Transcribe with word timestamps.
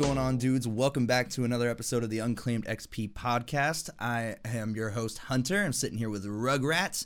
going 0.00 0.16
on, 0.16 0.38
dudes? 0.38 0.66
Welcome 0.66 1.04
back 1.04 1.28
to 1.28 1.44
another 1.44 1.68
episode 1.68 2.02
of 2.02 2.08
the 2.08 2.20
Unclaimed 2.20 2.64
XP 2.64 3.12
podcast. 3.12 3.90
I 3.98 4.36
am 4.46 4.74
your 4.74 4.88
host, 4.88 5.18
Hunter. 5.18 5.62
I'm 5.62 5.74
sitting 5.74 5.98
here 5.98 6.08
with 6.08 6.24
Rugrats. 6.24 7.04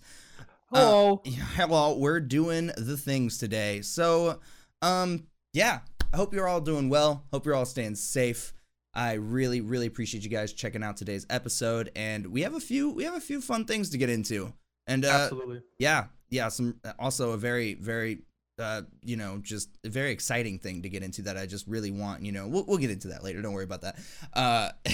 Hello. 0.73 1.21
Uh, 1.27 1.31
hello. 1.57 1.99
We're 1.99 2.21
doing 2.21 2.71
the 2.77 2.97
things 2.97 3.37
today. 3.37 3.81
So, 3.81 4.39
um, 4.81 5.27
yeah, 5.53 5.81
I 6.13 6.17
hope 6.17 6.33
you're 6.33 6.47
all 6.47 6.61
doing 6.61 6.89
well. 6.89 7.25
Hope 7.33 7.47
you're 7.47 7.57
all 7.57 7.67
staying 7.67 7.97
safe. 7.97 8.53
I 8.95 9.15
really, 9.15 9.61
really 9.61 9.87
appreciate 9.87 10.23
you 10.23 10.31
guys 10.31 10.53
checking 10.53 10.85
out 10.85 10.97
today's 10.97 11.27
episode, 11.29 11.91
and 11.97 12.29
we 12.29 12.43
have 12.43 12.55
a 12.55 12.61
few, 12.61 12.91
we 12.91 13.03
have 13.03 13.17
a 13.17 13.21
few 13.21 13.41
fun 13.41 13.65
things 13.65 13.91
to 13.91 13.99
get 13.99 14.09
into, 14.09 14.53
and 14.87 15.05
uh, 15.05 15.09
Absolutely. 15.09 15.63
yeah, 15.81 16.05
yeah, 16.31 16.47
some 16.47 16.77
also 17.01 17.33
a 17.33 17.37
very, 17.37 17.75
very, 17.75 18.23
uh, 18.59 18.83
you 19.03 19.17
know, 19.17 19.39
just 19.43 19.71
a 19.85 19.89
very 19.89 20.11
exciting 20.11 20.59
thing 20.59 20.83
to 20.83 20.89
get 20.89 21.03
into 21.03 21.23
that 21.23 21.37
I 21.37 21.47
just 21.47 21.67
really 21.67 21.91
want. 21.91 22.23
You 22.23 22.33
know, 22.33 22.49
we'll 22.49 22.65
we'll 22.67 22.79
get 22.79 22.91
into 22.91 23.09
that 23.09 23.25
later. 23.25 23.43
Don't 23.43 23.53
worry 23.53 23.65
about 23.65 23.83
that. 23.83 23.99
Uh, 24.33 24.71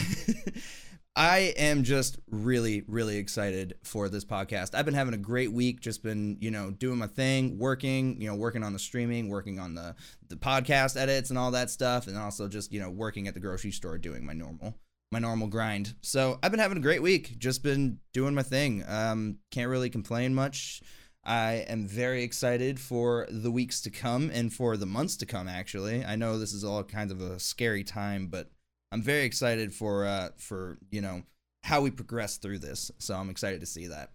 I 1.17 1.53
am 1.57 1.83
just 1.83 2.19
really, 2.31 2.83
really 2.87 3.17
excited 3.17 3.75
for 3.83 4.09
this 4.09 4.25
podcast. 4.25 4.75
I've 4.75 4.85
been 4.85 4.95
having 4.95 5.13
a 5.13 5.19
great 5.19 5.53
week. 5.53 5.81
Just 5.81 6.03
been, 6.03 6.39
you 6.41 6.51
know, 6.51 6.71
doing 6.71 6.99
my 6.99 7.09
thing, 7.09 7.59
working, 7.59 8.21
you 8.21 8.29
know, 8.29 8.37
working 8.37 8.63
on 8.63 8.73
the 8.73 8.79
streaming, 8.79 9.29
working 9.29 9.59
on 9.59 9.75
the 9.75 9.97
the 10.29 10.37
podcast 10.37 10.97
edits 10.97 11.31
and 11.31 11.39
all 11.39 11.51
that 11.51 11.69
stuff, 11.69 12.07
and 12.07 12.17
also 12.17 12.49
just, 12.49 12.73
you 12.73 12.81
know, 12.81 12.91
working 12.91 13.27
at 13.27 13.35
the 13.35 13.41
grocery 13.41 13.73
store 13.73 13.99
doing 13.99 14.25
my 14.25 14.33
normal 14.33 14.77
my 15.13 15.19
normal 15.19 15.49
grind. 15.49 15.95
So 16.03 16.39
I've 16.43 16.53
been 16.53 16.61
having 16.61 16.79
a 16.79 16.83
great 16.83 17.03
week. 17.03 17.37
Just 17.39 17.63
been 17.65 17.99
doing 18.13 18.35
my 18.35 18.43
thing. 18.43 18.85
Um, 18.87 19.39
can't 19.51 19.69
really 19.69 19.91
complain 19.91 20.35
much. 20.35 20.81
I 21.25 21.67
am 21.69 21.87
very 21.87 22.23
excited 22.23 22.81
for 22.81 23.27
the 23.29 23.51
weeks 23.51 23.81
to 23.83 23.91
come 23.91 24.31
and 24.33 24.53
for 24.53 24.77
the 24.77 24.87
months 24.87 25.17
to 25.19 25.27
come. 25.27 25.49
Actually, 25.49 26.05
I 26.05 26.17
know 26.17 26.39
this 26.39 26.53
is 26.53 26.65
all 26.65 26.83
kind 26.83 27.11
of 27.11 27.21
a 27.21 27.39
scary 27.39 27.85
time, 27.85 28.29
but 28.29 28.51
I'm 28.91 29.03
very 29.03 29.25
excited 29.25 29.75
for 29.75 30.07
uh 30.07 30.31
for 30.39 30.79
you 30.91 31.01
know 31.01 31.23
how 31.63 31.83
we 31.83 31.91
progress 31.91 32.39
through 32.39 32.61
this. 32.61 32.91
So 32.99 33.15
I'm 33.15 33.31
excited 33.31 33.61
to 33.61 33.67
see 33.67 33.87
that. 33.89 34.13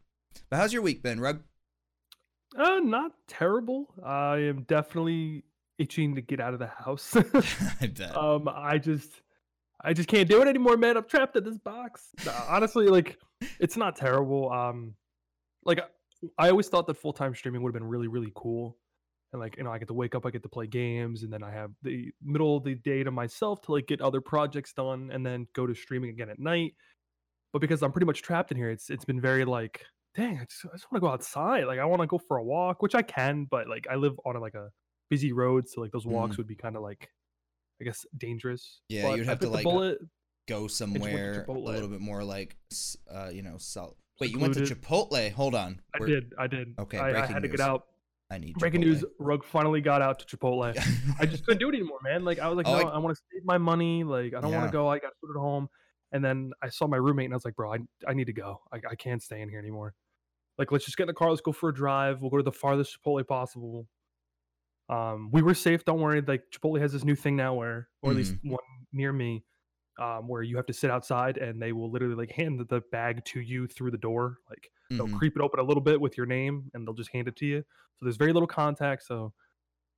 But 0.49 0.57
how's 0.57 0.73
your 0.73 0.81
week 0.81 1.03
been, 1.03 1.19
Rug? 1.19 1.43
Uh, 2.57 2.79
not 2.81 3.11
terrible. 3.27 3.93
I 4.03 4.37
am 4.37 4.63
definitely 4.63 5.43
itching 5.77 6.15
to 6.15 6.21
get 6.21 6.39
out 6.39 6.53
of 6.53 6.59
the 6.59 6.67
house. 6.67 7.15
I 7.81 7.87
bet. 7.87 8.15
um, 8.15 8.49
I 8.51 8.77
just, 8.77 9.09
I 9.83 9.93
just 9.93 10.07
can't 10.07 10.29
do 10.29 10.41
it 10.41 10.47
anymore, 10.47 10.77
man. 10.77 10.97
I'm 10.97 11.03
trapped 11.03 11.35
in 11.35 11.43
this 11.43 11.57
box. 11.57 12.09
Honestly, 12.47 12.87
like, 12.87 13.17
it's 13.59 13.75
not 13.75 13.95
terrible. 13.95 14.51
Um, 14.51 14.95
like, 15.65 15.81
I 16.37 16.49
always 16.49 16.67
thought 16.69 16.87
that 16.87 16.95
full 16.95 17.13
time 17.13 17.33
streaming 17.35 17.61
would 17.61 17.69
have 17.73 17.79
been 17.81 17.87
really, 17.89 18.07
really 18.07 18.31
cool. 18.35 18.77
And 19.33 19.39
like, 19.41 19.57
you 19.57 19.63
know, 19.63 19.71
I 19.71 19.79
get 19.79 19.87
to 19.89 19.93
wake 19.93 20.15
up, 20.15 20.25
I 20.25 20.31
get 20.31 20.43
to 20.43 20.49
play 20.49 20.67
games, 20.67 21.23
and 21.23 21.33
then 21.33 21.43
I 21.43 21.51
have 21.51 21.71
the 21.81 22.11
middle 22.21 22.57
of 22.57 22.63
the 22.63 22.75
day 22.75 23.03
to 23.03 23.11
myself 23.11 23.61
to 23.63 23.73
like 23.73 23.87
get 23.87 24.01
other 24.01 24.21
projects 24.21 24.73
done, 24.73 25.09
and 25.11 25.25
then 25.25 25.47
go 25.53 25.65
to 25.67 25.75
streaming 25.75 26.09
again 26.11 26.29
at 26.29 26.39
night. 26.39 26.75
But 27.53 27.59
because 27.59 27.83
I'm 27.83 27.91
pretty 27.91 28.05
much 28.05 28.21
trapped 28.21 28.51
in 28.51 28.57
here, 28.57 28.69
it's 28.69 28.89
it's 28.89 29.05
been 29.05 29.19
very 29.21 29.45
like, 29.45 29.85
dang, 30.15 30.39
I 30.39 30.45
just, 30.45 30.65
I 30.65 30.69
just 30.77 30.91
want 30.91 31.01
to 31.03 31.07
go 31.07 31.13
outside. 31.13 31.65
Like, 31.65 31.79
I 31.79 31.85
want 31.85 32.01
to 32.01 32.07
go 32.07 32.17
for 32.17 32.37
a 32.37 32.43
walk, 32.43 32.81
which 32.81 32.95
I 32.95 33.01
can, 33.01 33.45
but 33.45 33.67
like, 33.67 33.87
I 33.89 33.95
live 33.95 34.13
on 34.25 34.35
a, 34.35 34.39
like 34.39 34.55
a 34.55 34.69
busy 35.09 35.33
road, 35.33 35.67
so 35.67 35.81
like 35.81 35.91
those 35.91 36.05
walks 36.07 36.35
Mhm. 36.35 36.37
would 36.39 36.47
be 36.47 36.55
kind 36.55 36.75
of 36.77 36.81
like, 36.83 37.09
I 37.81 37.85
guess, 37.85 38.05
dangerous. 38.17 38.81
Yeah, 38.89 39.03
But 39.03 39.17
you'd 39.17 39.27
have 39.27 39.39
to, 39.39 39.49
like, 39.49 39.63
bullet. 39.63 39.99
Go 40.47 40.67
somewhere 40.67 41.45
a 41.47 41.51
little 41.51 41.89
bit 41.89 41.99
more 42.01 42.23
like, 42.23 42.55
uh, 43.11 43.31
you 43.33 43.41
know, 43.41 43.57
salt. 43.57 43.97
Wait, 44.19 44.31
you 44.31 44.39
went 44.39 44.53
to 44.55 44.61
Chipotle? 44.61 45.31
Hold 45.33 45.55
on. 45.55 45.81
I 45.93 45.97
We're- 45.99 46.11
did, 46.13 46.33
I 46.39 46.47
did. 46.47 46.73
Okay, 46.79 46.97
I, 46.97 47.23
I 47.23 47.25
had 47.25 47.35
to 47.43 47.47
news. 47.47 47.51
get 47.51 47.59
out. 47.59 47.85
I 48.31 48.37
need 48.39 48.55
Breaking 48.55 48.81
Chipotle. 48.81 48.85
news: 48.85 49.05
Rug 49.19 49.43
finally 49.43 49.81
got 49.81 50.01
out 50.01 50.19
to 50.19 50.37
Chipotle. 50.37 50.63
I 51.19 51.25
just 51.25 51.45
couldn't 51.45 51.59
do 51.59 51.69
it 51.69 51.75
anymore, 51.75 51.99
man. 52.03 52.23
Like 52.25 52.39
I 52.39 52.47
was 52.47 52.57
like, 52.57 52.67
Oh, 52.67 52.79
no, 52.79 52.87
I- 52.89 52.95
I, 52.95 52.97
want 52.97 53.15
to 53.15 53.21
save 53.31 53.43
my 53.45 53.57
money. 53.57 54.03
Like 54.03 54.33
I 54.33 54.41
don't 54.41 54.51
want 54.53 54.65
to 54.65 54.71
go. 54.71 54.87
I 54.87 54.99
got 54.99 55.09
to 55.09 55.13
food 55.21 55.35
at 55.35 55.39
home. 55.39 55.67
And 56.11 56.23
then 56.23 56.51
I 56.63 56.69
saw 56.69 56.87
my 56.87 56.97
roommate, 56.97 57.25
and 57.25 57.33
I 57.33 57.35
was 57.37 57.43
like, 57.45 57.55
bro, 57.55 57.73
I, 57.73 57.79
I 58.07 58.13
need 58.13 58.25
to 58.27 58.33
go. 58.33 58.61
I, 58.71 58.77
I 58.91 58.95
can't 58.95 59.21
stay 59.21 59.41
in 59.41 59.49
here 59.49 59.59
anymore. 59.59 59.93
Like 60.57 60.71
let's 60.71 60.85
just 60.85 60.95
get 60.97 61.03
in 61.03 61.07
the 61.07 61.13
car. 61.13 61.29
Let's 61.29 61.41
go 61.41 61.51
for 61.51 61.69
a 61.69 61.73
drive. 61.73 62.21
We'll 62.21 62.29
go 62.31 62.37
to 62.37 62.43
the 62.43 62.51
farthest 62.51 62.97
Chipotle 63.05 63.27
possible. 63.27 63.87
Um, 64.87 65.29
we 65.31 65.41
were 65.41 65.53
safe. 65.55 65.83
Don't 65.83 65.99
worry. 65.99 66.21
Like 66.21 66.43
Chipotle 66.51 66.79
has 66.79 66.93
this 66.93 67.03
new 67.03 67.15
thing 67.15 67.35
now, 67.35 67.53
where, 67.55 67.89
or 68.01 68.11
at 68.11 68.17
least 68.17 68.33
Mm-hmm. 68.35 68.51
one 68.51 68.59
near 68.93 69.11
me, 69.11 69.43
um, 69.99 70.27
where 70.27 70.43
you 70.43 70.55
have 70.57 70.65
to 70.67 70.73
sit 70.73 70.91
outside, 70.91 71.37
and 71.37 71.61
they 71.61 71.71
will 71.73 71.91
literally 71.91 72.15
like 72.15 72.31
hand 72.31 72.59
the 72.67 72.81
bag 72.91 73.23
to 73.25 73.41
you 73.41 73.67
through 73.67 73.91
the 73.91 73.97
door. 73.97 74.39
Like 74.49 74.71
they'll 74.97 75.07
Mhm. 75.07 75.17
creep 75.17 75.35
it 75.35 75.41
open 75.41 75.59
a 75.59 75.63
little 75.63 75.81
bit 75.83 75.99
with 76.01 76.17
your 76.17 76.25
name, 76.25 76.69
and 76.73 76.87
they'll 76.87 76.93
just 76.93 77.11
hand 77.11 77.27
it 77.27 77.35
to 77.37 77.45
you. 77.45 77.63
So 77.97 78.05
there's 78.05 78.17
very 78.17 78.33
little 78.33 78.47
contact. 78.47 79.03
So 79.03 79.33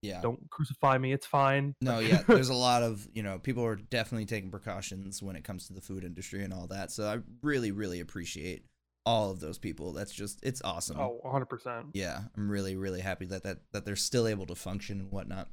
Yeah. 0.01 0.21
don't 0.21 0.49
crucify 0.49 0.97
me. 0.97 1.13
It's 1.13 1.25
fine. 1.25 1.73
No, 1.81 1.99
yeah, 1.99 2.23
there's 2.27 2.49
a 2.49 2.53
lot 2.55 2.83
of, 2.83 3.07
you 3.13 3.21
know, 3.23 3.39
people 3.39 3.63
are 3.65 3.75
definitely 3.75 4.25
taking 4.25 4.49
precautions 4.51 5.21
when 5.21 5.35
it 5.35 5.43
comes 5.43 5.67
to 5.67 5.73
the 5.73 5.81
food 5.81 6.03
industry 6.03 6.43
and 6.43 6.53
all 6.53 6.67
that. 6.67 6.91
So 6.91 7.07
I 7.07 7.19
really, 7.41 7.71
really 7.71 7.99
appreciate 7.99 8.65
all 9.05 9.31
of 9.31 9.39
those 9.39 9.57
people. 9.59 9.93
That's 9.93 10.13
just, 10.13 10.39
it's 10.43 10.61
awesome. 10.63 10.97
oh, 10.99 11.19
100%. 11.21 11.93
Yeah, 11.93 12.23
I'm 12.35 12.49
really, 12.49 12.75
really 12.75 13.01
happy 13.01 13.25
that, 13.27 13.43
that 13.43 13.59
that 13.71 13.85
they're 13.85 13.95
still 13.95 14.27
able 14.27 14.45
to 14.47 14.55
function 14.55 14.99
and 14.99 15.11
whatnot. 15.11 15.49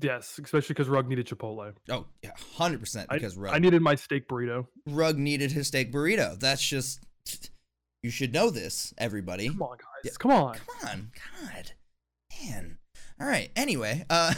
Yes, 0.00 0.38
especially 0.42 0.74
because 0.74 0.88
Rug 0.88 1.08
needed 1.08 1.26
Chipotle. 1.26 1.72
Oh, 1.90 2.06
yeah, 2.22 2.30
100% 2.56 3.06
I, 3.08 3.14
because 3.14 3.36
Rug, 3.36 3.54
I 3.54 3.58
needed 3.58 3.82
my 3.82 3.94
steak 3.94 4.28
burrito. 4.28 4.66
Rug 4.86 5.18
needed 5.18 5.52
his 5.52 5.68
steak 5.68 5.92
burrito. 5.92 6.38
That's 6.38 6.66
just, 6.66 7.00
you 8.02 8.10
should 8.10 8.32
know 8.32 8.50
this, 8.50 8.94
everybody. 8.98 9.48
Come 9.48 9.62
on, 9.62 9.76
guys. 9.78 10.04
Yeah, 10.04 10.10
Come 10.18 10.30
on. 10.30 10.54
Come 10.54 10.88
on, 10.88 11.10
God, 11.14 11.72
man. 12.42 12.78
All 13.20 13.26
right. 13.26 13.50
Anyway, 13.56 14.04
uh, 14.08 14.32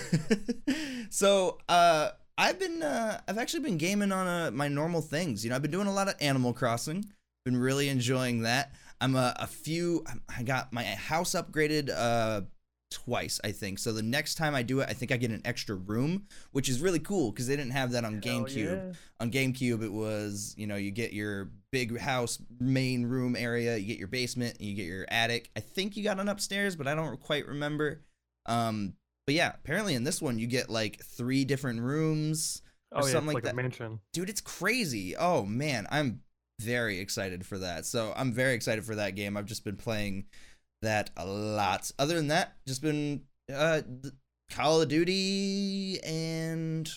so 1.10 1.58
uh, 1.68 2.10
I've 2.38 2.58
been 2.58 2.82
uh, 2.82 3.20
I've 3.28 3.36
actually 3.36 3.60
been 3.60 3.76
gaming 3.76 4.12
on 4.12 4.26
uh, 4.26 4.50
my 4.50 4.68
normal 4.68 5.02
things. 5.02 5.44
You 5.44 5.50
know, 5.50 5.56
I've 5.56 5.62
been 5.62 5.70
doing 5.70 5.86
a 5.86 5.92
lot 5.92 6.08
of 6.08 6.14
Animal 6.20 6.54
Crossing. 6.54 7.04
Been 7.44 7.58
really 7.58 7.88
enjoying 7.90 8.42
that. 8.42 8.72
I'm 9.02 9.16
a, 9.16 9.34
a 9.38 9.46
few. 9.46 10.04
I 10.34 10.42
got 10.42 10.72
my 10.72 10.82
house 10.84 11.32
upgraded 11.32 11.90
uh 11.94 12.42
twice, 12.90 13.40
I 13.44 13.52
think. 13.52 13.78
So 13.78 13.92
the 13.92 14.02
next 14.02 14.34
time 14.34 14.54
I 14.54 14.62
do 14.62 14.80
it, 14.80 14.88
I 14.88 14.92
think 14.92 15.12
I 15.12 15.16
get 15.16 15.30
an 15.30 15.42
extra 15.44 15.76
room, 15.76 16.26
which 16.52 16.68
is 16.68 16.80
really 16.80 16.98
cool 16.98 17.30
because 17.30 17.46
they 17.46 17.56
didn't 17.56 17.72
have 17.72 17.92
that 17.92 18.04
on 18.04 18.20
Hell 18.22 18.44
GameCube 18.44 18.56
yeah. 18.56 18.92
on 19.20 19.30
GameCube, 19.30 19.82
it 19.82 19.92
was 19.92 20.54
you 20.56 20.66
know 20.66 20.76
you 20.76 20.90
get 20.90 21.12
your 21.12 21.50
big 21.72 21.98
house 21.98 22.38
main 22.58 23.06
room 23.06 23.36
area, 23.36 23.76
you 23.76 23.86
get 23.86 23.98
your 23.98 24.08
basement, 24.08 24.60
you 24.60 24.74
get 24.74 24.86
your 24.86 25.06
attic. 25.08 25.50
I 25.56 25.60
think 25.60 25.96
you 25.96 26.04
got 26.04 26.18
an 26.20 26.28
upstairs, 26.28 26.76
but 26.76 26.86
I 26.86 26.94
don't 26.94 27.20
quite 27.20 27.46
remember. 27.46 28.02
Um, 28.46 28.94
but 29.26 29.34
yeah, 29.34 29.52
apparently 29.54 29.94
in 29.94 30.04
this 30.04 30.20
one 30.20 30.38
you 30.38 30.46
get 30.46 30.70
like 30.70 31.00
three 31.04 31.44
different 31.44 31.80
rooms, 31.80 32.62
Oh, 32.92 33.00
or 33.00 33.06
yeah, 33.06 33.12
something 33.12 33.28
like 33.28 33.34
like, 33.34 33.44
that. 33.44 33.54
mansion. 33.54 34.00
dude. 34.12 34.28
It's 34.28 34.40
crazy. 34.40 35.16
Oh 35.16 35.44
man, 35.44 35.86
I'm 35.92 36.22
very 36.60 36.98
excited 36.98 37.46
for 37.46 37.58
that. 37.58 37.86
So 37.86 38.12
I'm 38.16 38.32
very 38.32 38.54
excited 38.54 38.84
for 38.84 38.96
that 38.96 39.14
game. 39.14 39.36
I've 39.36 39.46
just 39.46 39.64
been 39.64 39.76
playing 39.76 40.24
that 40.82 41.10
a 41.16 41.26
lot. 41.26 41.90
Other 41.98 42.14
than 42.16 42.28
that, 42.28 42.54
just 42.66 42.82
been 42.82 43.22
uh 43.52 43.82
Call 44.50 44.82
of 44.82 44.88
Duty 44.88 46.00
and 46.02 46.90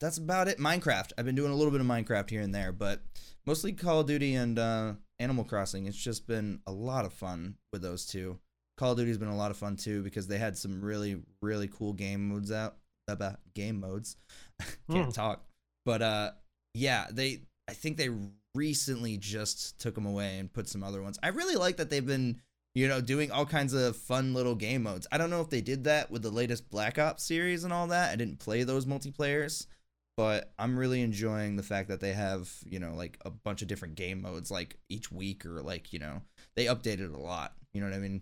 that's 0.00 0.18
about 0.18 0.48
it. 0.48 0.58
Minecraft. 0.58 1.12
I've 1.16 1.24
been 1.24 1.34
doing 1.34 1.52
a 1.52 1.54
little 1.54 1.70
bit 1.70 1.80
of 1.80 1.86
Minecraft 1.86 2.28
here 2.30 2.42
and 2.42 2.54
there, 2.54 2.72
but 2.72 3.00
mostly 3.46 3.72
Call 3.72 4.00
of 4.00 4.06
Duty 4.06 4.34
and 4.34 4.58
uh, 4.58 4.92
Animal 5.18 5.44
Crossing. 5.44 5.86
It's 5.86 5.96
just 5.96 6.26
been 6.26 6.60
a 6.66 6.72
lot 6.72 7.04
of 7.04 7.12
fun 7.12 7.56
with 7.72 7.82
those 7.82 8.04
two. 8.06 8.38
Call 8.76 8.92
of 8.92 8.98
Duty's 8.98 9.18
been 9.18 9.28
a 9.28 9.36
lot 9.36 9.50
of 9.50 9.56
fun 9.56 9.76
too 9.76 10.02
because 10.02 10.26
they 10.26 10.38
had 10.38 10.58
some 10.58 10.82
really 10.82 11.22
really 11.40 11.68
cool 11.68 11.92
game 11.92 12.28
modes 12.28 12.52
out. 12.52 12.76
About 13.08 13.36
game 13.54 13.78
modes, 13.78 14.16
can't 14.90 15.04
Hmm. 15.06 15.10
talk. 15.12 15.44
But 15.84 16.02
uh, 16.02 16.30
yeah, 16.74 17.06
they. 17.10 17.42
I 17.68 17.72
think 17.72 17.96
they 17.98 18.10
recently 18.56 19.16
just 19.16 19.78
took 19.78 19.94
them 19.94 20.06
away 20.06 20.38
and 20.40 20.52
put 20.52 20.68
some 20.68 20.82
other 20.82 21.00
ones. 21.02 21.16
I 21.22 21.28
really 21.28 21.54
like 21.54 21.76
that 21.76 21.88
they've 21.88 22.04
been 22.04 22.40
you 22.76 22.86
know, 22.86 23.00
doing 23.00 23.30
all 23.30 23.46
kinds 23.46 23.72
of 23.72 23.96
fun 23.96 24.34
little 24.34 24.54
game 24.54 24.82
modes. 24.82 25.06
I 25.10 25.16
don't 25.16 25.30
know 25.30 25.40
if 25.40 25.48
they 25.48 25.62
did 25.62 25.84
that 25.84 26.10
with 26.10 26.20
the 26.20 26.30
latest 26.30 26.68
Black 26.68 26.98
Ops 26.98 27.24
series 27.24 27.64
and 27.64 27.72
all 27.72 27.86
that. 27.86 28.12
I 28.12 28.16
didn't 28.16 28.38
play 28.38 28.64
those 28.64 28.84
multiplayers, 28.84 29.66
but 30.14 30.52
I'm 30.58 30.78
really 30.78 31.00
enjoying 31.00 31.56
the 31.56 31.62
fact 31.62 31.88
that 31.88 32.00
they 32.00 32.12
have, 32.12 32.52
you 32.66 32.78
know, 32.78 32.92
like 32.94 33.16
a 33.24 33.30
bunch 33.30 33.62
of 33.62 33.68
different 33.68 33.94
game 33.94 34.20
modes 34.20 34.50
like 34.50 34.76
each 34.90 35.10
week 35.10 35.46
or 35.46 35.62
like, 35.62 35.90
you 35.94 35.98
know, 35.98 36.20
they 36.54 36.66
updated 36.66 37.14
a 37.14 37.18
lot. 37.18 37.54
You 37.72 37.80
know 37.80 37.88
what 37.88 37.96
I 37.96 37.98
mean? 37.98 38.20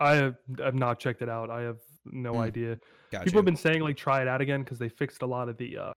I 0.00 0.14
have, 0.16 0.34
have 0.58 0.74
not 0.74 0.98
checked 0.98 1.22
it 1.22 1.28
out. 1.28 1.48
I 1.48 1.60
have 1.62 1.78
no 2.04 2.32
Hmm. 2.32 2.40
idea. 2.40 2.78
Gotcha. 3.12 3.24
People 3.26 3.38
have 3.38 3.44
been 3.44 3.54
saying 3.54 3.82
like 3.82 3.96
try 3.96 4.20
it 4.20 4.26
out 4.26 4.40
again 4.40 4.64
because 4.64 4.80
they 4.80 4.88
fixed 4.88 5.22
a 5.22 5.26
lot 5.26 5.48
of 5.48 5.56
the 5.58 5.78
uh 5.78 5.92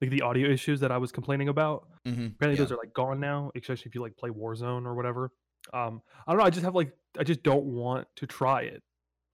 like 0.00 0.08
the 0.10 0.22
audio 0.22 0.48
issues 0.48 0.80
that 0.80 0.90
I 0.90 0.96
was 0.96 1.12
complaining 1.12 1.48
about. 1.48 1.86
mm-hmm. 2.08 2.28
Apparently 2.28 2.58
yeah. 2.58 2.64
those 2.64 2.72
are 2.72 2.78
like 2.78 2.94
gone 2.94 3.20
now, 3.20 3.50
especially 3.54 3.90
if 3.90 3.94
you 3.94 4.00
like 4.00 4.16
play 4.16 4.30
Warzone 4.30 4.86
or 4.86 4.94
whatever. 4.94 5.32
Um, 5.72 6.02
I 6.26 6.32
don't 6.32 6.38
know. 6.38 6.44
I 6.46 6.50
just 6.50 6.64
have 6.64 6.74
like 6.74 6.92
I 7.18 7.24
just 7.24 7.42
don't 7.42 7.64
want 7.64 8.06
to 8.16 8.26
try 8.26 8.62
it, 8.62 8.82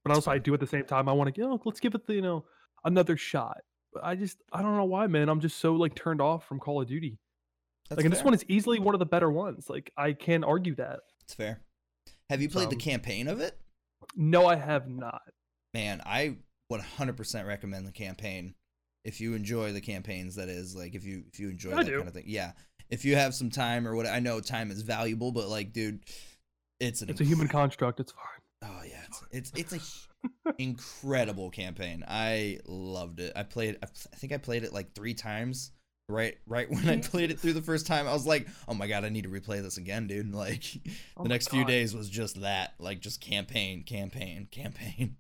but 0.05 0.15
also 0.15 0.31
I 0.31 0.39
do 0.39 0.53
at 0.55 0.61
the 0.61 0.67
same 0.67 0.85
time. 0.85 1.09
I 1.09 1.13
want 1.13 1.35
to, 1.35 1.41
you 1.41 1.47
know, 1.49 1.61
let's 1.65 1.81
give 1.81 1.95
it 1.95 2.07
the 2.07 2.15
you 2.15 2.23
know 2.23 2.45
another 2.85 3.17
shot. 3.17 3.59
But 3.93 4.05
I 4.05 4.15
just 4.15 4.39
I 4.53 4.63
don't 4.63 4.77
know 4.77 4.85
why, 4.85 5.07
man. 5.07 5.29
I'm 5.29 5.41
just 5.41 5.59
so 5.59 5.75
like 5.75 5.95
turned 5.95 6.21
off 6.21 6.47
from 6.47 6.59
Call 6.59 6.81
of 6.81 6.89
Duty. 6.89 7.19
That's 7.89 7.99
like, 7.99 8.05
and 8.05 8.13
this 8.13 8.25
one 8.25 8.35
is 8.35 8.45
easily 8.49 8.79
one 8.81 8.95
of 8.95 8.99
the 8.99 9.07
better 9.07 9.31
ones. 9.31 9.71
Like 9.71 9.93
I 9.97 10.13
can't 10.13 10.45
argue 10.45 10.75
that. 10.77 11.01
It's 11.23 11.35
fair. 11.35 11.61
Have 12.31 12.43
you 12.43 12.49
played 12.49 12.71
the 12.71 12.75
Um, 12.77 12.81
campaign 12.81 13.29
of 13.29 13.41
it? 13.41 13.57
No, 14.17 14.47
I 14.47 14.57
have 14.57 14.89
not. 14.89 15.23
Man, 15.73 16.01
I 16.05 16.37
100% 16.73 17.47
recommend 17.47 17.87
the 17.87 17.93
campaign. 17.93 18.55
if 19.05 19.21
you 19.21 19.35
enjoy 19.35 19.73
the 19.73 19.81
campaigns, 19.81 20.35
that 20.35 20.49
is 20.49 20.75
like 20.75 20.97
if 20.97 21.05
you 21.05 21.23
if 21.33 21.39
you 21.39 21.49
enjoy 21.51 21.73
I 21.73 21.85
that 21.85 21.87
do. 21.87 21.97
kind 21.99 22.09
of 22.09 22.15
thing. 22.15 22.25
Yeah, 22.27 22.53
if 22.91 23.05
you 23.05 23.17
have 23.17 23.35
some 23.35 23.51
time 23.51 23.87
or 23.87 23.95
what, 23.95 24.07
I 24.07 24.21
know 24.21 24.41
time 24.41 24.71
is 24.71 24.83
valuable, 24.83 25.33
but 25.33 25.49
like, 25.49 25.73
dude, 25.73 26.01
it's 26.81 27.03
an 27.03 27.11
It's 27.11 27.21
a 27.21 27.25
human 27.25 27.49
construct. 27.49 28.01
It's 28.01 28.13
fine. 28.13 28.71
Oh 28.71 28.83
yeah, 28.87 29.03
it's 29.07 29.23
it's, 29.31 29.53
it's 29.55 29.73
a 29.73 29.77
h- 29.77 30.55
incredible 30.59 31.51
campaign. 31.51 32.05
I 32.07 32.59
loved 32.67 33.21
it. 33.21 33.33
I 33.37 33.43
played. 33.43 33.77
I 33.83 33.87
I 33.87 34.17
think 34.17 34.33
I 34.33 34.39
played 34.39 34.65
it 34.65 34.73
like 34.73 34.95
three 34.95 35.15
times. 35.15 35.73
Right, 36.09 36.37
right 36.47 36.71
when 36.71 36.89
I 36.89 36.99
played 36.99 37.33
it 37.33 37.41
through 37.41 37.55
the 37.55 37.63
first 37.63 37.85
time, 37.87 38.07
I 38.07 38.13
was 38.13 38.27
like, 38.27 38.47
"Oh 38.69 38.75
my 38.75 38.87
god, 38.87 39.05
I 39.05 39.09
need 39.09 39.25
to 39.25 39.29
replay 39.29 39.61
this 39.61 39.77
again, 39.77 40.07
dude!" 40.07 40.33
Like, 40.35 40.63
Oh 41.17 41.25
the 41.25 41.29
my 41.29 41.35
next 41.35 41.51
few 41.51 41.65
days 41.65 41.97
was 41.97 42.09
just 42.09 42.41
that, 42.43 42.75
like, 42.79 43.01
just 43.01 43.21
campaign, 43.21 43.83
campaign, 43.83 44.47
campaign, 44.53 45.17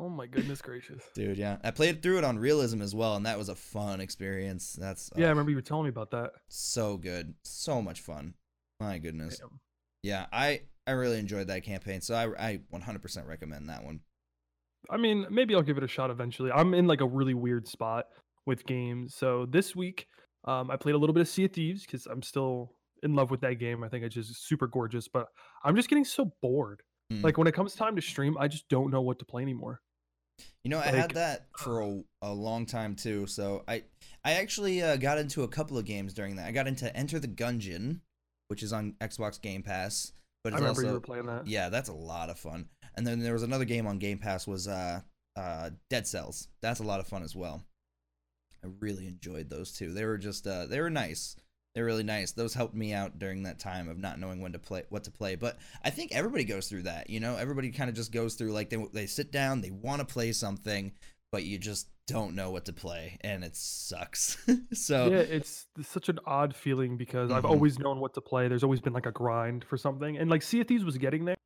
Oh 0.00 0.08
my 0.08 0.26
goodness 0.26 0.62
gracious. 0.62 1.02
dude. 1.14 1.36
Yeah, 1.36 1.58
I 1.62 1.70
played 1.70 2.02
through 2.02 2.18
it 2.18 2.24
on 2.24 2.38
realism 2.38 2.80
as 2.80 2.94
well, 2.94 3.16
and 3.16 3.26
that 3.26 3.36
was 3.36 3.50
a 3.50 3.54
fun 3.54 4.00
experience. 4.00 4.72
That's 4.72 5.10
Yeah, 5.14 5.26
I 5.26 5.28
remember 5.28 5.50
you 5.50 5.56
were 5.58 5.62
telling 5.62 5.84
me 5.84 5.90
about 5.90 6.10
that. 6.12 6.32
so 6.48 6.96
good, 6.96 7.34
so 7.44 7.82
much 7.82 8.00
fun. 8.00 8.34
My 8.80 8.96
goodness. 8.98 9.38
Damn. 9.38 9.60
Yeah, 10.02 10.26
I 10.32 10.62
I 10.86 10.92
really 10.92 11.18
enjoyed 11.18 11.48
that 11.48 11.64
campaign, 11.64 12.00
so 12.00 12.14
I 12.14 12.52
I 12.52 12.60
100% 12.72 13.26
recommend 13.26 13.68
that 13.68 13.84
one. 13.84 14.00
I 14.88 14.96
mean, 14.96 15.26
maybe 15.30 15.54
I'll 15.54 15.62
give 15.62 15.76
it 15.76 15.84
a 15.84 15.88
shot 15.88 16.10
eventually. 16.10 16.50
I'm 16.50 16.72
in 16.72 16.86
like 16.86 17.02
a 17.02 17.06
really 17.06 17.34
weird 17.34 17.68
spot 17.68 18.06
with 18.46 18.64
games. 18.64 19.14
So 19.14 19.46
this 19.46 19.76
week, 19.76 20.06
um, 20.46 20.70
I 20.70 20.76
played 20.76 20.94
a 20.94 20.98
little 20.98 21.12
bit 21.12 21.20
of 21.20 21.28
Sea 21.28 21.44
of 21.44 21.52
Thieves 21.52 21.84
because 21.84 22.06
I'm 22.06 22.22
still 22.22 22.72
in 23.02 23.14
love 23.14 23.30
with 23.30 23.42
that 23.42 23.58
game. 23.58 23.84
I 23.84 23.88
think 23.88 24.04
it's 24.04 24.14
just 24.14 24.46
super 24.48 24.66
gorgeous, 24.66 25.08
but 25.08 25.26
I'm 25.62 25.76
just 25.76 25.90
getting 25.90 26.06
so 26.06 26.32
bored. 26.40 26.82
Mm. 27.12 27.22
Like 27.22 27.36
when 27.36 27.46
it 27.46 27.52
comes 27.52 27.74
time 27.74 27.94
to 27.96 28.02
stream, 28.02 28.38
I 28.38 28.48
just 28.48 28.68
don't 28.68 28.90
know 28.90 29.02
what 29.02 29.18
to 29.18 29.24
play 29.26 29.42
anymore. 29.42 29.80
You 30.64 30.70
know, 30.70 30.78
I 30.78 30.86
had 30.86 31.12
that 31.12 31.46
for 31.56 31.80
a, 31.80 32.02
a 32.22 32.32
long 32.32 32.66
time 32.66 32.94
too. 32.94 33.26
So 33.26 33.64
I 33.66 33.84
I 34.24 34.32
actually 34.32 34.82
uh, 34.82 34.96
got 34.96 35.18
into 35.18 35.42
a 35.42 35.48
couple 35.48 35.78
of 35.78 35.84
games 35.84 36.12
during 36.12 36.36
that. 36.36 36.46
I 36.46 36.52
got 36.52 36.66
into 36.66 36.94
Enter 36.96 37.18
the 37.18 37.28
Gungeon, 37.28 38.00
which 38.48 38.62
is 38.62 38.72
on 38.72 38.94
Xbox 39.00 39.40
Game 39.40 39.62
Pass, 39.62 40.12
but 40.44 40.52
I 40.52 40.56
remember 40.56 40.80
also 40.80 40.88
you 40.88 40.92
were 40.94 41.00
playing 41.00 41.26
that. 41.26 41.46
yeah, 41.46 41.68
that's 41.68 41.88
a 41.88 41.94
lot 41.94 42.30
of 42.30 42.38
fun. 42.38 42.68
And 42.96 43.06
then 43.06 43.20
there 43.20 43.32
was 43.32 43.42
another 43.42 43.64
game 43.64 43.86
on 43.86 43.98
Game 43.98 44.18
Pass 44.18 44.46
was 44.46 44.68
uh 44.68 45.00
uh 45.36 45.70
Dead 45.88 46.06
Cells. 46.06 46.48
That's 46.60 46.80
a 46.80 46.84
lot 46.84 47.00
of 47.00 47.06
fun 47.06 47.22
as 47.22 47.34
well. 47.34 47.62
I 48.62 48.68
really 48.80 49.06
enjoyed 49.06 49.48
those 49.48 49.72
two. 49.72 49.92
They 49.92 50.04
were 50.04 50.18
just 50.18 50.46
uh 50.46 50.66
they 50.66 50.80
were 50.80 50.90
nice. 50.90 51.36
They're 51.74 51.84
really 51.84 52.02
nice. 52.02 52.32
Those 52.32 52.52
helped 52.52 52.74
me 52.74 52.92
out 52.92 53.18
during 53.18 53.44
that 53.44 53.60
time 53.60 53.88
of 53.88 53.98
not 53.98 54.18
knowing 54.18 54.40
when 54.40 54.52
to 54.52 54.58
play, 54.58 54.82
what 54.88 55.04
to 55.04 55.10
play. 55.10 55.36
But 55.36 55.58
I 55.84 55.90
think 55.90 56.12
everybody 56.12 56.44
goes 56.44 56.68
through 56.68 56.82
that. 56.82 57.08
You 57.08 57.20
know, 57.20 57.36
everybody 57.36 57.70
kind 57.70 57.88
of 57.88 57.94
just 57.94 58.10
goes 58.12 58.34
through 58.34 58.52
like 58.52 58.70
they 58.70 58.84
they 58.92 59.06
sit 59.06 59.30
down, 59.30 59.60
they 59.60 59.70
want 59.70 60.00
to 60.00 60.04
play 60.12 60.32
something, 60.32 60.92
but 61.30 61.44
you 61.44 61.58
just 61.58 61.88
don't 62.08 62.34
know 62.34 62.50
what 62.50 62.64
to 62.64 62.72
play, 62.72 63.18
and 63.20 63.44
it 63.44 63.54
sucks. 63.54 64.36
so 64.72 65.10
yeah, 65.10 65.18
it's, 65.18 65.66
it's 65.78 65.88
such 65.88 66.08
an 66.08 66.18
odd 66.26 66.56
feeling 66.56 66.96
because 66.96 67.30
I've 67.30 67.44
Mhm. 67.44 67.50
always 67.50 67.78
known 67.78 68.00
what 68.00 68.14
to 68.14 68.20
play. 68.20 68.48
There's 68.48 68.64
always 68.64 68.80
been 68.80 68.92
like 68.92 69.06
a 69.06 69.12
grind 69.12 69.64
for 69.64 69.76
something, 69.76 70.16
and 70.18 70.28
like 70.28 70.42
Sea 70.42 70.62
of 70.62 70.66
Thieves 70.66 70.84
was 70.84 70.98
getting 70.98 71.24
there, 71.24 71.36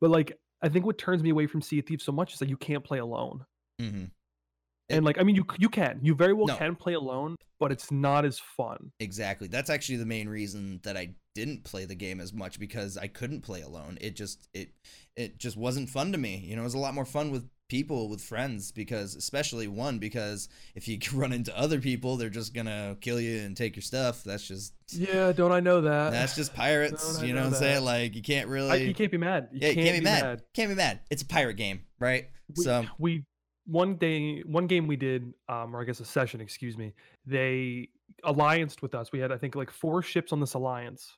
but 0.00 0.10
like 0.10 0.38
I 0.62 0.68
think 0.68 0.86
what 0.86 0.98
turns 0.98 1.20
me 1.22 1.30
away 1.30 1.48
from 1.48 1.60
Sea 1.60 1.80
of 1.80 1.86
Thieves 1.86 2.04
so 2.04 2.12
much 2.12 2.34
is 2.34 2.38
that 2.38 2.48
you 2.48 2.56
can't 2.56 2.84
play 2.84 2.98
alone. 2.98 3.44
mhm, 3.80 4.04
It- 4.04 4.10
And 4.90 5.04
like 5.04 5.18
I 5.18 5.22
mean, 5.22 5.34
you 5.34 5.44
you 5.58 5.68
can, 5.68 5.98
you 6.02 6.14
very 6.14 6.32
well 6.34 6.46
No. 6.46 6.56
can 6.56 6.76
play 6.76 6.92
alone, 6.94 7.36
but 7.58 7.72
it's 7.72 7.90
not 7.90 8.24
as 8.24 8.38
fun. 8.38 8.90
exactly. 9.00 9.48
That's 9.48 9.70
actually 9.70 9.96
the 9.96 10.06
main 10.06 10.28
reason 10.28 10.80
that 10.84 10.96
I 10.96 11.14
didn't 11.34 11.64
play 11.64 11.84
the 11.84 11.94
game 11.94 12.20
as 12.20 12.32
much 12.32 12.58
because 12.60 12.96
I 12.96 13.06
couldn't 13.08 13.40
play 13.40 13.62
alone. 13.62 13.98
It 14.00 14.14
just 14.16 14.48
it 14.52 14.70
it 15.16 15.38
just 15.38 15.56
wasn't 15.56 15.88
fun 15.88 16.12
to 16.12 16.18
me. 16.18 16.36
You 16.46 16.56
know, 16.56 16.62
it 16.62 16.64
was 16.64 16.74
a 16.74 16.78
lot 16.78 16.94
more 16.94 17.04
fun 17.06 17.30
with 17.30 17.48
people 17.70 18.10
with 18.10 18.20
friends 18.20 18.70
because 18.72 19.14
especially 19.16 19.66
one 19.66 19.98
because 19.98 20.50
if 20.74 20.86
you 20.86 20.98
run 21.14 21.32
into 21.32 21.56
other 21.58 21.80
people 21.80 22.18
they're 22.18 22.28
just 22.28 22.52
gonna 22.52 22.94
kill 23.00 23.18
you 23.18 23.40
and 23.40 23.56
take 23.56 23.74
your 23.74 23.82
stuff 23.82 24.22
that's 24.22 24.46
just 24.46 24.74
Yeah, 24.92 25.32
don't 25.32 25.50
I 25.50 25.60
know 25.60 25.80
that? 25.80 26.10
that's 26.10 26.36
just 26.36 26.54
pirates 26.54 27.22
you 27.22 27.28
know 27.28 27.36
know 27.40 27.46
what 27.46 27.54
i'm 27.54 27.60
saying 27.60 27.84
like 27.84 28.14
you 28.14 28.20
can't 28.20 28.48
really 28.48 28.70
I, 28.70 28.74
you 28.76 28.92
can't 28.94 29.10
be 29.10 29.16
mad. 29.16 29.48
You 29.50 29.60
yeah 29.62 29.72
can't, 29.72 29.86
can't 29.86 29.98
be 29.98 30.04
mad. 30.04 30.42
can't 30.52 30.68
be 30.68 30.74
mad 30.74 31.00
it's 31.10 31.22
a 31.22 31.26
pirate 31.26 31.54
game 31.56 31.80
right 31.98 32.28
We, 32.54 32.64
so 32.64 32.84
we 32.98 33.24
one 33.66 33.96
day 33.96 34.40
one 34.42 34.66
game 34.66 34.86
we 34.86 34.96
did, 34.96 35.32
um, 35.48 35.74
or 35.74 35.80
I 35.80 35.84
guess 35.84 36.00
a 36.00 36.04
session, 36.04 36.40
excuse 36.40 36.76
me. 36.76 36.94
They 37.26 37.88
allianced 38.24 38.82
with 38.82 38.94
us. 38.94 39.12
We 39.12 39.18
had 39.18 39.32
I 39.32 39.38
think 39.38 39.54
like 39.54 39.70
four 39.70 40.02
ships 40.02 40.32
on 40.32 40.40
this 40.40 40.54
alliance, 40.54 41.16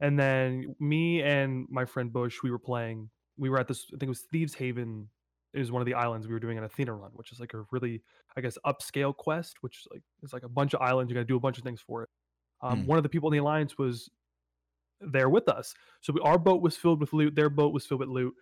and 0.00 0.18
then 0.18 0.74
me 0.80 1.22
and 1.22 1.66
my 1.70 1.84
friend 1.84 2.12
Bush, 2.12 2.42
we 2.42 2.50
were 2.50 2.58
playing. 2.58 3.08
We 3.38 3.48
were 3.48 3.58
at 3.58 3.68
this. 3.68 3.86
I 3.88 3.96
think 3.98 4.04
it 4.04 4.08
was 4.08 4.24
Thieves 4.32 4.54
Haven. 4.54 5.08
It 5.52 5.60
was 5.60 5.70
one 5.70 5.80
of 5.80 5.86
the 5.86 5.94
islands 5.94 6.26
we 6.26 6.34
were 6.34 6.40
doing 6.40 6.58
an 6.58 6.64
Athena 6.64 6.92
run, 6.92 7.12
which 7.14 7.30
is 7.30 7.38
like 7.38 7.54
a 7.54 7.64
really, 7.70 8.02
I 8.36 8.40
guess, 8.40 8.58
upscale 8.66 9.16
quest, 9.16 9.56
which 9.60 9.78
is 9.78 9.86
like 9.92 10.02
it's 10.22 10.32
like 10.32 10.42
a 10.42 10.48
bunch 10.48 10.74
of 10.74 10.80
islands. 10.80 11.10
You 11.10 11.14
got 11.14 11.20
to 11.20 11.26
do 11.26 11.36
a 11.36 11.40
bunch 11.40 11.58
of 11.58 11.64
things 11.64 11.80
for 11.80 12.02
it. 12.02 12.08
Um, 12.60 12.80
Hmm. 12.80 12.86
One 12.86 12.98
of 12.98 13.02
the 13.04 13.08
people 13.08 13.28
in 13.28 13.32
the 13.32 13.42
alliance 13.42 13.78
was 13.78 14.10
there 15.00 15.28
with 15.28 15.48
us, 15.48 15.74
so 16.00 16.12
we, 16.12 16.20
our 16.22 16.38
boat 16.38 16.62
was 16.62 16.76
filled 16.76 17.00
with 17.00 17.12
loot. 17.12 17.34
Their 17.34 17.50
boat 17.50 17.72
was 17.72 17.86
filled 17.86 18.00
with 18.00 18.08
loot. 18.08 18.34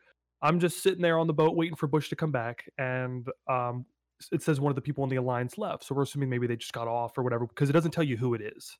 I'm 0.42 0.58
just 0.58 0.82
sitting 0.82 1.00
there 1.00 1.18
on 1.18 1.26
the 1.26 1.32
boat 1.32 1.54
waiting 1.54 1.76
for 1.76 1.86
Bush 1.86 2.08
to 2.10 2.16
come 2.16 2.32
back, 2.32 2.68
and 2.78 3.26
um, 3.48 3.86
it 4.32 4.42
says 4.42 4.60
one 4.60 4.70
of 4.70 4.76
the 4.76 4.82
people 4.82 5.04
in 5.04 5.10
the 5.10 5.16
alliance 5.16 5.56
left. 5.58 5.84
So 5.84 5.94
we're 5.94 6.02
assuming 6.02 6.28
maybe 6.28 6.46
they 6.46 6.56
just 6.56 6.72
got 6.72 6.88
off 6.88 7.16
or 7.16 7.22
whatever 7.22 7.46
because 7.46 7.70
it 7.70 7.72
doesn't 7.72 7.92
tell 7.92 8.04
you 8.04 8.16
who 8.16 8.34
it 8.34 8.40
is. 8.40 8.76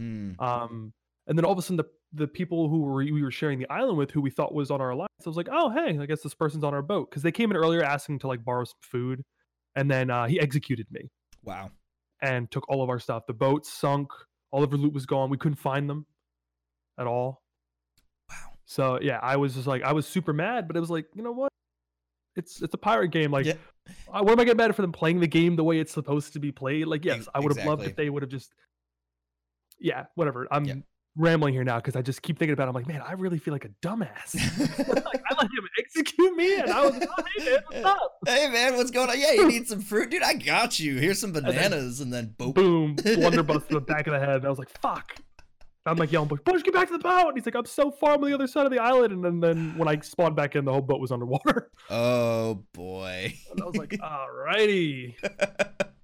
mm, 0.00 0.40
Um, 0.40 0.92
and 1.26 1.38
then 1.38 1.44
all 1.44 1.52
of 1.52 1.58
a 1.58 1.62
sudden, 1.62 1.76
the 1.76 1.86
the 2.16 2.28
people 2.28 2.68
who 2.68 2.80
were, 2.82 2.94
we 2.96 3.22
were 3.22 3.30
sharing 3.30 3.58
the 3.58 3.68
island 3.70 3.98
with, 3.98 4.10
who 4.12 4.20
we 4.20 4.30
thought 4.30 4.54
was 4.54 4.70
on 4.70 4.80
our 4.80 4.90
alliance, 4.90 5.10
I 5.26 5.28
was 5.28 5.36
like, 5.36 5.48
oh 5.50 5.70
hey, 5.70 5.98
I 5.98 6.06
guess 6.06 6.22
this 6.22 6.34
person's 6.34 6.64
on 6.64 6.72
our 6.74 6.82
boat 6.82 7.10
because 7.10 7.22
they 7.22 7.32
came 7.32 7.50
in 7.50 7.56
earlier 7.56 7.82
asking 7.82 8.20
to 8.20 8.28
like 8.28 8.44
borrow 8.44 8.64
some 8.64 8.78
food, 8.82 9.22
and 9.74 9.90
then 9.90 10.10
uh, 10.10 10.26
he 10.26 10.40
executed 10.40 10.86
me 10.90 11.10
wow 11.44 11.70
and 12.22 12.50
took 12.50 12.68
all 12.70 12.82
of 12.82 12.88
our 12.88 12.98
stuff. 12.98 13.26
The 13.26 13.34
boat 13.34 13.66
sunk, 13.66 14.08
all 14.50 14.62
of 14.62 14.72
our 14.72 14.78
loot 14.78 14.94
was 14.94 15.04
gone. 15.06 15.28
We 15.28 15.36
couldn't 15.36 15.58
find 15.58 15.90
them 15.90 16.06
at 16.98 17.06
all. 17.06 17.42
So 18.66 18.98
yeah, 19.02 19.18
I 19.22 19.36
was 19.36 19.54
just 19.54 19.66
like, 19.66 19.82
I 19.82 19.92
was 19.92 20.06
super 20.06 20.32
mad, 20.32 20.66
but 20.66 20.76
it 20.76 20.80
was 20.80 20.90
like, 20.90 21.06
you 21.14 21.22
know 21.22 21.32
what? 21.32 21.50
It's 22.36 22.62
it's 22.62 22.74
a 22.74 22.78
pirate 22.78 23.08
game. 23.08 23.30
Like, 23.30 23.46
Yeah. 23.46 23.54
I, 24.12 24.22
what 24.22 24.32
am 24.32 24.40
I 24.40 24.44
getting 24.44 24.56
mad 24.56 24.74
for 24.74 24.82
them 24.82 24.92
playing 24.92 25.20
the 25.20 25.26
game 25.26 25.56
the 25.56 25.64
way 25.64 25.78
it's 25.78 25.92
supposed 25.92 26.32
to 26.32 26.38
be 26.40 26.50
played? 26.50 26.86
Like, 26.86 27.04
yes, 27.04 27.28
I 27.34 27.40
would 27.40 27.54
have 27.56 27.66
loved 27.66 27.84
if 27.84 27.94
they 27.96 28.08
would 28.08 28.22
have 28.22 28.30
just, 28.30 28.52
yeah, 29.78 30.06
whatever. 30.14 30.48
I'm 30.50 30.64
Yeah. 30.64 30.74
rambling 31.16 31.52
here 31.54 31.64
now 31.64 31.76
because 31.76 31.94
I 31.94 32.00
just 32.02 32.22
keep 32.22 32.38
thinking 32.38 32.54
about. 32.54 32.64
it. 32.64 32.68
I'm 32.70 32.74
like, 32.74 32.88
man, 32.88 33.02
I 33.06 33.12
really 33.12 33.38
feel 33.38 33.52
like 33.52 33.66
a 33.66 33.86
dumbass. 33.86 34.34
like, 35.04 35.22
I 35.30 35.34
let 35.34 35.44
him 35.44 35.68
execute 35.78 36.34
me, 36.34 36.56
and 36.60 36.70
I 36.70 36.84
was 36.86 36.94
like, 36.94 37.08
oh, 37.18 37.24
hey 37.36 37.44
man, 37.44 37.60
what's 37.68 37.84
up? 37.86 38.18
hey 38.26 38.48
man 38.48 38.76
what's 38.76 38.90
going 38.90 39.10
on 39.10 39.18
yeah 39.20 39.32
you 39.32 39.46
need 39.46 39.68
some 39.68 39.82
fruit 39.82 40.08
dude 40.10 40.22
i 40.22 40.32
got 40.32 40.80
you 40.80 40.96
here's 40.96 41.18
some 41.18 41.30
bananas 41.30 42.00
and 42.00 42.10
then 42.10 42.34
boop 42.38 42.54
Boom, 42.54 42.94
blunderbuss 43.04 43.66
to 43.66 43.74
the 43.74 43.80
back 43.82 44.06
of 44.06 44.14
the 44.14 44.18
head. 44.18 44.36
And 44.36 44.46
I 44.46 44.48
was 44.48 44.58
like, 44.58 44.70
fuck. 44.80 45.14
I'm 45.86 45.96
like 45.96 46.12
yelling, 46.12 46.28
Bush, 46.28 46.40
Bush, 46.44 46.62
get 46.62 46.72
back 46.72 46.88
to 46.88 46.94
the 46.94 46.98
boat. 46.98 47.28
And 47.28 47.36
he's 47.36 47.44
like, 47.44 47.54
I'm 47.54 47.66
so 47.66 47.90
far 47.90 48.14
on 48.14 48.22
the 48.22 48.32
other 48.32 48.46
side 48.46 48.64
of 48.64 48.72
the 48.72 48.78
island. 48.78 49.12
And 49.12 49.24
then, 49.24 49.40
then 49.40 49.76
when 49.76 49.86
I 49.86 50.00
spawned 50.00 50.34
back 50.34 50.56
in, 50.56 50.64
the 50.64 50.72
whole 50.72 50.80
boat 50.80 51.00
was 51.00 51.12
underwater. 51.12 51.70
oh 51.90 52.64
boy 52.72 53.34
And 53.50 53.60
I 53.60 53.66
was 53.66 53.76
like, 53.76 53.90
alrighty. 53.90 55.14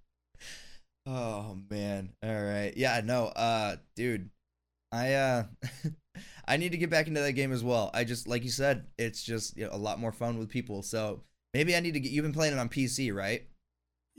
oh 1.06 1.56
man 1.70 2.10
all 2.22 2.42
right 2.42 2.74
yeah 2.76 3.00
no 3.02 3.24
uh 3.28 3.74
dude 3.96 4.28
i 4.92 5.14
uh 5.14 5.44
i 6.46 6.56
need 6.58 6.72
to 6.72 6.78
get 6.78 6.90
back 6.90 7.08
into 7.08 7.20
that 7.20 7.32
game 7.32 7.52
as 7.52 7.64
well 7.64 7.90
i 7.94 8.04
just 8.04 8.28
like 8.28 8.44
you 8.44 8.50
said 8.50 8.84
it's 8.98 9.22
just 9.22 9.56
you 9.56 9.64
know, 9.64 9.70
a 9.72 9.78
lot 9.78 9.98
more 9.98 10.12
fun 10.12 10.38
with 10.38 10.48
people 10.48 10.82
so 10.82 11.22
maybe 11.54 11.74
i 11.74 11.80
need 11.80 11.94
to 11.94 12.00
get 12.00 12.12
you've 12.12 12.22
been 12.22 12.34
playing 12.34 12.52
it 12.52 12.58
on 12.58 12.68
pc 12.68 13.14
right 13.14 13.48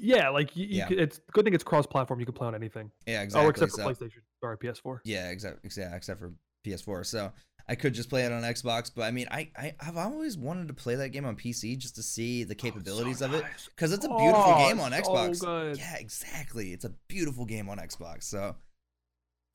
Yeah, 0.03 0.29
like 0.29 0.55
you, 0.55 0.65
you 0.65 0.77
Yeah. 0.79 0.87
could- 0.87 0.99
it's 0.99 1.19
good 1.31 1.45
thing 1.45 1.53
it's 1.53 1.63
cross-platform. 1.63 2.19
You 2.19 2.25
can 2.25 2.33
play 2.35 2.47
on 2.47 2.55
anything. 2.55 2.91
yeah 3.05 3.19
oh, 3.19 3.23
exactly 3.23 3.45
Oh, 3.45 3.49
except 3.49 3.71
for 3.71 3.77
so, 3.77 3.87
PlayStation. 3.89 4.21
Sorry, 4.41 4.57
PS4. 4.57 4.99
yeah 5.05 5.29
exactly 5.29 5.69
yeah 5.77 5.95
except 5.95 6.19
for 6.19 6.33
ps4 6.65 7.03
so 7.05 7.31
i 7.67 7.73
could 7.73 7.91
just 7.93 8.07
play 8.09 8.23
it 8.23 8.31
on 8.31 8.43
xbox 8.43 8.91
but 8.95 9.01
i 9.03 9.09
mean 9.11 9.27
i, 9.31 9.49
I 9.57 9.73
i've 9.79 9.97
always 9.97 10.37
wanted 10.37 10.67
to 10.67 10.75
play 10.75 10.93
that 10.95 11.09
game 11.09 11.25
on 11.25 11.35
pc 11.35 11.75
just 11.77 11.95
to 11.95 12.03
see 12.03 12.43
the 12.43 12.53
oh, 12.53 12.55
capabilities 12.55 13.21
of 13.23 13.33
it 13.33 13.43
because 13.75 13.91
it's 13.93 14.05
a 14.05 14.09
oh, 14.11 14.17
beautiful 14.19 14.43
Oh, 14.55 14.57
game 14.67 14.79
on 14.79 14.91
so 14.91 14.97
xbox 15.01 15.77
yeah 15.77 15.95
exactly 15.97 16.71
it's 16.73 16.85
a 16.85 16.93
beautiful 17.07 17.45
game 17.45 17.67
on 17.67 17.77
xbox 17.79 18.23
so 18.25 18.55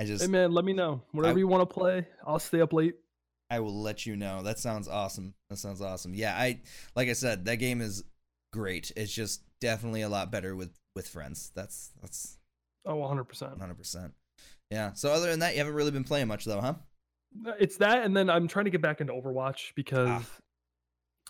i 0.00 0.04
just 0.04 0.24
Hey 0.24 0.28
man, 0.30 0.50
let 0.52 0.64
me 0.64 0.72
know. 0.72 1.00
Whatever 1.12 1.38
you 1.38 1.46
want 1.48 1.68
to 1.68 1.72
play, 1.72 2.06
I'll 2.26 2.38
stay 2.40 2.60
up 2.60 2.72
late. 2.72 2.94
I 3.50 3.60
will 3.60 3.80
let 3.80 4.04
you 4.04 4.16
know. 4.16 4.42
That 4.42 4.58
sounds 4.58 4.88
awesome. 4.88 5.34
That 5.48 5.56
sounds 5.58 5.80
awesome. 5.80 6.12
Yeah, 6.12 6.34
I 6.36 6.60
like 6.96 7.08
I 7.08 7.12
said, 7.12 7.44
that 7.44 7.56
game 7.56 7.80
is 7.80 8.02
great. 8.52 8.90
It's 8.96 9.12
just 9.12 9.42
definitely 9.60 10.02
a 10.02 10.08
lot 10.08 10.30
better 10.30 10.54
with 10.56 10.70
with 10.94 11.08
friends. 11.08 11.52
That's 11.54 11.92
that's 12.00 12.38
Oh, 12.84 12.96
100%. 12.98 13.58
100%. 13.58 14.12
Yeah. 14.70 14.92
So 14.92 15.10
other 15.10 15.28
than 15.30 15.40
that, 15.40 15.54
you 15.54 15.58
haven't 15.58 15.74
really 15.74 15.90
been 15.90 16.04
playing 16.04 16.28
much 16.28 16.44
though, 16.44 16.60
huh? 16.60 16.74
Uh, 17.46 17.52
It's 17.58 17.76
that, 17.78 18.04
and 18.04 18.16
then 18.16 18.30
I'm 18.30 18.46
trying 18.48 18.66
to 18.66 18.70
get 18.70 18.80
back 18.80 19.00
into 19.00 19.12
Overwatch 19.12 19.74
because 19.74 20.08
Ah. 20.08 20.24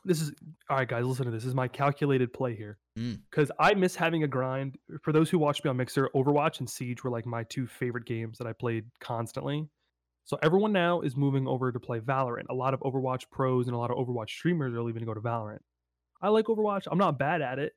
this 0.04 0.21
is 0.21 0.33
all 0.68 0.76
right, 0.76 0.87
guys. 0.88 1.04
Listen 1.04 1.25
to 1.25 1.30
this. 1.30 1.42
This 1.45 1.49
is 1.49 1.54
my 1.54 1.66
calculated 1.68 2.33
play 2.33 2.54
here 2.54 2.78
Mm. 2.99 3.21
because 3.30 3.50
I 3.59 3.75
miss 3.75 3.97
having 3.97 4.23
a 4.23 4.28
grind. 4.28 4.78
For 5.02 5.12
those 5.12 5.30
who 5.30 5.38
watch 5.38 5.64
me 5.64 5.71
on 5.71 5.76
Mixer, 5.78 6.09
Overwatch 6.14 6.61
and 6.61 6.68
Siege 6.68 7.02
were 7.04 7.11
like 7.11 7.26
my 7.26 7.42
two 7.45 7.66
favorite 7.66 8.04
games 8.04 8.38
that 8.38 8.47
I 8.47 8.52
played 8.52 8.90
constantly. 9.00 9.68
So 10.25 10.38
everyone 10.42 10.73
now 10.73 11.00
is 11.02 11.16
moving 11.16 11.47
over 11.47 11.71
to 11.73 11.78
play 11.80 12.00
Valorant. 12.00 12.47
A 12.50 12.54
lot 12.54 12.75
of 12.75 12.80
Overwatch 12.80 13.30
pros 13.30 13.66
and 13.68 13.75
a 13.75 13.78
lot 13.78 13.90
of 13.90 13.97
Overwatch 13.97 14.30
streamers 14.30 14.75
are 14.75 14.83
leaving 14.83 15.00
to 15.00 15.06
go 15.06 15.14
to 15.14 15.21
Valorant. 15.21 15.61
I 16.21 16.28
like 16.30 16.47
Overwatch. 16.47 16.87
I'm 16.90 16.99
not 16.99 17.18
bad 17.18 17.42
at 17.42 17.59
it. 17.59 17.75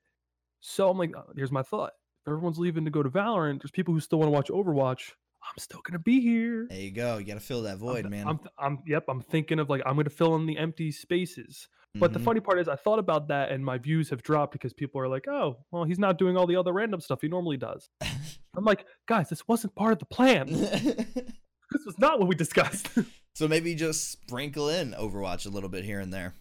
So 0.61 0.89
I'm 0.89 0.97
like, 0.97 1.15
uh, 1.15 1.21
here's 1.35 1.51
my 1.51 1.63
thought. 1.63 1.91
If 2.25 2.31
everyone's 2.31 2.59
leaving 2.59 2.85
to 2.85 2.91
go 2.91 3.01
to 3.03 3.09
Valorant. 3.09 3.61
There's 3.61 3.71
people 3.71 3.93
who 3.93 3.99
still 3.99 4.19
want 4.19 4.27
to 4.27 4.31
watch 4.31 4.49
Overwatch. 4.49 5.11
I'm 5.41 5.57
still 5.57 5.79
gonna 5.83 5.99
be 5.99 6.19
here. 6.19 6.67
There 6.69 6.77
you 6.79 6.91
go. 6.91 7.17
You 7.17 7.25
got 7.25 7.35
to 7.35 7.39
fill 7.39 7.61
that 7.61 7.77
void, 7.77 8.03
I'm, 8.05 8.11
man. 8.11 8.27
I'm, 8.27 8.39
I'm, 8.59 8.79
yep. 8.85 9.05
I'm 9.07 9.21
thinking 9.21 9.57
of 9.59 9.69
like 9.69 9.81
I'm 9.85 9.95
gonna 9.95 10.09
fill 10.09 10.35
in 10.35 10.45
the 10.45 10.57
empty 10.57 10.91
spaces. 10.91 11.69
But 11.95 12.13
the 12.13 12.19
Mhm. 12.19 12.23
funny 12.25 12.39
part 12.41 12.59
is, 12.59 12.67
I 12.67 12.75
thought 12.75 12.99
about 12.99 13.29
that, 13.29 13.51
and 13.51 13.63
my 13.65 13.77
views 13.79 14.09
have 14.11 14.21
dropped 14.21 14.51
because 14.51 14.73
people 14.73 15.01
are 15.01 15.07
like, 15.07 15.27
"Oh, 15.29 15.57
well, 15.71 15.85
he's 15.85 15.97
not 15.97 16.17
doing 16.19 16.35
all 16.37 16.45
the 16.45 16.55
other 16.57 16.71
random 16.73 16.99
stuff 16.99 17.21
he 17.21 17.29
normally 17.29 17.57
does." 17.57 17.89
I'm 18.55 18.63
like, 18.65 18.85
guys, 19.07 19.29
this 19.29 19.47
wasn't 19.47 19.73
part 19.75 19.93
of 19.93 19.99
the 19.99 20.05
plan. 20.05 20.47
this 20.51 21.85
was 21.85 21.97
not 21.97 22.19
what 22.19 22.27
we 22.27 22.35
discussed. 22.35 22.89
so 23.35 23.47
maybe 23.47 23.73
just 23.75 24.11
sprinkle 24.11 24.69
in 24.69 24.91
Overwatch 24.93 25.45
a 25.45 25.49
little 25.49 25.69
bit 25.69 25.83
here 25.85 25.99
and 25.99 26.13
there. 26.13 26.35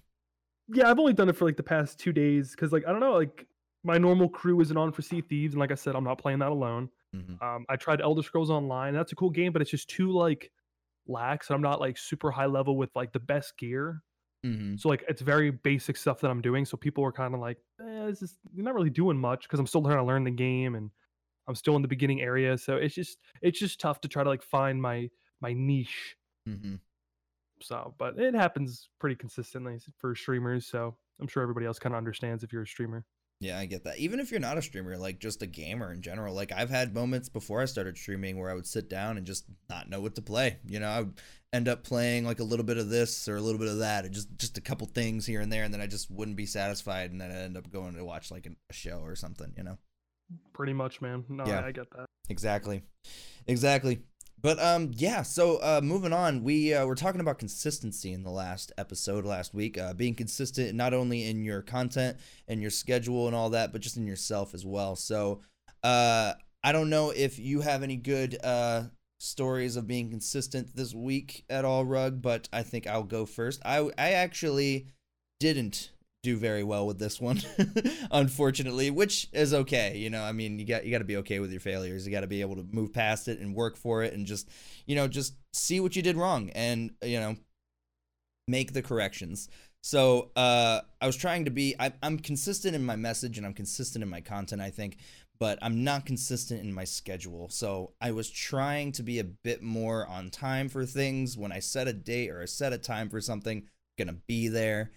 yeah, 0.68 0.90
I've 0.90 0.98
only 0.98 1.12
done 1.14 1.28
it 1.28 1.36
for 1.36 1.44
like 1.46 1.56
the 1.56 1.62
past 1.62 1.98
two 1.98 2.12
days 2.12 2.50
because, 2.50 2.72
like, 2.72 2.84
I 2.86 2.90
don't 2.90 3.00
know, 3.00 3.14
like 3.16 3.46
my 3.88 3.98
normal 3.98 4.28
crew 4.30 4.60
isn't 4.60 4.76
on 4.76 4.92
for 4.92 5.02
Sea 5.02 5.22
Thieves, 5.22 5.54
and 5.54 5.60
like 5.60 5.72
I 5.72 5.76
said, 5.76 5.96
I'm 5.96 6.04
not 6.04 6.18
playing 6.18 6.40
that 6.40 6.52
alone. 6.52 6.90
Mhm. 7.14 7.40
Um, 7.42 7.66
I 7.68 7.76
tried 7.76 8.00
Elder 8.02 8.22
Scrolls 8.22 8.50
Online. 8.50 8.94
That's 8.94 9.12
a 9.12 9.16
cool 9.16 9.30
game, 9.30 9.52
but 9.52 9.62
it's 9.62 9.70
just 9.72 9.90
too 9.90 10.12
like 10.12 10.52
lax. 11.06 11.50
and 11.50 11.56
I'm 11.56 11.62
not 11.62 11.80
like 11.80 11.98
super 11.98 12.30
high 12.30 12.46
level 12.46 12.76
with 12.76 12.94
like 12.96 13.12
the 13.12 13.20
best 13.20 13.58
gear. 13.58 14.02
Mhm. 14.44 14.78
So 14.78 14.88
like 14.88 15.04
it's 15.08 15.22
very 15.22 15.50
basic 15.50 15.96
stuff 15.96 16.20
that 16.20 16.30
I'm 16.30 16.42
doing. 16.42 16.64
So 16.64 16.76
people 16.76 17.02
were 17.04 17.12
kind 17.12 17.34
of 17.34 17.40
like, 17.40 17.58
eh, 17.80 18.06
this 18.06 18.22
is 18.22 18.38
you're 18.52 18.64
not 18.64 18.74
really 18.74 18.90
doing 18.90 19.18
much 19.18 19.44
because 19.44 19.60
I'm 19.60 19.66
still 19.66 19.82
trying 19.82 19.98
to 19.98 20.04
learn 20.04 20.24
the 20.24 20.30
game 20.30 20.74
and 20.76 20.90
I'm 21.48 21.54
still 21.56 21.76
in 21.76 21.82
the 21.82 21.88
beginning 21.88 22.22
area. 22.22 22.58
So 22.58 22.76
it's 22.76 22.94
just 22.94 23.18
it's 23.42 23.58
just 23.60 23.80
tough 23.80 24.00
to 24.02 24.08
try 24.08 24.24
to 24.24 24.30
like 24.30 24.42
find 24.42 24.82
my 24.82 25.10
my 25.40 25.54
niche. 25.54 26.16
Mhm. 26.46 26.80
So, 27.62 27.94
but 27.98 28.18
it 28.18 28.34
happens 28.34 28.90
pretty 29.00 29.16
consistently 29.16 29.78
for 29.98 30.14
streamers. 30.14 30.66
So 30.66 30.96
I'm 31.20 31.26
sure 31.28 31.42
everybody 31.42 31.66
else 31.66 31.78
kind 31.78 31.94
of 31.94 31.98
understands 31.98 32.44
if 32.44 32.52
you're 32.52 32.62
a 32.62 32.66
streamer. 32.66 33.04
Yeah, 33.40 33.58
I 33.58 33.66
get 33.66 33.84
that. 33.84 33.98
Even 33.98 34.18
if 34.18 34.32
you're 34.32 34.40
not 34.40 34.58
a 34.58 34.62
streamer, 34.62 34.96
like 34.96 35.20
just 35.20 35.42
a 35.42 35.46
gamer 35.46 35.92
in 35.92 36.02
general, 36.02 36.34
like 36.34 36.50
I've 36.52 36.70
had 36.70 36.92
moments 36.92 37.28
before 37.28 37.62
I 37.62 37.66
started 37.66 37.96
streaming 37.96 38.36
where 38.36 38.50
I 38.50 38.54
would 38.54 38.66
sit 38.66 38.90
down 38.90 39.16
and 39.16 39.24
just 39.24 39.44
not 39.70 39.88
know 39.88 40.00
what 40.00 40.16
to 40.16 40.22
play. 40.22 40.58
You 40.66 40.80
know, 40.80 40.88
I 40.88 41.00
would 41.00 41.20
end 41.52 41.68
up 41.68 41.84
playing 41.84 42.24
like 42.24 42.40
a 42.40 42.44
little 42.44 42.64
bit 42.64 42.78
of 42.78 42.90
this 42.90 43.28
or 43.28 43.36
a 43.36 43.40
little 43.40 43.60
bit 43.60 43.68
of 43.68 43.78
that, 43.78 44.04
or 44.04 44.08
just 44.08 44.36
just 44.38 44.58
a 44.58 44.60
couple 44.60 44.88
things 44.88 45.24
here 45.24 45.40
and 45.40 45.52
there, 45.52 45.62
and 45.62 45.72
then 45.72 45.80
I 45.80 45.86
just 45.86 46.10
wouldn't 46.10 46.36
be 46.36 46.46
satisfied, 46.46 47.12
and 47.12 47.20
then 47.20 47.30
I 47.30 47.34
end 47.34 47.56
up 47.56 47.70
going 47.70 47.94
to 47.94 48.04
watch 48.04 48.32
like 48.32 48.46
a 48.46 48.72
show 48.72 48.98
or 49.04 49.14
something. 49.14 49.52
You 49.56 49.62
know. 49.62 49.78
Pretty 50.52 50.72
much, 50.72 51.00
man. 51.00 51.24
No, 51.28 51.46
Yeah. 51.46 51.60
I, 51.60 51.68
I 51.68 51.72
get 51.72 51.90
that. 51.92 52.06
Exactly. 52.28 52.82
Exactly. 53.46 54.00
But 54.40 54.60
um 54.62 54.92
yeah, 54.94 55.22
so 55.22 55.56
uh 55.56 55.80
moving 55.82 56.12
on, 56.12 56.44
we 56.44 56.72
uh, 56.72 56.86
were 56.86 56.94
talking 56.94 57.20
about 57.20 57.38
consistency 57.38 58.12
in 58.12 58.22
the 58.22 58.30
last 58.30 58.72
episode 58.78 59.24
last 59.24 59.52
week, 59.52 59.76
uh 59.78 59.94
being 59.94 60.14
consistent 60.14 60.74
not 60.74 60.94
only 60.94 61.28
in 61.28 61.42
your 61.42 61.62
content 61.62 62.18
and 62.46 62.60
your 62.60 62.70
schedule 62.70 63.26
and 63.26 63.34
all 63.34 63.50
that, 63.50 63.72
but 63.72 63.80
just 63.80 63.96
in 63.96 64.06
yourself 64.06 64.54
as 64.54 64.64
well. 64.64 64.94
So 64.96 65.40
uh 65.82 66.34
I 66.62 66.72
don't 66.72 66.90
know 66.90 67.10
if 67.10 67.38
you 67.38 67.62
have 67.62 67.82
any 67.82 67.96
good 67.96 68.38
uh 68.44 68.84
stories 69.18 69.74
of 69.74 69.88
being 69.88 70.10
consistent 70.10 70.76
this 70.76 70.94
week 70.94 71.44
at 71.50 71.64
all, 71.64 71.84
Rug, 71.84 72.22
but 72.22 72.48
I 72.52 72.62
think 72.62 72.86
I'll 72.86 73.02
go 73.02 73.26
first. 73.26 73.60
I 73.64 73.90
I 73.98 74.12
actually 74.12 74.86
didn't 75.40 75.90
do 76.22 76.36
very 76.36 76.64
well 76.64 76.84
with 76.84 76.98
this 76.98 77.20
one 77.20 77.40
unfortunately 78.10 78.90
which 78.90 79.28
is 79.32 79.54
okay 79.54 79.96
you 79.96 80.10
know 80.10 80.22
i 80.22 80.32
mean 80.32 80.58
you 80.58 80.66
got 80.66 80.84
you 80.84 80.90
got 80.90 80.98
to 80.98 81.04
be 81.04 81.18
okay 81.18 81.38
with 81.38 81.50
your 81.50 81.60
failures. 81.60 82.06
You 82.06 82.12
got 82.12 82.22
to 82.22 82.26
be 82.26 82.40
able 82.40 82.56
to 82.56 82.66
move 82.72 82.92
past 82.92 83.28
it 83.28 83.38
and 83.38 83.54
work 83.54 83.76
for 83.76 84.02
it 84.02 84.14
and 84.14 84.26
just 84.26 84.48
you 84.86 84.96
know 84.96 85.06
just 85.06 85.34
see 85.52 85.80
what 85.80 85.94
you 85.94 86.02
did 86.02 86.16
wrong 86.16 86.50
and 86.50 86.90
you 87.02 87.20
know 87.20 87.36
make 88.46 88.72
the 88.72 88.82
corrections. 88.82 89.48
So 89.82 90.30
uh 90.34 90.80
i 91.00 91.06
was 91.06 91.16
trying 91.16 91.44
to 91.44 91.50
be 91.50 91.74
I, 91.78 91.92
i'm 92.02 92.18
consistent 92.18 92.74
in 92.74 92.84
my 92.84 92.96
message 92.96 93.38
and 93.38 93.46
i'm 93.46 93.54
consistent 93.54 94.02
in 94.02 94.08
my 94.08 94.20
content 94.20 94.60
i 94.60 94.70
think 94.70 94.96
but 95.38 95.56
i'm 95.62 95.84
not 95.84 96.04
consistent 96.04 96.60
in 96.60 96.72
my 96.72 96.84
schedule. 96.84 97.48
So 97.48 97.92
i 98.00 98.10
was 98.10 98.28
trying 98.28 98.92
to 98.92 99.02
be 99.02 99.20
a 99.20 99.24
bit 99.24 99.62
more 99.62 100.06
on 100.06 100.30
time 100.30 100.68
for 100.68 100.84
things. 100.84 101.36
When 101.36 101.52
i 101.52 101.60
set 101.60 101.86
a 101.86 101.92
date 101.92 102.30
or 102.30 102.42
i 102.42 102.46
set 102.46 102.72
a 102.72 102.78
time 102.78 103.08
for 103.08 103.20
something 103.20 103.58
I'm 103.58 104.06
gonna 104.06 104.18
be 104.26 104.48
there 104.48 104.90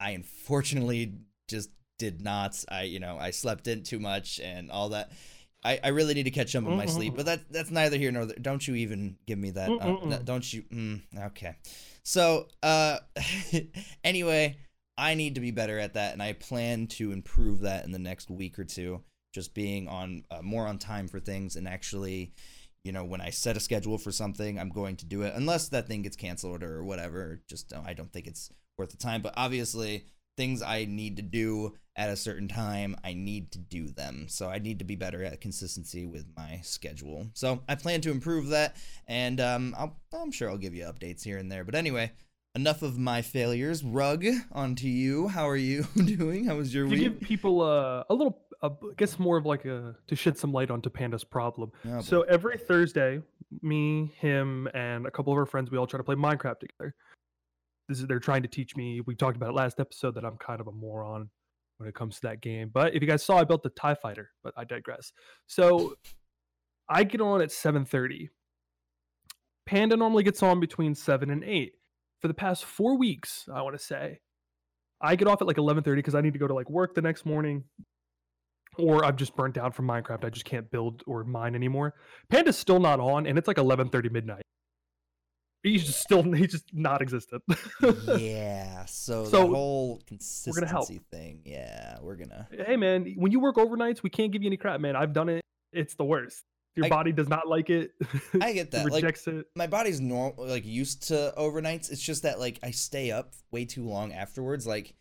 I 0.00 0.10
unfortunately 0.12 1.12
just 1.48 1.70
did 1.98 2.22
not. 2.22 2.62
I 2.68 2.82
you 2.82 2.98
know 3.00 3.18
I 3.18 3.30
slept 3.30 3.66
in 3.68 3.82
too 3.82 3.98
much 4.00 4.40
and 4.42 4.70
all 4.70 4.90
that. 4.90 5.12
I, 5.62 5.78
I 5.84 5.88
really 5.88 6.14
need 6.14 6.22
to 6.22 6.30
catch 6.30 6.56
up 6.56 6.64
on 6.64 6.70
my 6.78 6.86
sleep, 6.86 7.12
but 7.16 7.26
that 7.26 7.52
that's 7.52 7.70
neither 7.70 7.98
here 7.98 8.10
nor 8.10 8.24
there. 8.24 8.36
Don't 8.40 8.66
you 8.66 8.76
even 8.76 9.16
give 9.26 9.38
me 9.38 9.50
that? 9.50 9.68
Uh, 9.68 10.18
don't 10.24 10.52
you? 10.52 10.62
Mm, 10.62 11.00
okay. 11.26 11.56
So 12.02 12.48
uh, 12.62 12.98
anyway, 14.04 14.56
I 14.96 15.14
need 15.14 15.34
to 15.34 15.40
be 15.42 15.50
better 15.50 15.78
at 15.78 15.94
that, 15.94 16.14
and 16.14 16.22
I 16.22 16.32
plan 16.32 16.86
to 16.88 17.12
improve 17.12 17.60
that 17.60 17.84
in 17.84 17.92
the 17.92 17.98
next 17.98 18.30
week 18.30 18.58
or 18.58 18.64
two. 18.64 19.02
Just 19.34 19.54
being 19.54 19.86
on 19.86 20.24
uh, 20.30 20.40
more 20.42 20.66
on 20.66 20.78
time 20.78 21.08
for 21.08 21.20
things, 21.20 21.56
and 21.56 21.68
actually, 21.68 22.32
you 22.82 22.92
know, 22.92 23.04
when 23.04 23.20
I 23.20 23.28
set 23.30 23.56
a 23.56 23.60
schedule 23.60 23.98
for 23.98 24.10
something, 24.10 24.58
I'm 24.58 24.70
going 24.70 24.96
to 24.96 25.06
do 25.06 25.22
it, 25.22 25.34
unless 25.36 25.68
that 25.68 25.86
thing 25.86 26.02
gets 26.02 26.16
canceled 26.16 26.62
or 26.62 26.82
whatever. 26.82 27.42
Just 27.48 27.72
uh, 27.72 27.82
I 27.84 27.92
don't 27.92 28.12
think 28.12 28.26
it's 28.26 28.50
worth 28.78 28.90
the 28.90 28.96
time. 28.96 29.22
But 29.22 29.34
obviously, 29.36 30.06
things 30.36 30.62
I 30.62 30.86
need 30.86 31.16
to 31.16 31.22
do 31.22 31.74
at 31.96 32.08
a 32.08 32.16
certain 32.16 32.48
time, 32.48 32.96
I 33.04 33.12
need 33.12 33.52
to 33.52 33.58
do 33.58 33.88
them. 33.88 34.26
So 34.28 34.48
I 34.48 34.58
need 34.58 34.78
to 34.78 34.84
be 34.84 34.96
better 34.96 35.22
at 35.22 35.40
consistency 35.40 36.06
with 36.06 36.24
my 36.36 36.60
schedule. 36.62 37.26
So 37.34 37.62
I 37.68 37.74
plan 37.74 38.00
to 38.02 38.10
improve 38.10 38.48
that, 38.48 38.76
and 39.06 39.40
um, 39.40 39.74
I'll, 39.76 40.00
I'm 40.14 40.32
sure 40.32 40.48
I'll 40.48 40.56
give 40.56 40.74
you 40.74 40.84
updates 40.84 41.22
here 41.22 41.36
and 41.36 41.52
there. 41.52 41.64
But 41.64 41.74
anyway, 41.74 42.12
enough 42.54 42.82
of 42.82 42.98
my 42.98 43.22
failures. 43.22 43.84
Rug, 43.84 44.24
on 44.52 44.74
to 44.76 44.88
you. 44.88 45.28
How 45.28 45.48
are 45.48 45.56
you 45.56 45.82
doing? 46.04 46.46
How 46.46 46.56
was 46.56 46.74
your 46.74 46.86
week? 46.86 47.00
To 47.00 47.08
week? 47.08 47.20
give 47.20 47.28
people 47.28 47.60
uh, 47.60 48.04
a 48.08 48.14
little, 48.14 48.40
uh, 48.62 48.70
I 48.70 48.94
guess 48.96 49.18
more 49.18 49.36
of 49.36 49.46
like 49.46 49.64
a 49.64 49.94
to 50.06 50.16
shed 50.16 50.38
some 50.38 50.52
light 50.52 50.70
onto 50.70 50.90
Panda's 50.90 51.24
problem. 51.24 51.72
Oh. 51.86 52.00
So 52.00 52.22
every 52.22 52.56
Thursday, 52.56 53.20
me, 53.62 54.12
him, 54.18 54.68
and 54.74 55.06
a 55.06 55.10
couple 55.10 55.32
of 55.32 55.38
our 55.38 55.46
friends, 55.46 55.70
we 55.70 55.78
all 55.78 55.86
try 55.86 55.98
to 55.98 56.04
play 56.04 56.16
Minecraft 56.16 56.60
together. 56.60 56.94
This 57.90 57.98
is 57.98 58.06
they're 58.06 58.20
trying 58.20 58.42
to 58.42 58.48
teach 58.48 58.76
me. 58.76 59.00
We 59.04 59.16
talked 59.16 59.36
about 59.36 59.48
it 59.48 59.54
last 59.56 59.80
episode 59.80 60.14
that 60.14 60.24
I'm 60.24 60.36
kind 60.36 60.60
of 60.60 60.68
a 60.68 60.72
moron 60.72 61.28
when 61.78 61.88
it 61.88 61.94
comes 61.96 62.20
to 62.20 62.28
that 62.28 62.40
game. 62.40 62.70
But 62.72 62.94
if 62.94 63.02
you 63.02 63.08
guys 63.08 63.24
saw, 63.24 63.36
I 63.38 63.42
built 63.42 63.64
the 63.64 63.70
Tie 63.70 63.96
Fighter. 63.96 64.30
But 64.44 64.54
I 64.56 64.62
digress. 64.62 65.12
So 65.48 65.96
I 66.88 67.02
get 67.02 67.20
on 67.20 67.42
at 67.42 67.48
7:30. 67.48 68.28
Panda 69.66 69.96
normally 69.96 70.22
gets 70.22 70.40
on 70.40 70.60
between 70.60 70.94
seven 70.94 71.30
and 71.30 71.42
eight. 71.42 71.72
For 72.20 72.28
the 72.28 72.34
past 72.34 72.64
four 72.64 72.96
weeks, 72.96 73.48
I 73.52 73.60
want 73.62 73.76
to 73.76 73.84
say, 73.84 74.20
I 75.00 75.16
get 75.16 75.26
off 75.26 75.42
at 75.42 75.48
like 75.48 75.56
11:30 75.56 75.96
because 75.96 76.14
I 76.14 76.20
need 76.20 76.34
to 76.34 76.38
go 76.38 76.46
to 76.46 76.54
like 76.54 76.70
work 76.70 76.94
the 76.94 77.02
next 77.02 77.26
morning, 77.26 77.64
or 78.78 79.04
I'm 79.04 79.16
just 79.16 79.34
burnt 79.34 79.58
out 79.58 79.74
from 79.74 79.88
Minecraft. 79.88 80.24
I 80.24 80.30
just 80.30 80.44
can't 80.44 80.70
build 80.70 81.02
or 81.08 81.24
mine 81.24 81.56
anymore. 81.56 81.94
Panda's 82.28 82.56
still 82.56 82.78
not 82.78 83.00
on, 83.00 83.26
and 83.26 83.36
it's 83.36 83.48
like 83.48 83.56
11:30 83.56 84.12
midnight. 84.12 84.42
He's 85.62 85.84
just 85.84 86.00
still 86.00 86.22
he's 86.32 86.52
just 86.52 86.72
not 86.72 87.02
existent. 87.02 87.42
yeah. 88.18 88.84
So, 88.86 89.24
So, 89.24 89.40
the 89.42 89.46
whole 89.46 89.94
gonna 89.96 90.04
consistency 90.06 90.68
help. 90.68 90.88
thing. 91.10 91.42
Yeah, 91.44 91.98
we're 92.00 92.16
gonna. 92.16 92.48
hey 92.66 92.76
man, 92.76 93.14
when 93.16 93.30
you 93.32 93.40
work 93.40 93.56
overnights, 93.56 94.02
we 94.02 94.10
can't 94.10 94.32
give 94.32 94.42
you 94.42 94.46
any 94.48 94.56
crap, 94.56 94.80
man. 94.80 94.96
I've 94.96 95.12
done 95.12 95.28
it. 95.28 95.42
It's 95.72 95.94
the 95.94 96.04
worst. 96.04 96.42
Your 96.76 96.86
I- 96.86 96.88
body 96.88 97.12
does 97.12 97.28
not 97.28 97.46
like 97.48 97.68
it. 97.68 97.90
I 98.40 98.52
get 98.52 98.70
that. 98.72 98.84
Like 98.84 98.94
rejects 99.02 99.26
it. 99.26 99.46
my 99.56 99.66
body's 99.66 100.00
normal 100.00 100.46
like 100.46 100.64
used 100.64 101.08
to 101.08 101.32
overnights 101.36 101.90
it's 101.90 102.00
just 102.00 102.22
that 102.22 102.38
like 102.38 102.58
i 102.62 102.70
stay 102.70 103.10
up 103.10 103.32
way 103.50 103.64
too 103.64 103.84
long 103.84 104.12
afterwards 104.12 104.66
like 104.66 104.94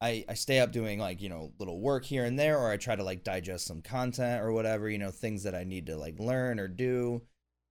i 0.00 0.24
i 0.28 0.34
stay 0.34 0.58
up 0.58 0.72
doing 0.72 0.98
like 0.98 1.22
you 1.22 1.28
know 1.28 1.52
little 1.60 1.80
work 1.80 2.04
here 2.04 2.24
and 2.24 2.36
there 2.38 2.58
or 2.58 2.70
i 2.70 2.76
try 2.76 2.96
to 2.96 3.04
like 3.04 3.22
digest 3.22 3.66
some 3.66 3.80
content 3.80 4.42
or 4.42 4.52
whatever 4.52 4.90
you 4.90 4.98
know 4.98 5.10
things 5.12 5.44
that 5.44 5.54
i 5.54 5.62
need 5.64 5.86
to 5.86 5.96
like 5.96 6.18
learn 6.18 6.58
or 6.58 6.66
do 6.66 7.22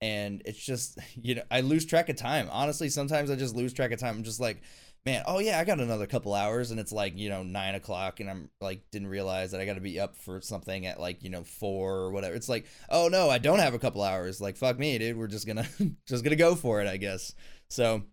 and 0.01 0.41
it's 0.45 0.63
just 0.63 0.97
you 1.21 1.35
know 1.35 1.43
i 1.51 1.61
lose 1.61 1.85
track 1.85 2.09
of 2.09 2.15
time. 2.15 2.47
Honestly 2.51 2.89
sometimes 2.89 3.29
i 3.29 3.35
just 3.35 3.55
lose 3.55 3.73
track 3.73 3.91
of 3.91 3.99
time. 3.99 4.17
I'm 4.17 4.23
just 4.23 4.39
like 4.39 4.61
man 5.05 5.23
oh 5.25 5.39
yeah 5.39 5.59
i 5.59 5.63
got 5.63 5.79
another 5.79 6.05
couple 6.05 6.31
hours 6.33 6.69
and 6.69 6.79
it's 6.79 6.91
like 6.91 7.17
you 7.17 7.27
know 7.27 7.41
nine 7.41 7.73
o'clock 7.73 8.19
and 8.19 8.29
i'm 8.29 8.51
like 8.61 8.83
didn't 8.91 9.07
realize 9.07 9.49
that 9.49 9.59
i 9.59 9.65
got 9.65 9.73
to 9.73 9.81
be 9.81 9.99
up 9.99 10.15
for 10.15 10.39
something 10.41 10.85
at 10.85 10.99
like 10.99 11.23
you 11.23 11.29
know 11.31 11.43
four 11.43 11.95
or 11.95 12.11
whatever. 12.11 12.35
It's 12.35 12.49
like 12.49 12.67
oh 12.89 13.07
no 13.07 13.29
i 13.29 13.37
don't 13.37 13.59
have 13.59 13.73
a 13.73 13.79
couple 13.79 14.03
hours. 14.03 14.39
Like 14.39 14.57
fuck 14.57 14.77
me 14.77 14.97
dude. 14.97 15.17
We're 15.17 15.27
just 15.27 15.47
gonna 15.47 15.67
just 16.07 16.23
gonna 16.23 16.35
go 16.35 16.55
for 16.55 16.81
it 16.81 16.87
i 16.87 16.97
guess. 16.97 17.33
So 17.69 18.03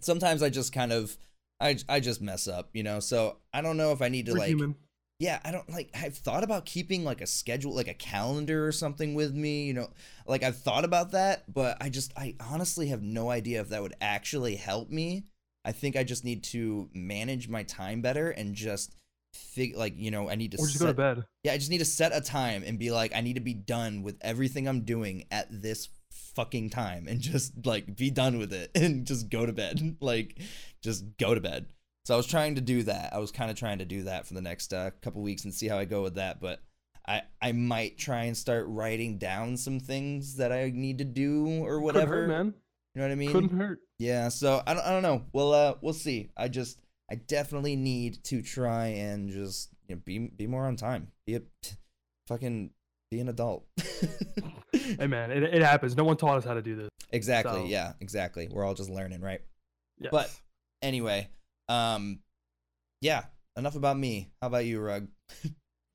sometimes 0.00 0.42
i 0.42 0.50
just 0.50 0.72
kind 0.72 0.92
of 0.92 1.16
i 1.60 1.76
i 1.88 2.00
just 2.00 2.20
mess 2.20 2.48
up 2.48 2.70
you 2.74 2.82
know? 2.82 3.00
So 3.00 3.38
i 3.52 3.62
don't 3.62 3.76
know 3.76 3.92
if 3.92 4.02
i 4.02 4.08
need 4.08 4.26
to 4.26 4.32
We're 4.32 4.38
like 4.38 4.48
human. 4.48 4.74
Yeah 5.18 5.38
i 5.44 5.50
don't 5.52 5.70
like 5.70 5.90
i've 5.94 6.16
thought 6.16 6.42
about 6.42 6.66
keeping 6.66 7.04
like 7.04 7.20
a 7.20 7.26
schedule 7.26 7.74
like 7.74 7.88
a 7.88 7.94
calendar 7.94 8.66
or 8.66 8.72
something 8.72 9.14
with 9.14 9.32
me 9.34 9.64
you 9.64 9.72
know 9.72 9.88
like 10.26 10.42
i've 10.42 10.58
thought 10.58 10.84
about 10.84 11.12
that 11.12 11.44
but 11.52 11.76
i 11.80 11.88
just 11.88 12.12
i 12.16 12.34
honestly 12.40 12.88
have 12.88 13.02
no 13.02 13.30
idea 13.30 13.60
if 13.60 13.68
that 13.68 13.82
would 13.82 13.94
actually 14.00 14.56
help 14.56 14.90
me. 14.90 15.24
I 15.64 15.72
think 15.72 15.96
i 15.96 16.04
just 16.04 16.24
need 16.24 16.42
to 16.44 16.90
manage 16.92 17.48
my 17.48 17.62
time 17.62 18.02
better 18.02 18.30
and 18.30 18.54
just 18.54 18.96
fig 19.32 19.76
like 19.76 19.94
you 19.96 20.10
know 20.10 20.28
i 20.28 20.34
need 20.34 20.52
to 20.52 20.58
Or 20.58 20.66
just 20.66 20.78
set, 20.78 20.84
go 20.84 20.86
to 20.88 20.94
bed. 20.94 21.24
yeah 21.42 21.52
i 21.52 21.58
just 21.58 21.70
need 21.70 21.78
to 21.78 21.84
set 21.84 22.14
a 22.14 22.20
time 22.20 22.62
and 22.66 22.78
be 22.78 22.90
like 22.90 23.14
i 23.14 23.20
need 23.20 23.34
to 23.34 23.40
be 23.40 23.54
done 23.54 24.02
with 24.02 24.16
everything 24.20 24.68
i'm 24.68 24.82
doing 24.82 25.24
at 25.30 25.46
this 25.50 25.88
fucking 26.34 26.70
time 26.70 27.06
and 27.08 27.20
just 27.20 27.52
like 27.66 27.96
be 27.96 28.10
done 28.10 28.38
with 28.38 28.52
it 28.52 28.70
and 28.76 29.06
just 29.06 29.28
go 29.30 29.46
to 29.46 29.52
bed. 29.52 29.96
Like 30.00 30.38
just 30.82 31.16
go 31.18 31.34
to 31.34 31.40
bed 31.40 31.66
so 32.04 32.14
i 32.14 32.16
was 32.16 32.26
trying 32.26 32.54
to 32.54 32.60
do 32.60 32.82
that 32.82 33.12
i 33.12 33.18
was 33.18 33.30
kind 33.32 33.50
of 33.50 33.56
trying 33.56 33.78
to 33.78 33.84
do 33.84 34.02
that 34.04 34.26
for 34.26 34.34
the 34.34 34.40
next 34.42 34.72
uh, 34.72 34.90
couple 35.02 35.22
weeks 35.22 35.44
and 35.44 35.52
see 35.54 35.68
how 35.68 35.78
i 35.78 35.84
go 35.84 36.02
with 36.02 36.14
that 36.16 36.40
but 36.40 36.60
I 37.06 37.20
I 37.42 37.52
might 37.52 37.98
try 37.98 38.22
and 38.24 38.34
start 38.34 38.64
writing 38.66 39.18
down 39.18 39.58
some 39.58 39.78
things 39.78 40.36
that 40.36 40.52
I 40.52 40.70
need 40.74 40.96
to 40.98 41.04
do 41.04 41.62
or 41.62 41.78
whatever. 41.82 42.14
Hurt, 42.22 42.28
man. 42.28 42.54
You 42.94 43.02
know 43.02 43.02
what 43.08 43.12
I 43.12 43.14
mean? 43.14 43.30
Couldn't 43.30 43.58
hurt. 43.58 43.80
Yeah, 43.98 44.30
so 44.30 44.62
I 44.66 44.72
don't, 44.72 44.86
I 44.86 44.88
don't 44.88 45.02
know. 45.02 45.22
We'll 45.34 45.52
uh 45.52 45.74
we'll 45.82 45.92
see. 45.92 46.30
I 46.34 46.48
just 46.48 46.80
I 47.10 47.16
definitely 47.16 47.76
need 47.76 48.24
to 48.24 48.40
try 48.40 48.86
and 48.86 49.28
just 49.28 49.68
you 49.86 49.96
know, 49.96 50.00
be 50.02 50.18
be 50.18 50.46
more 50.46 50.64
on 50.64 50.76
time. 50.76 51.08
Be 51.26 51.34
a 51.34 51.42
fucking 52.26 52.70
be 53.10 53.20
an 53.20 53.28
adult. 53.28 53.66
Hey 54.72 55.06
man, 55.06 55.30
it, 55.30 55.42
it 55.42 55.60
happens. 55.62 55.96
No 55.96 56.04
one 56.04 56.16
taught 56.16 56.36
us 56.38 56.44
how 56.44 56.54
to 56.54 56.62
do 56.62 56.74
this. 56.74 56.88
exactly. 57.10 57.52
So- 57.52 57.64
Yeah, 57.66 57.92
exactly. 58.00 58.48
We're 58.50 58.64
all 58.64 58.74
just 58.74 58.88
learning, 58.90 59.20
right? 59.20 59.40
Yes. 59.98 60.10
But- 60.10 60.30
Anyway, 60.82 61.28
um 61.68 62.20
yeah, 63.00 63.24
enough 63.56 63.76
about 63.76 63.98
me. 63.98 64.30
How 64.40 64.48
about 64.48 64.64
you, 64.64 64.80
Rug? 64.80 65.08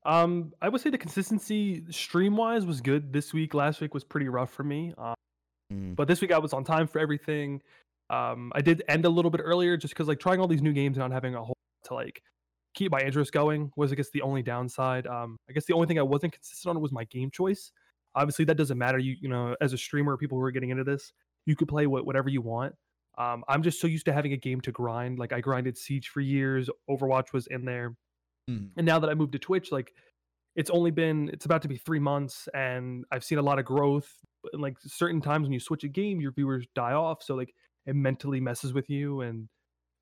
um, 0.04 0.52
I 0.62 0.68
would 0.68 0.80
say 0.80 0.90
the 0.90 0.98
consistency 0.98 1.84
stream 1.90 2.36
wise 2.36 2.64
was 2.64 2.80
good 2.80 3.12
this 3.12 3.32
week. 3.32 3.54
Last 3.54 3.80
week 3.80 3.94
was 3.94 4.04
pretty 4.04 4.28
rough 4.28 4.52
for 4.52 4.62
me. 4.62 4.94
Um, 4.96 5.14
Mm, 5.72 5.94
but 5.96 6.08
this 6.08 6.20
week 6.20 6.32
I 6.32 6.38
was 6.38 6.52
on 6.52 6.64
time 6.64 6.86
for 6.86 6.98
everything. 6.98 7.62
Um, 8.10 8.52
I 8.54 8.60
did 8.60 8.82
end 8.88 9.04
a 9.04 9.08
little 9.08 9.30
bit 9.30 9.40
earlier 9.42 9.76
just 9.76 9.94
because 9.94 10.08
like 10.08 10.18
trying 10.18 10.40
all 10.40 10.48
these 10.48 10.62
new 10.62 10.72
games 10.72 10.96
and 10.96 11.08
not 11.08 11.12
having 11.12 11.34
a 11.34 11.42
whole 11.42 11.56
to 11.84 11.94
like 11.94 12.22
keep 12.74 12.90
my 12.90 13.00
interest 13.00 13.32
going 13.32 13.70
was 13.76 13.92
I 13.92 13.94
guess 13.94 14.10
the 14.10 14.22
only 14.22 14.42
downside. 14.42 15.06
Um, 15.06 15.36
I 15.48 15.52
guess 15.52 15.64
the 15.66 15.74
only 15.74 15.86
thing 15.86 15.98
I 15.98 16.02
wasn't 16.02 16.32
consistent 16.32 16.76
on 16.76 16.82
was 16.82 16.92
my 16.92 17.04
game 17.04 17.30
choice. 17.30 17.70
Obviously 18.14 18.44
that 18.46 18.56
doesn't 18.56 18.78
matter. 18.78 18.98
You 18.98 19.16
you 19.20 19.28
know 19.28 19.54
as 19.60 19.72
a 19.72 19.78
streamer, 19.78 20.16
people 20.16 20.38
who 20.38 20.44
are 20.44 20.50
getting 20.50 20.70
into 20.70 20.84
this, 20.84 21.12
you 21.46 21.54
could 21.54 21.68
play 21.68 21.86
what, 21.86 22.04
whatever 22.04 22.28
you 22.28 22.42
want. 22.42 22.74
Um, 23.20 23.44
I'm 23.48 23.62
just 23.62 23.80
so 23.80 23.86
used 23.86 24.06
to 24.06 24.14
having 24.14 24.32
a 24.32 24.36
game 24.38 24.62
to 24.62 24.72
grind. 24.72 25.18
Like 25.18 25.34
I 25.34 25.40
grinded 25.40 25.76
Siege 25.76 26.08
for 26.08 26.20
years. 26.20 26.70
Overwatch 26.88 27.34
was 27.34 27.46
in 27.48 27.66
there, 27.66 27.94
mm, 28.50 28.70
and 28.78 28.86
now 28.86 28.98
that 28.98 29.10
I 29.10 29.14
moved 29.14 29.32
to 29.32 29.38
Twitch, 29.38 29.70
like 29.70 29.92
it's 30.56 30.70
only 30.70 30.90
been 30.90 31.28
it's 31.30 31.44
about 31.44 31.60
to 31.62 31.68
be 31.68 31.76
three 31.76 31.98
months, 31.98 32.48
and 32.54 33.04
I've 33.12 33.22
seen 33.22 33.36
a 33.36 33.42
lot 33.42 33.58
of 33.58 33.66
growth. 33.66 34.10
And 34.54 34.62
like 34.62 34.76
certain 34.80 35.20
times 35.20 35.44
when 35.44 35.52
you 35.52 35.60
switch 35.60 35.84
a 35.84 35.88
game, 35.88 36.18
your 36.18 36.32
viewers 36.32 36.66
die 36.74 36.94
off, 36.94 37.22
so 37.22 37.34
like 37.34 37.52
it 37.84 37.94
mentally 37.94 38.40
messes 38.40 38.72
with 38.72 38.88
you, 38.88 39.20
and 39.20 39.50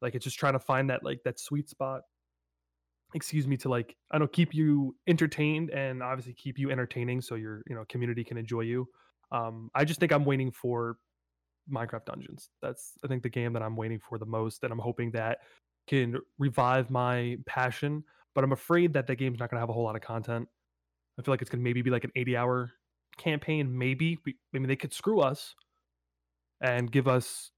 like 0.00 0.14
it's 0.14 0.24
just 0.24 0.38
trying 0.38 0.52
to 0.52 0.60
find 0.60 0.88
that 0.88 1.02
like 1.02 1.18
that 1.24 1.40
sweet 1.40 1.68
spot. 1.68 2.02
Excuse 3.14 3.48
me 3.48 3.56
to 3.56 3.68
like 3.68 3.96
I 4.12 4.18
don't 4.18 4.32
keep 4.32 4.54
you 4.54 4.94
entertained 5.08 5.70
and 5.70 6.04
obviously 6.04 6.34
keep 6.34 6.56
you 6.56 6.70
entertaining, 6.70 7.20
so 7.20 7.34
your 7.34 7.62
you 7.68 7.74
know 7.74 7.84
community 7.88 8.22
can 8.22 8.38
enjoy 8.38 8.60
you. 8.60 8.86
Um, 9.32 9.70
I 9.74 9.84
just 9.84 9.98
think 9.98 10.12
I'm 10.12 10.24
waiting 10.24 10.52
for 10.52 10.98
Minecraft 11.70 12.04
Dungeons. 12.04 12.50
That's 12.62 12.92
I 13.04 13.08
think 13.08 13.22
the 13.22 13.28
game 13.28 13.52
that 13.52 13.62
I'm 13.62 13.76
waiting 13.76 13.98
for 13.98 14.18
the 14.18 14.26
most, 14.26 14.62
and 14.64 14.72
I'm 14.72 14.78
hoping 14.78 15.10
that 15.12 15.38
can 15.86 16.16
revive 16.38 16.90
my 16.90 17.36
passion. 17.46 18.04
But 18.34 18.44
I'm 18.44 18.52
afraid 18.52 18.92
that 18.92 19.06
the 19.06 19.16
game's 19.16 19.38
not 19.40 19.50
going 19.50 19.56
to 19.56 19.60
have 19.60 19.70
a 19.70 19.72
whole 19.72 19.84
lot 19.84 19.96
of 19.96 20.02
content. 20.02 20.48
I 21.18 21.22
feel 21.22 21.32
like 21.32 21.40
it's 21.42 21.50
going 21.50 21.60
to 21.60 21.64
maybe 21.64 21.82
be 21.82 21.90
like 21.90 22.04
an 22.04 22.12
80 22.14 22.36
hour 22.36 22.72
campaign. 23.16 23.76
Maybe, 23.76 24.18
We- 24.24 24.36
maybe 24.52 24.66
they 24.66 24.76
could 24.76 24.92
screw 24.92 25.20
us 25.20 25.54
and 26.60 26.90
give 26.90 27.08
us 27.08 27.50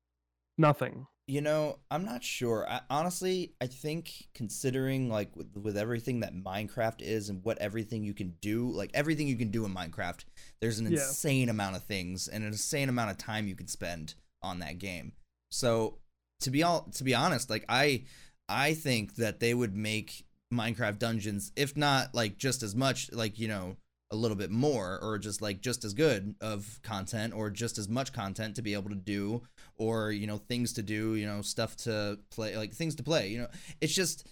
nothing. 0.57 1.07
You 1.30 1.40
know, 1.42 1.78
I'm 1.92 2.04
not 2.04 2.25
sure. 2.25 2.68
I, 2.68 2.80
honestly, 2.90 3.52
I 3.60 3.68
think 3.68 4.26
considering 4.34 5.08
like 5.08 5.37
with, 5.37 5.56
with 5.56 5.76
everything 5.76 6.18
that 6.20 6.34
Minecraft 6.34 7.02
is 7.02 7.28
and 7.28 7.44
what 7.44 7.56
everything 7.58 8.02
you 8.02 8.14
can 8.14 8.34
do, 8.40 8.68
like 8.72 8.90
everything 8.94 9.28
you 9.28 9.37
can 9.37 9.52
do 9.52 9.64
in 9.64 9.72
Minecraft, 9.72 10.25
there's 10.60 10.80
an 10.80 10.87
Yeah. 10.87 10.99
insane 10.99 11.49
amount 11.49 11.76
of 11.76 11.84
things 11.84 12.26
and 12.26 12.42
an 12.42 12.50
insane 12.50 12.88
amount 12.88 13.12
of 13.12 13.18
time 13.18 13.46
you 13.46 13.54
can 13.54 13.68
spend 13.68 14.14
on 14.42 14.58
that 14.58 14.78
game. 14.78 15.12
So, 15.52 15.99
to 16.40 16.50
be 16.50 16.64
all 16.64 16.88
to 16.96 17.04
be 17.04 17.14
honest, 17.14 17.49
like 17.49 17.64
I 17.68 18.06
I 18.49 18.75
think 18.75 19.14
that 19.14 19.38
they 19.38 19.55
would 19.55 19.76
make 19.76 20.24
Minecraft 20.52 20.98
Dungeons 20.98 21.52
if 21.55 21.76
not 21.76 22.12
like 22.12 22.38
just 22.38 22.64
as 22.64 22.74
much, 22.74 23.09
like, 23.12 23.38
you 23.38 23.46
know, 23.46 23.76
a 24.11 24.16
little 24.16 24.37
bit 24.37 24.50
more 24.50 24.98
or 25.00 25.16
just 25.18 25.40
like 25.40 25.61
just 25.61 25.85
as 25.85 25.94
good 25.94 26.35
of 26.40 26.81
content 26.83 27.33
or 27.33 27.50
just 27.50 27.78
as 27.78 27.88
much 27.88 28.12
content 28.12 28.57
to 28.57 28.62
be 28.62 28.74
able 28.74 28.90
to 28.90 28.96
do 28.96 29.42
or 29.81 30.12
you 30.12 30.27
know 30.29 30.38
things 30.38 30.75
to 30.75 30.83
do 30.83 31.14
you 31.16 31.27
know 31.27 31.43
stuff 31.43 31.75
to 31.77 32.19
play 32.31 32.57
like 32.57 32.73
things 32.73 32.95
to 32.95 33.03
play 33.03 33.29
you 33.29 33.38
know? 33.38 33.49
It's 33.81 33.95
just 33.95 34.27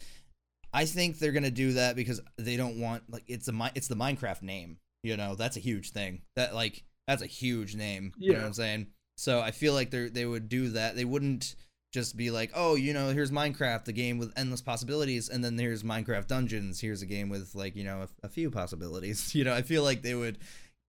i 0.73 0.85
think 0.85 1.19
they're 1.19 1.33
gonna 1.33 1.51
do 1.51 1.73
that 1.73 1.97
because 1.97 2.21
they 2.37 2.57
don't 2.57 2.79
want 2.79 3.03
like 3.11 3.25
it's 3.27 3.49
a 3.49 3.71
it's 3.75 3.89
the 3.89 3.97
minecraft 3.97 4.43
name 4.43 4.79
you 5.03 5.17
know? 5.17 5.35
That's 5.37 5.57
a 5.57 5.61
huge 5.61 5.91
thing. 5.93 6.23
That 6.37 6.55
like 6.55 6.85
that's 7.07 7.23
a 7.23 7.27
huge 7.27 7.75
name 7.75 8.13
you 8.19 8.29
know 8.33 8.35
what 8.35 8.41
Yeah. 8.43 8.47
i'm 8.47 8.53
saying? 8.53 8.87
So 9.17 9.41
i 9.41 9.51
feel 9.51 9.73
like 9.75 9.91
they 9.91 10.09
they 10.09 10.27
would 10.27 10.49
do 10.49 10.69
that. 10.71 10.95
They 10.97 11.05
wouldn't 11.07 11.55
just 11.95 12.17
be 12.19 12.31
like 12.31 12.51
oh 12.55 12.75
you 12.75 12.93
know 12.93 13.09
here's 13.09 13.31
minecraft 13.31 13.87
the 13.87 13.93
game 13.95 14.19
with 14.19 14.31
endless 14.37 14.61
possibilities 14.61 15.31
and 15.31 15.43
then 15.43 15.57
there's 15.57 15.83
minecraft 15.83 16.27
dungeons 16.27 16.81
here's 16.81 17.01
a 17.01 17.07
game 17.07 17.31
with 17.31 17.55
like 17.55 17.75
you 17.75 17.83
know 17.85 18.03
a, 18.03 18.27
a 18.27 18.29
few 18.29 18.51
possibilities. 18.51 19.35
You 19.39 19.45
know 19.45 19.55
i 19.55 19.63
feel 19.63 19.83
like 19.83 20.03
they 20.03 20.15
would 20.15 20.37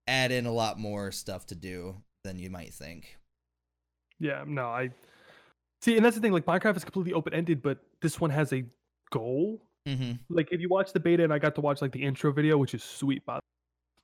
add 0.07 0.31
in 0.33 0.45
a 0.45 0.51
lot 0.51 0.77
more 0.77 1.11
stuff 1.13 1.45
to 1.47 1.55
do 1.55 1.95
than 2.25 2.37
you 2.39 2.49
might 2.49 2.73
think 2.73 3.15
Yeah, 4.19 4.43
no, 4.45 4.67
I 4.67 4.89
see, 5.81 5.95
and 5.95 6.05
that's 6.05 6.15
the 6.15 6.21
thing. 6.21 6.33
Like 6.33 6.45
Minecraft 6.45 6.77
is 6.77 6.83
completely 6.83 7.13
open 7.13 7.33
ended, 7.33 7.61
but 7.61 7.79
this 8.01 8.19
one 8.19 8.29
has 8.29 8.51
a 8.53 8.63
goal. 9.11 9.61
mm-hmm. 9.87 10.13
Like 10.29 10.49
if 10.51 10.59
you 10.59 10.69
watch 10.69 10.93
the 10.93 10.99
beta, 10.99 11.23
and 11.23 11.33
I 11.33 11.39
got 11.39 11.55
to 11.55 11.61
watch 11.61 11.81
like 11.81 11.91
the 11.91 12.03
intro 12.03 12.31
video, 12.31 12.57
which 12.57 12.73
is 12.73 12.83
sweet. 12.83 13.25
By. 13.25 13.38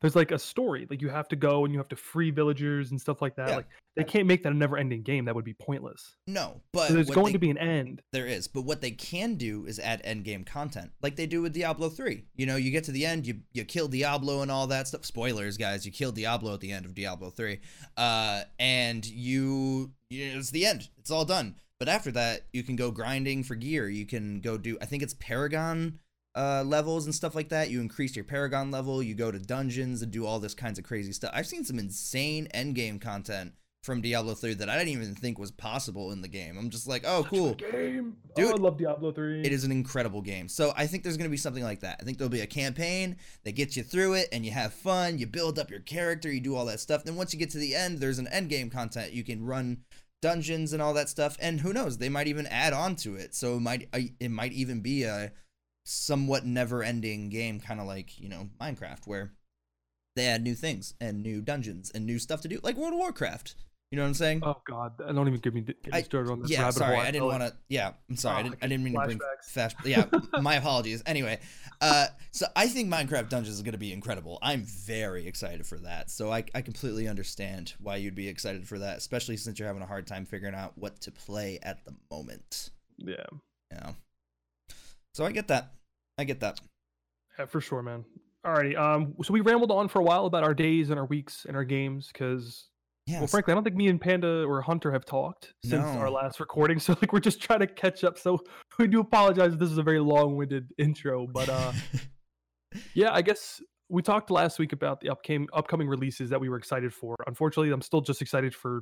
There's 0.05 0.15
like 0.15 0.31
a 0.31 0.37
story. 0.39 0.85
Like 0.89 1.01
you 1.01 1.09
have 1.09 1.27
to 1.29 1.35
go 1.35 1.65
and 1.65 1.73
you 1.73 1.79
have 1.79 1.89
to 1.89 1.95
free 1.95 2.29
villagers 2.29 2.91
and 2.91 3.01
stuff 3.01 3.21
like 3.21 3.35
that. 3.37 3.49
Yeah. 3.49 3.55
Like 3.57 3.65
they 3.95 4.03
can't 4.03 4.27
make 4.27 4.43
that 4.43 4.51
a 4.51 4.55
never 4.55 4.77
ending 4.77 5.01
game. 5.01 5.25
That 5.25 5.33
would 5.35 5.45
be 5.45 5.53
pointless. 5.53 6.15
no 6.27 6.61
but 6.73 6.89
So 6.89 6.93
there's 6.93 7.09
going 7.09 7.27
they- 7.27 7.31
to 7.33 7.39
be 7.39 7.49
an 7.49 7.57
end. 7.57 8.01
There 8.11 8.27
is, 8.27 8.47
but 8.47 8.61
what 8.61 8.81
they 8.81 8.91
can 8.91 9.35
do 9.35 9.65
is 9.65 9.79
add 9.79 10.01
end 10.03 10.23
game 10.25 10.43
content, 10.43 10.91
like 11.01 11.15
they 11.15 11.25
do 11.25 11.41
with 11.41 11.53
Diablo 11.53 11.89
3. 11.89 12.23
You 12.35 12.45
know, 12.45 12.55
you 12.57 12.69
get 12.71 12.83
to 12.85 12.91
the 12.91 13.05
end, 13.05 13.25
you 13.25 13.39
you 13.53 13.65
kill 13.65 13.87
Diablo 13.87 14.41
and 14.41 14.51
all 14.51 14.67
that 14.67 14.87
stuff. 14.87 15.05
Spoilers, 15.05 15.57
guys, 15.57 15.85
you 15.85 15.91
kill 15.91 16.11
Diablo 16.11 16.53
at 16.53 16.59
the 16.59 16.71
end 16.71 16.85
of 16.85 16.93
Diablo 16.93 17.29
3, 17.31 17.59
uh, 17.97 18.43
and 18.59 19.05
you, 19.05 19.91
you 20.09 20.31
know, 20.33 20.39
it's 20.39 20.51
the 20.51 20.65
end. 20.65 20.89
It's 20.99 21.09
all 21.11 21.25
done. 21.25 21.55
But 21.77 21.89
after 21.89 22.09
that, 22.11 22.41
you 22.53 22.63
can 22.63 22.77
go 22.77 22.89
grinding 22.89 23.43
for 23.43 23.55
gear. 23.55 23.89
You 23.89 24.05
can 24.05 24.39
go 24.39 24.57
do, 24.57 24.77
I 24.81 24.85
think 24.85 25.03
it's 25.03 25.13
Paragon 25.15 25.99
uh, 26.35 26.63
levels 26.65 27.05
and 27.05 27.15
stuff 27.15 27.35
like 27.35 27.49
that. 27.49 27.69
You 27.69 27.81
increase 27.81 28.15
your 28.15 28.25
Paragon 28.25 28.71
level. 28.71 29.01
You 29.01 29.15
go 29.15 29.31
to 29.31 29.39
dungeons 29.39 30.01
and 30.01 30.11
do 30.11 30.25
all 30.25 30.39
this 30.39 30.53
kinds 30.53 30.77
of 30.77 30.85
crazy 30.85 31.11
stuff. 31.11 31.31
I've 31.33 31.47
seen 31.47 31.63
some 31.63 31.79
insane 31.79 32.47
end 32.53 32.75
game 32.75 32.99
content 32.99 33.53
from 33.85 34.01
Diablo 34.01 34.33
3 34.33 34.55
that 34.55 34.69
I 34.69 34.77
didn't 34.77 34.93
even 34.93 35.13
think 35.13 35.37
was 35.37 35.51
possible 35.51 36.11
in 36.11 36.21
the 36.21 36.27
game. 36.27 36.57
I'm 36.57 36.71
just 36.71 36.87
like, 36.87 37.03
oh, 37.05 37.21
Such 37.21 37.29
cool. 37.29 37.53
game. 37.53 38.17
Dude, 38.35 38.47
oh, 38.47 38.53
I 38.53 38.55
love 38.55 38.77
Diablo 38.77 39.11
3. 39.11 39.41
It 39.41 39.53
is 39.53 39.63
an 39.63 39.71
incredible 39.71 40.21
game. 40.21 40.49
So 40.49 40.73
I 40.75 40.87
think 40.87 41.03
there's 41.03 41.17
going 41.17 41.29
to 41.29 41.31
be 41.31 41.37
something 41.37 41.63
like 41.63 41.81
that. 41.81 41.99
I 42.01 42.03
think 42.03 42.17
there'll 42.17 42.29
be 42.29 42.41
a 42.41 42.47
campaign 42.47 43.17
that 43.43 43.53
gets 43.53 43.77
you 43.77 43.83
through 43.83 44.15
it 44.15 44.27
and 44.31 44.43
you 44.43 44.51
have 44.51 44.73
fun, 44.73 45.19
you 45.19 45.27
build 45.27 45.59
up 45.59 45.69
your 45.69 45.81
character, 45.81 46.31
you 46.31 46.41
do 46.41 46.55
all 46.55 46.65
that 46.65 46.79
stuff. 46.79 47.03
Then 47.03 47.15
once 47.15 47.31
you 47.31 47.39
get 47.39 47.51
to 47.51 47.59
the 47.59 47.75
end, 47.75 47.99
there's 47.99 48.19
an 48.19 48.27
end 48.29 48.49
game 48.49 48.71
content. 48.71 49.13
You 49.13 49.23
can 49.23 49.45
run 49.45 49.83
dungeons 50.21 50.73
and 50.73 50.81
all 50.81 50.95
that 50.95 51.07
stuff 51.07 51.37
and 51.39 51.61
who 51.61 51.71
knows, 51.71 51.99
they 51.99 52.09
might 52.09 52.27
even 52.27 52.47
add 52.47 52.73
on 52.73 52.95
to 52.95 53.15
it. 53.15 53.35
So 53.35 53.57
it 53.57 53.59
might 53.59 53.87
it 54.19 54.31
might 54.31 54.53
even 54.53 54.81
be 54.81 55.03
a 55.03 55.31
somewhat 55.85 56.45
never-ending 56.45 57.29
game 57.29 57.59
kind 57.59 57.79
of 57.79 57.87
like, 57.87 58.19
you 58.19 58.27
know, 58.27 58.49
Minecraft 58.59 59.05
where 59.05 59.31
they 60.15 60.25
add 60.25 60.43
new 60.43 60.55
things 60.55 60.93
and 60.99 61.21
new 61.23 61.41
dungeons 61.41 61.91
and 61.93 62.05
new 62.05 62.19
stuff 62.19 62.41
to 62.41 62.47
do 62.47 62.59
like 62.63 62.75
World 62.75 62.93
of 62.93 62.99
Warcraft. 62.99 63.55
You 63.91 63.97
know 63.97 64.03
what 64.03 64.07
I'm 64.09 64.13
saying? 64.15 64.41
Oh 64.43 64.59
God, 64.67 64.93
I 65.07 65.11
don't 65.13 65.27
even 65.27 65.39
give 65.39 65.53
me 65.53 65.61
get 65.61 65.85
me 65.85 65.91
I- 65.93 66.01
started 66.01 66.31
on 66.31 66.41
this 66.41 66.49
yeah, 66.49 66.61
rabbit 66.63 66.73
sorry, 66.75 66.95
hole. 66.95 67.03
I 67.03 67.05
didn't 67.11 67.21
fell 67.21 67.27
want 67.27 67.43
to. 67.43 67.53
Yeah, 67.69 67.91
I'm 68.09 68.15
sorry, 68.17 68.37
I 68.37 68.39
Oh, 68.39 68.43
didn't. 68.43 68.57
I 68.63 68.67
didn't 68.67 68.83
mean 68.83 68.93
to 68.93 69.05
bring 69.05 69.19
flashbacks. 69.19 69.51
fast. 69.51 69.75
Yeah, 69.85 70.05
my 70.41 70.55
apologies. 70.55 71.03
Anyway, 71.05 71.39
uh, 71.81 72.07
so 72.31 72.47
I 72.55 72.67
think 72.67 72.91
Minecraft 72.91 73.29
Dungeons 73.29 73.55
is 73.55 73.61
going 73.61 73.73
to 73.73 73.77
be 73.77 73.93
incredible. 73.93 74.39
I'm 74.41 74.63
very 74.63 75.27
excited 75.27 75.67
for 75.67 75.77
that. 75.79 76.09
So 76.09 76.31
I, 76.31 76.43
I 76.55 76.61
completely 76.61 77.07
understand 77.07 77.75
why 77.79 77.97
you'd 77.97 78.15
be 78.15 78.27
excited 78.27 78.67
for 78.67 78.79
that, 78.79 78.97
especially 78.97 79.37
since 79.37 79.59
you're 79.59 79.67
having 79.67 79.83
a 79.83 79.87
hard 79.87 80.07
time 80.07 80.25
figuring 80.25 80.55
out 80.55 80.73
what 80.77 80.99
to 81.01 81.11
play 81.11 81.59
at 81.61 81.85
the 81.85 81.93
moment. 82.11 82.71
Yeah, 82.97 83.15
Yeah. 83.71 83.91
So 85.13 85.23
I 85.25 85.31
get 85.31 85.47
that. 85.49 85.73
I 86.17 86.23
get 86.23 86.39
that. 86.41 86.59
yeah, 87.37 87.45
for 87.45 87.61
sure, 87.61 87.81
man. 87.81 88.05
Alrighty, 88.45 88.77
um, 88.77 89.15
so 89.23 89.33
we 89.33 89.41
rambled 89.41 89.71
on 89.71 89.87
for 89.87 89.99
a 89.99 90.03
while 90.03 90.25
about 90.27 90.43
our 90.43 90.53
days 90.53 90.89
and 90.91 90.99
our 90.99 91.05
weeks 91.07 91.45
and 91.47 91.57
our 91.57 91.63
games 91.63 92.09
because, 92.13 92.69
Yeah. 93.07 93.19
well, 93.19 93.27
frankly, 93.27 93.51
I 93.51 93.55
don't 93.55 93.63
think 93.63 93.75
me 93.75 93.87
and 93.87 93.99
Panda 93.99 94.43
or 94.43 94.61
Hunter 94.61 94.91
have 94.91 95.03
talked 95.03 95.53
since 95.63 95.83
our 95.83 96.09
last 96.09 96.39
recording. 96.39 96.79
So 96.79 96.93
like, 97.01 97.11
we're 97.11 97.19
just 97.19 97.41
trying 97.41 97.59
to 97.61 97.67
catch 97.67 98.03
up. 98.03 98.19
So 98.19 98.39
we 98.79 98.87
do 98.87 98.99
apologize. 98.99 99.53
if 99.53 99.59
This 99.59 99.71
is 99.71 99.77
a 99.79 99.83
very 99.83 99.99
long-winded 99.99 100.69
intro, 100.77 101.25
but 101.27 101.49
uh, 101.49 101.73
yeah, 102.93 103.11
I 103.13 103.21
guess 103.23 103.61
we 103.89 104.01
talked 104.03 104.29
last 104.29 104.59
week 104.59 104.73
about 104.73 105.01
the 105.01 105.09
upcoming 105.09 105.47
upcoming 105.53 105.87
releases 105.87 106.29
that 106.29 106.39
we 106.39 106.47
were 106.49 106.57
excited 106.57 106.93
for. 106.93 107.15
Unfortunately, 107.27 107.71
I'm 107.71 107.81
still 107.81 108.01
just 108.01 108.21
excited 108.21 108.53
for 108.55 108.81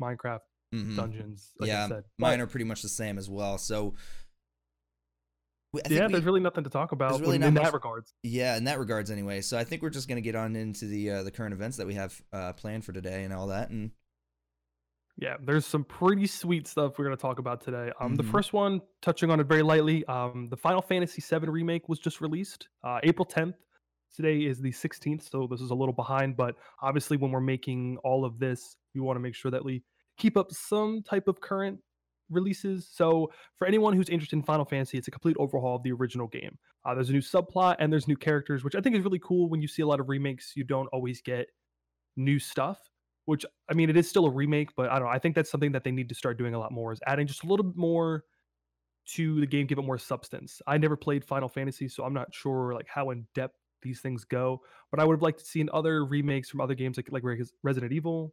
Minecraft 0.00 0.40
Mhm. 0.74 0.96
Dungeons. 0.96 1.52
Like 1.58 1.70
I 1.70 1.72
yeah, 1.72 1.88
said. 1.88 2.04
mine 2.18 2.40
are 2.42 2.46
pretty 2.46 2.64
much 2.64 2.82
the 2.82 2.88
same 2.90 3.16
as 3.18 3.28
well. 3.30 3.56
So. 3.58 3.94
We- 5.72 5.80
I 5.80 5.88
think 5.88 5.98
yeah, 6.00 6.06
we- 6.06 6.12
there's 6.12 6.24
really 6.24 6.40
nothing 6.40 6.64
to 6.64 6.70
talk 6.70 6.92
about 6.92 7.20
really 7.20 7.36
in, 7.36 7.42
much- 7.54 7.62
that 7.64 7.72
regards. 7.74 8.14
Yeah, 8.22 8.56
in 8.56 8.64
that 8.64 8.78
regards, 8.78 9.10
anyway. 9.10 9.40
So 9.42 9.58
I 9.58 9.64
think 9.64 9.82
we're 9.82 9.90
just 9.90 10.08
gonna 10.08 10.20
get 10.20 10.34
on 10.34 10.56
into 10.56 10.86
the 10.86 11.10
uh, 11.10 11.22
the 11.22 11.30
current 11.30 11.52
events 11.54 11.76
that 11.76 11.86
we 11.86 11.94
have 11.94 12.20
uh, 12.32 12.52
planned 12.54 12.84
for 12.84 12.92
today 12.92 13.24
and 13.24 13.32
all 13.32 13.46
that, 13.48 13.70
and 13.70 13.90
Yeah, 15.20 15.36
there's 15.42 15.66
some 15.66 15.82
pretty 15.82 16.28
sweet 16.28 16.68
stuff 16.68 16.96
we're 16.96 17.04
going 17.06 17.16
to 17.16 17.20
talk 17.20 17.40
about 17.40 17.60
today. 17.60 17.90
Um, 18.00 18.14
the 18.14 18.22
Mhm. 18.22 18.30
first 18.30 18.52
one, 18.52 18.80
touching 19.02 19.32
on 19.32 19.40
it 19.40 19.48
very 19.48 19.62
lightly, 19.64 20.04
um, 20.04 20.48
the 20.48 20.56
Final 20.56 20.80
Fantasy 20.80 21.20
VII 21.20 21.48
remake 21.50 21.88
was 21.88 21.98
just 21.98 22.20
released, 22.20 22.68
uh, 22.84 23.00
April 23.02 23.26
10th. 23.26 23.56
today 24.14 24.46
is 24.46 24.58
the 24.60 24.70
16th, 24.72 25.22
so 25.28 25.46
this 25.50 25.60
is 25.60 25.70
a 25.70 25.74
little 25.74 25.92
behind. 25.92 26.34
But 26.36 26.54
obviously, 26.80 27.16
when 27.18 27.30
we're 27.32 27.40
making 27.40 27.98
all 28.04 28.24
of 28.24 28.38
this, 28.38 28.76
we 28.94 29.00
want 29.02 29.16
to 29.16 29.20
make 29.20 29.34
sure 29.34 29.50
that 29.50 29.62
we 29.64 29.82
keep 30.16 30.36
up 30.38 30.50
some 30.50 31.02
type 31.02 31.26
of 31.28 31.40
current 31.42 31.78
releases. 32.30 32.88
So, 32.90 33.30
for 33.56 33.66
anyone 33.66 33.94
who's 33.94 34.08
interested 34.08 34.36
in 34.36 34.42
Final 34.42 34.64
Fantasy, 34.64 34.98
it's 34.98 35.08
a 35.08 35.10
complete 35.10 35.36
overhaul 35.38 35.76
of 35.76 35.82
the 35.82 35.92
original 35.92 36.26
game. 36.26 36.58
Uh, 36.84 36.94
there's 36.94 37.10
a 37.10 37.12
new 37.12 37.20
subplot 37.20 37.76
and 37.78 37.92
there's 37.92 38.08
new 38.08 38.16
characters, 38.16 38.64
which 38.64 38.74
I 38.74 38.80
think 38.80 38.96
is 38.96 39.04
really 39.04 39.20
cool. 39.20 39.48
When 39.48 39.60
you 39.60 39.68
see 39.68 39.82
a 39.82 39.86
lot 39.86 40.00
of 40.00 40.08
remakes, 40.08 40.52
you 40.56 40.64
don't 40.64 40.88
always 40.92 41.20
get 41.20 41.48
new 42.16 42.38
stuff. 42.38 42.78
Which 43.26 43.44
I 43.70 43.74
mean, 43.74 43.90
it 43.90 43.96
is 43.96 44.08
still 44.08 44.24
a 44.24 44.30
remake, 44.30 44.74
but 44.74 44.88
I 44.90 44.94
don't 44.94 45.04
know. 45.04 45.12
I 45.12 45.18
think 45.18 45.34
that's 45.34 45.50
something 45.50 45.72
that 45.72 45.84
they 45.84 45.90
need 45.90 46.08
to 46.08 46.14
start 46.14 46.38
doing 46.38 46.54
a 46.54 46.58
lot 46.58 46.72
more 46.72 46.92
is 46.92 47.00
adding 47.06 47.26
just 47.26 47.44
a 47.44 47.46
little 47.46 47.64
bit 47.64 47.76
more 47.76 48.24
to 49.08 49.40
the 49.40 49.46
game, 49.46 49.66
give 49.66 49.78
it 49.78 49.82
more 49.82 49.98
substance. 49.98 50.62
I 50.66 50.78
never 50.78 50.96
played 50.96 51.24
Final 51.24 51.48
Fantasy, 51.48 51.88
so 51.88 52.04
I'm 52.04 52.14
not 52.14 52.32
sure 52.32 52.74
like 52.74 52.86
how 52.88 53.10
in 53.10 53.26
depth 53.34 53.56
these 53.82 54.00
things 54.00 54.24
go. 54.24 54.62
But 54.90 55.00
I 55.00 55.04
would 55.04 55.14
have 55.14 55.22
liked 55.22 55.40
to 55.40 55.44
see 55.44 55.60
in 55.60 55.68
other 55.72 56.04
remakes 56.04 56.48
from 56.48 56.60
other 56.60 56.74
games 56.74 56.96
like 56.96 57.12
like 57.12 57.22
Resident 57.62 57.92
Evil. 57.92 58.32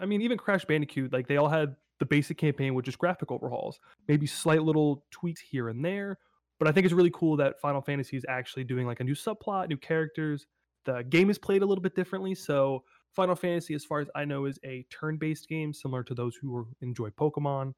I 0.00 0.06
mean, 0.06 0.22
even 0.22 0.38
Crash 0.38 0.64
Bandicoot, 0.64 1.12
like 1.12 1.26
they 1.26 1.36
all 1.36 1.48
had 1.48 1.74
the 1.98 2.06
basic 2.06 2.36
campaign 2.36 2.74
with 2.74 2.84
just 2.84 2.98
graphic 2.98 3.30
overhauls, 3.30 3.80
maybe 4.06 4.26
slight 4.26 4.62
little 4.62 5.04
tweaks 5.10 5.40
here 5.40 5.68
and 5.68 5.84
there. 5.84 6.18
But 6.58 6.68
I 6.68 6.72
think 6.72 6.84
it's 6.84 6.94
really 6.94 7.12
cool 7.12 7.36
that 7.36 7.60
Final 7.60 7.80
Fantasy 7.80 8.16
is 8.16 8.24
actually 8.28 8.64
doing 8.64 8.86
like 8.86 9.00
a 9.00 9.04
new 9.04 9.14
subplot, 9.14 9.68
new 9.68 9.76
characters. 9.76 10.46
The 10.84 11.02
game 11.02 11.30
is 11.30 11.38
played 11.38 11.62
a 11.62 11.66
little 11.66 11.82
bit 11.82 11.94
differently. 11.94 12.34
So 12.34 12.84
Final 13.14 13.36
Fantasy, 13.36 13.74
as 13.74 13.84
far 13.84 14.00
as 14.00 14.08
I 14.14 14.24
know, 14.24 14.46
is 14.46 14.58
a 14.64 14.84
turn-based 14.90 15.48
game 15.48 15.72
similar 15.72 16.02
to 16.04 16.14
those 16.14 16.36
who 16.36 16.66
enjoy 16.80 17.10
Pokemon. 17.10 17.74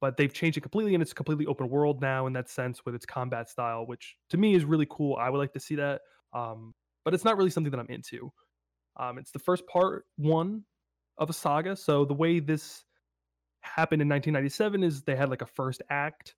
But 0.00 0.16
they've 0.16 0.32
changed 0.32 0.58
it 0.58 0.60
completely, 0.60 0.94
and 0.94 1.02
it's 1.02 1.12
completely 1.12 1.46
open 1.46 1.68
world 1.68 2.02
now 2.02 2.26
in 2.26 2.32
that 2.34 2.50
sense 2.50 2.84
with 2.84 2.94
its 2.94 3.06
combat 3.06 3.48
style, 3.48 3.86
which 3.86 4.16
to 4.30 4.36
me 4.36 4.54
is 4.54 4.64
really 4.64 4.86
cool. 4.90 5.16
I 5.16 5.30
would 5.30 5.38
like 5.38 5.52
to 5.54 5.60
see 5.60 5.76
that, 5.76 6.02
um, 6.34 6.74
but 7.04 7.14
it's 7.14 7.24
not 7.24 7.36
really 7.36 7.50
something 7.50 7.70
that 7.70 7.80
I'm 7.80 7.88
into. 7.88 8.30
Um, 8.96 9.18
it's 9.18 9.30
the 9.30 9.38
first 9.38 9.66
part 9.66 10.04
one 10.16 10.64
of 11.16 11.30
a 11.30 11.32
saga. 11.32 11.74
So 11.74 12.04
the 12.04 12.14
way 12.14 12.38
this 12.38 12.84
happened 13.64 14.02
in 14.02 14.08
1997 14.08 14.82
is 14.82 15.02
they 15.02 15.16
had 15.16 15.30
like 15.30 15.42
a 15.42 15.46
first 15.46 15.82
act 15.90 16.34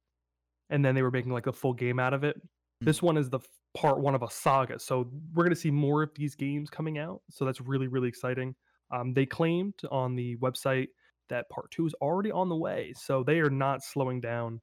and 0.71 0.85
then 0.85 0.95
they 0.95 1.03
were 1.03 1.11
making 1.11 1.33
like 1.33 1.47
a 1.47 1.53
full 1.53 1.73
game 1.73 1.99
out 1.99 2.15
of 2.15 2.25
it. 2.25 2.37
Mm-hmm. 2.37 2.87
This 2.87 3.03
one 3.03 3.17
is 3.17 3.31
the 3.31 3.41
part 3.77 4.01
one 4.01 4.15
of 4.15 4.23
a 4.23 4.31
saga. 4.31 4.79
So 4.79 5.09
we're 5.35 5.45
going 5.45 5.55
to 5.55 5.61
see 5.61 5.71
more 5.71 6.03
of 6.03 6.11
these 6.15 6.35
games 6.35 6.71
coming 6.71 6.99
out. 6.99 7.21
So 7.31 7.45
that's 7.45 7.61
really, 7.61 7.89
really 7.89 8.09
exciting. 8.09 8.55
Um, 8.91 9.13
they 9.13 9.27
claimed 9.27 9.75
on 9.91 10.15
the 10.15 10.37
website 10.37 10.89
that 11.29 11.49
part 11.51 11.71
two 11.71 11.87
is 11.87 11.95
already 12.01 12.31
on 12.31 12.49
the 12.49 12.57
way. 12.57 12.95
So 12.97 13.23
they 13.23 13.41
are 13.41 13.51
not 13.51 13.83
slowing 13.83 14.21
down 14.21 14.61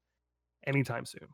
anytime 0.66 1.06
soon. 1.06 1.28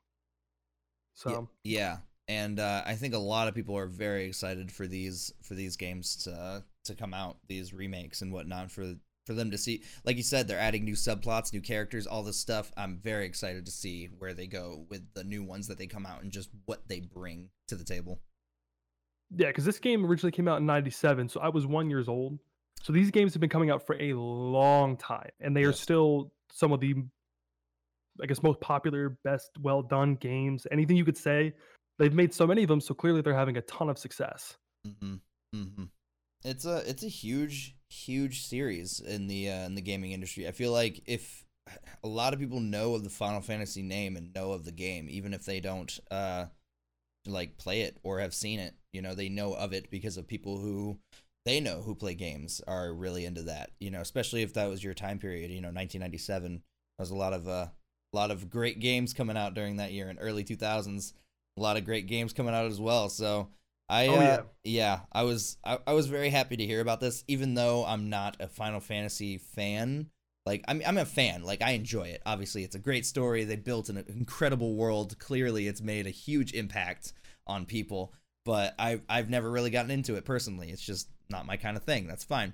So, 1.14 1.50
yeah. 1.64 1.98
And 2.28 2.60
uh, 2.60 2.84
I 2.86 2.96
think 2.96 3.14
a 3.14 3.20
lot 3.20 3.48
of 3.48 3.56
people 3.56 3.76
are 3.78 3.88
very 3.88 4.26
excited 4.26 4.72
for 4.72 4.86
these 4.86 5.34
for 5.42 5.56
these 5.56 5.78
games 5.78 6.16
to 6.24 6.64
to 6.86 6.96
come 6.96 7.14
out, 7.14 7.38
these 7.48 7.74
remakes 7.74 8.22
and 8.22 8.32
whatnot 8.32 8.72
for 8.72 8.96
for 9.30 9.36
them 9.36 9.52
to 9.52 9.60
see. 9.60 9.84
Like 10.06 10.18
you 10.18 10.24
said, 10.24 10.48
they're 10.48 10.58
adding 10.58 10.84
new 10.84 10.96
subplots, 10.96 11.54
new 11.54 11.62
characters, 11.62 12.08
all 12.08 12.24
this 12.24 12.38
stuff. 12.40 12.72
I'm 12.76 12.98
very 12.98 13.28
excited 13.28 13.64
to 13.68 13.72
see 13.72 14.10
where 14.18 14.34
they 14.34 14.48
go 14.48 14.88
with 14.90 15.04
the 15.14 15.24
new 15.24 15.44
ones 15.44 15.68
that 15.68 15.78
they 15.78 15.86
come 15.86 16.08
out 16.08 16.24
and 16.24 16.32
just 16.32 16.50
what 16.66 16.88
they 16.88 17.00
bring 17.00 17.50
to 17.68 17.76
the 17.76 17.84
table. 17.84 18.22
Yeah, 19.30 19.50
because 19.50 19.66
this 19.66 19.78
game 19.78 20.04
originally 20.04 20.32
came 20.32 20.48
out 20.48 20.58
in 20.58 20.66
'97, 20.66 21.30
so 21.30 21.40
I 21.42 21.50
was 21.50 21.68
one 21.68 21.92
years 21.92 22.10
old. 22.10 22.40
So 22.82 22.92
these 22.92 23.12
games 23.12 23.36
have 23.36 23.40
been 23.40 23.52
coming 23.52 23.70
out 23.70 23.86
for 23.86 24.02
a 24.02 24.14
long 24.14 24.98
time, 24.98 25.30
and 25.40 25.56
they 25.56 25.62
yes. 25.62 25.70
are 25.70 25.74
still 25.74 26.32
some 26.52 26.72
of 26.72 26.80
the, 26.80 26.96
I 28.24 28.26
guess, 28.26 28.42
most 28.42 28.60
popular, 28.62 29.16
best, 29.24 29.52
well 29.62 29.84
done 29.84 30.16
games. 30.16 30.66
Anything 30.72 30.98
you 30.98 31.06
could 31.06 31.18
say, 31.18 31.54
they've 32.00 32.16
made 32.16 32.34
so 32.34 32.48
many 32.48 32.64
of 32.64 32.68
them, 32.68 32.82
so 32.82 32.96
clearly 32.96 33.22
they're 33.22 33.36
having 33.36 33.58
a 33.58 33.62
ton 33.62 33.92
of 33.92 34.00
success. 34.00 34.58
Mm-hmm. 34.88 35.16
Mm-hmm. 35.56 35.84
It's 36.44 36.66
a 36.66 36.78
it's 36.90 37.04
a 37.04 37.10
huge 37.10 37.76
huge 37.90 38.44
series 38.44 39.00
in 39.00 39.28
the 39.28 39.50
uh, 39.50 39.66
in 39.66 39.76
the 39.76 39.82
gaming 39.82 40.12
industry. 40.12 40.48
I 40.48 40.52
feel 40.52 40.72
like 40.72 41.02
if 41.06 41.46
a 42.04 42.08
lot 42.08 42.34
of 42.34 42.40
people 42.40 42.60
know 42.60 42.96
of 42.96 43.04
the 43.04 43.10
Final 43.10 43.42
Fantasy 43.42 43.82
name 43.82 44.16
and 44.16 44.34
know 44.34 44.52
of 44.52 44.66
the 44.66 44.72
game, 44.72 45.08
even 45.10 45.34
if 45.34 45.46
they 45.46 45.60
don't 45.60 46.00
uh, 46.12 46.46
like 47.26 47.58
play 47.58 47.82
it 47.82 47.98
or 48.04 48.20
have 48.20 48.34
seen 48.34 48.60
it, 48.60 48.74
you 48.94 49.02
know, 49.02 49.16
they 49.16 49.30
know 49.30 49.54
of 49.54 49.74
it 49.74 49.90
because 49.90 50.18
of 50.18 50.28
people 50.28 50.58
who 50.58 50.98
they 51.46 51.60
know 51.60 51.82
who 51.82 51.96
play 51.96 52.14
games 52.14 52.62
are 52.68 52.94
really 52.94 53.26
into 53.26 53.44
that. 53.44 53.72
You 53.80 53.92
know, 53.92 54.02
especially 54.02 54.44
if 54.44 54.54
that 54.54 54.70
was 54.70 54.84
your 54.84 54.94
time 54.94 55.20
period. 55.20 55.52
You 55.52 55.62
know, 55.62 55.68
1997 55.68 56.52
there 56.52 56.62
was 57.04 57.12
a 57.12 57.16
lot 57.16 57.34
of 57.34 57.48
uh, 57.48 57.68
a 58.14 58.16
lot 58.16 58.32
of 58.32 58.50
great 58.50 58.80
games 58.80 59.14
coming 59.14 59.38
out 59.38 59.54
during 59.54 59.78
that 59.78 59.92
year, 59.92 60.10
and 60.10 60.20
early 60.22 60.44
2000s, 60.44 61.14
a 61.58 61.62
lot 61.62 61.78
of 61.78 61.86
great 61.86 62.08
games 62.08 62.34
coming 62.34 62.54
out 62.54 62.66
as 62.66 62.80
well. 62.80 63.10
So 63.10 63.50
I 63.90 64.08
oh, 64.08 64.16
uh, 64.16 64.20
yeah. 64.20 64.42
yeah, 64.64 65.00
I 65.12 65.24
was 65.24 65.58
I, 65.64 65.80
I 65.88 65.94
was 65.94 66.08
very 66.08 66.30
happy 66.30 66.58
to 66.58 66.66
hear 66.66 66.82
about 66.82 67.00
this, 67.00 67.24
even 67.28 67.56
though 67.56 67.86
I'm 67.86 68.10
not 68.10 68.38
a 68.40 68.48
Final 68.48 68.80
Fantasy 68.80 69.38
fan. 69.38 70.10
Like 70.46 70.64
I'm 70.68 70.82
I'm 70.86 70.98
a 70.98 71.06
fan. 71.06 71.44
Like 71.44 71.62
I 71.62 71.72
enjoy 71.72 72.08
it. 72.10 72.22
Obviously, 72.26 72.64
it's 72.64 72.76
a 72.76 72.80
great 72.80 73.06
story. 73.06 73.44
They 73.44 73.56
built 73.56 73.90
an 73.90 74.04
incredible 74.08 74.76
world. 74.76 75.18
Clearly, 75.20 75.68
it's 75.68 75.82
made 75.82 76.06
a 76.06 76.12
huge 76.12 76.54
impact 76.54 77.14
on 77.48 77.66
people. 77.66 78.14
But 78.46 78.76
I 78.78 79.02
I've 79.10 79.30
never 79.30 79.50
really 79.50 79.72
gotten 79.72 79.92
into 79.92 80.16
it 80.16 80.26
personally. 80.26 80.70
It's 80.70 80.82
just 80.82 81.10
not 81.30 81.46
my 81.46 81.58
kind 81.58 81.76
of 81.76 81.84
thing. 81.84 82.08
That's 82.08 82.24
fine. 82.24 82.54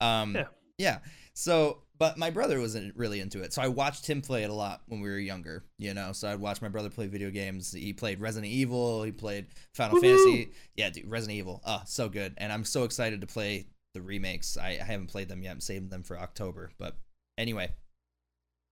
Um, 0.00 0.34
yeah. 0.34 0.44
Yeah. 0.78 0.98
So 1.34 1.82
but 1.98 2.18
my 2.18 2.30
brother 2.30 2.60
wasn't 2.60 2.96
really 2.96 3.20
into 3.20 3.42
it, 3.42 3.52
so 3.52 3.62
I 3.62 3.68
watched 3.68 4.06
him 4.06 4.20
play 4.22 4.44
it 4.44 4.50
a 4.50 4.54
lot 4.54 4.82
when 4.86 5.00
we 5.00 5.08
were 5.08 5.18
younger. 5.18 5.64
You 5.78 5.94
know, 5.94 6.12
so 6.12 6.28
I'd 6.28 6.40
watch 6.40 6.62
my 6.62 6.68
brother 6.68 6.90
play 6.90 7.06
video 7.06 7.30
games. 7.30 7.72
He 7.72 7.92
played 7.92 8.20
Resident 8.20 8.52
Evil. 8.52 9.02
He 9.02 9.12
played 9.12 9.46
Final 9.74 9.96
Woo-hoo! 9.96 10.08
Fantasy. 10.08 10.52
Yeah, 10.74 10.90
dude, 10.90 11.10
Resident 11.10 11.38
Evil. 11.38 11.62
Oh, 11.64 11.82
so 11.86 12.08
good. 12.08 12.34
And 12.36 12.52
I'm 12.52 12.64
so 12.64 12.84
excited 12.84 13.20
to 13.20 13.26
play 13.26 13.66
the 13.94 14.02
remakes. 14.02 14.56
I, 14.56 14.78
I 14.80 14.84
haven't 14.84 15.08
played 15.08 15.28
them 15.28 15.42
yet. 15.42 15.52
I'm 15.52 15.60
saving 15.60 15.88
them 15.88 16.02
for 16.02 16.18
October. 16.18 16.70
But 16.78 16.96
anyway, 17.38 17.70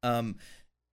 um, 0.03 0.37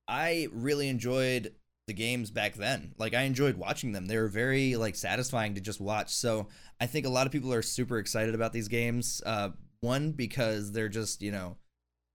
I 0.08 0.48
really 0.52 0.88
enjoyed 0.88 1.54
the 1.88 1.94
games 1.94 2.32
back 2.32 2.56
then. 2.56 2.94
Like 2.98 3.14
I 3.14 3.24
enjoyed 3.24 3.58
watching 3.58 3.92
them. 3.92 4.06
They 4.06 4.18
were 4.18 4.28
very 4.28 4.76
like 4.76 4.96
satisfying 4.96 5.56
to 5.56 5.62
just 5.62 5.82
watch. 5.82 6.14
So 6.14 6.48
I 6.80 6.86
think 6.86 7.06
a 7.06 7.10
lot 7.10 7.26
of 7.26 7.34
people 7.34 7.54
are 7.54 7.62
super 7.62 7.98
excited 7.98 8.36
about 8.36 8.54
these 8.54 8.68
games. 8.68 9.22
Uh, 9.26 9.50
one 9.82 10.12
because 10.12 10.72
they're 10.72 10.90
just 10.90 11.22
you 11.22 11.32
know 11.32 11.58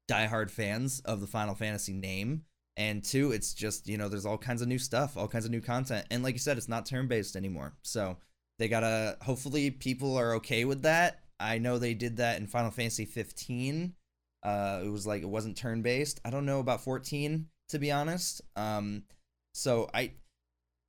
diehard 0.08 0.50
fans 0.50 1.00
of 1.00 1.20
the 1.20 1.26
Final 1.26 1.54
Fantasy 1.54 1.92
name. 1.92 2.42
And 2.76 3.02
two, 3.02 3.32
it's 3.32 3.54
just, 3.54 3.88
you 3.88 3.96
know, 3.96 4.08
there's 4.08 4.26
all 4.26 4.36
kinds 4.36 4.60
of 4.60 4.68
new 4.68 4.78
stuff, 4.78 5.16
all 5.16 5.28
kinds 5.28 5.46
of 5.46 5.50
new 5.50 5.62
content. 5.62 6.06
And 6.10 6.22
like 6.22 6.34
you 6.34 6.38
said, 6.38 6.58
it's 6.58 6.68
not 6.68 6.84
turn 6.84 7.08
based 7.08 7.34
anymore. 7.34 7.74
So 7.82 8.18
they 8.58 8.68
gotta, 8.68 9.16
hopefully, 9.22 9.70
people 9.70 10.16
are 10.16 10.34
okay 10.34 10.64
with 10.64 10.82
that. 10.82 11.20
I 11.40 11.58
know 11.58 11.78
they 11.78 11.94
did 11.94 12.18
that 12.18 12.38
in 12.38 12.46
Final 12.46 12.70
Fantasy 12.70 13.06
15. 13.06 13.94
Uh, 14.42 14.80
it 14.84 14.88
was 14.88 15.06
like, 15.06 15.22
it 15.22 15.28
wasn't 15.28 15.56
turn 15.56 15.82
based. 15.82 16.20
I 16.24 16.30
don't 16.30 16.46
know 16.46 16.60
about 16.60 16.82
14, 16.82 17.46
to 17.70 17.78
be 17.78 17.90
honest. 17.90 18.42
Um, 18.56 19.04
so 19.54 19.88
I, 19.94 20.12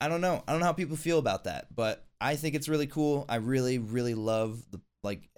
I 0.02 0.10
don't 0.10 0.22
know. 0.22 0.44
I 0.48 0.52
don't 0.52 0.60
know 0.60 0.68
how 0.68 0.74
people 0.74 0.98
feel 0.98 1.20
about 1.20 1.46
that, 1.46 1.74
but 1.74 2.06
I 2.20 2.36
think 2.36 2.56
it's 2.56 2.70
really 2.70 2.88
cool. 2.88 3.26
I 3.30 3.38
really, 3.38 3.78
really 3.78 4.14
love 4.14 4.64
the 4.72 4.82
like 5.04 5.30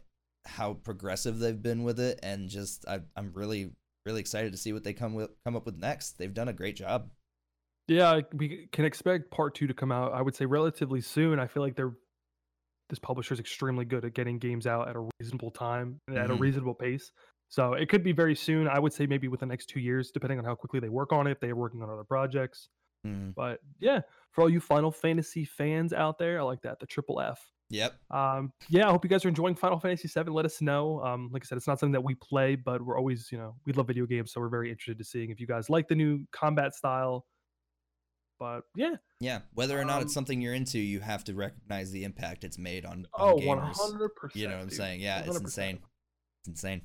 how 0.49 0.73
progressive 0.73 1.39
they've 1.39 1.61
been 1.61 1.83
with 1.83 1.99
it, 1.99 2.19
and 2.23 2.49
just 2.49 2.87
I, 2.87 3.01
I'm 3.15 3.31
really 3.33 3.71
really 4.05 4.21
excited 4.21 4.51
to 4.51 4.57
see 4.57 4.73
what 4.73 4.83
they 4.83 4.93
come 4.93 5.13
with 5.13 5.29
come 5.45 5.55
up 5.55 5.65
with 5.65 5.77
next. 5.77 6.17
They've 6.17 6.33
done 6.33 6.47
a 6.47 6.53
great 6.53 6.75
job. 6.75 7.09
Yeah, 7.87 8.21
we 8.33 8.67
can 8.71 8.85
expect 8.85 9.31
part 9.31 9.55
two 9.55 9.67
to 9.67 9.73
come 9.73 9.91
out. 9.91 10.13
I 10.13 10.21
would 10.21 10.35
say 10.35 10.45
relatively 10.45 11.01
soon. 11.01 11.39
I 11.39 11.47
feel 11.47 11.63
like 11.63 11.75
they're 11.75 11.93
this 12.89 12.99
publisher 12.99 13.33
is 13.33 13.39
extremely 13.39 13.85
good 13.85 14.03
at 14.03 14.13
getting 14.13 14.39
games 14.39 14.65
out 14.65 14.89
at 14.89 14.95
a 14.95 15.07
reasonable 15.19 15.51
time 15.51 15.99
and 16.07 16.15
mm-hmm. 16.15 16.23
at 16.23 16.29
a 16.29 16.33
mm-hmm. 16.33 16.41
reasonable 16.41 16.73
pace. 16.73 17.11
So 17.49 17.73
it 17.73 17.89
could 17.89 18.03
be 18.03 18.11
very 18.11 18.35
soon. 18.35 18.67
I 18.67 18.79
would 18.79 18.93
say 18.93 19.05
maybe 19.05 19.27
within 19.27 19.47
the 19.47 19.53
next 19.53 19.67
two 19.67 19.79
years, 19.79 20.11
depending 20.11 20.39
on 20.39 20.45
how 20.45 20.55
quickly 20.55 20.79
they 20.79 20.89
work 20.89 21.11
on 21.11 21.27
it. 21.27 21.31
If 21.31 21.39
they 21.39 21.49
are 21.49 21.55
working 21.55 21.81
on 21.81 21.89
other 21.89 22.03
projects. 22.03 22.67
Mm. 23.05 23.33
But 23.33 23.59
yeah, 23.79 24.01
for 24.31 24.41
all 24.41 24.49
you 24.49 24.59
Final 24.59 24.91
Fantasy 24.91 25.45
fans 25.45 25.93
out 25.93 26.17
there, 26.17 26.39
I 26.39 26.43
like 26.43 26.61
that 26.63 26.79
the 26.79 26.85
triple 26.85 27.21
F. 27.21 27.39
Yep. 27.69 27.93
Um, 28.09 28.51
yeah, 28.67 28.87
I 28.87 28.91
hope 28.91 29.03
you 29.03 29.09
guys 29.09 29.23
are 29.25 29.29
enjoying 29.29 29.55
Final 29.55 29.79
Fantasy 29.79 30.07
VII. 30.07 30.31
Let 30.31 30.45
us 30.45 30.61
know. 30.61 31.03
Um, 31.03 31.29
like 31.31 31.43
I 31.43 31.45
said, 31.45 31.57
it's 31.57 31.67
not 31.67 31.79
something 31.79 31.93
that 31.93 32.03
we 32.03 32.15
play, 32.15 32.55
but 32.55 32.81
we're 32.81 32.97
always, 32.97 33.31
you 33.31 33.37
know, 33.37 33.55
we 33.65 33.73
love 33.73 33.87
video 33.87 34.05
games, 34.05 34.33
so 34.33 34.41
we're 34.41 34.49
very 34.49 34.71
interested 34.71 34.97
to 34.97 35.03
seeing 35.03 35.29
if 35.29 35.39
you 35.39 35.47
guys 35.47 35.69
like 35.69 35.87
the 35.87 35.95
new 35.95 36.25
combat 36.31 36.73
style. 36.73 37.25
But 38.39 38.61
yeah, 38.75 38.95
yeah, 39.19 39.39
whether 39.53 39.79
or 39.79 39.83
not 39.83 39.97
um, 39.97 40.03
it's 40.03 40.13
something 40.13 40.41
you're 40.41 40.53
into, 40.53 40.79
you 40.79 41.01
have 41.01 41.25
to 41.25 41.33
recognize 41.33 41.91
the 41.91 42.05
impact 42.05 42.43
it's 42.45 42.57
made 42.57 42.85
on, 42.85 43.05
on 43.13 43.33
oh, 43.33 43.45
one 43.45 43.59
hundred 43.59 44.15
percent. 44.15 44.41
You 44.41 44.47
know 44.47 44.55
what 44.55 44.63
I'm 44.63 44.69
saying? 44.69 45.01
Yeah, 45.01 45.21
100%. 45.23 45.27
it's 45.27 45.39
insane. 45.39 45.79
It's 46.39 46.47
insane. 46.47 46.81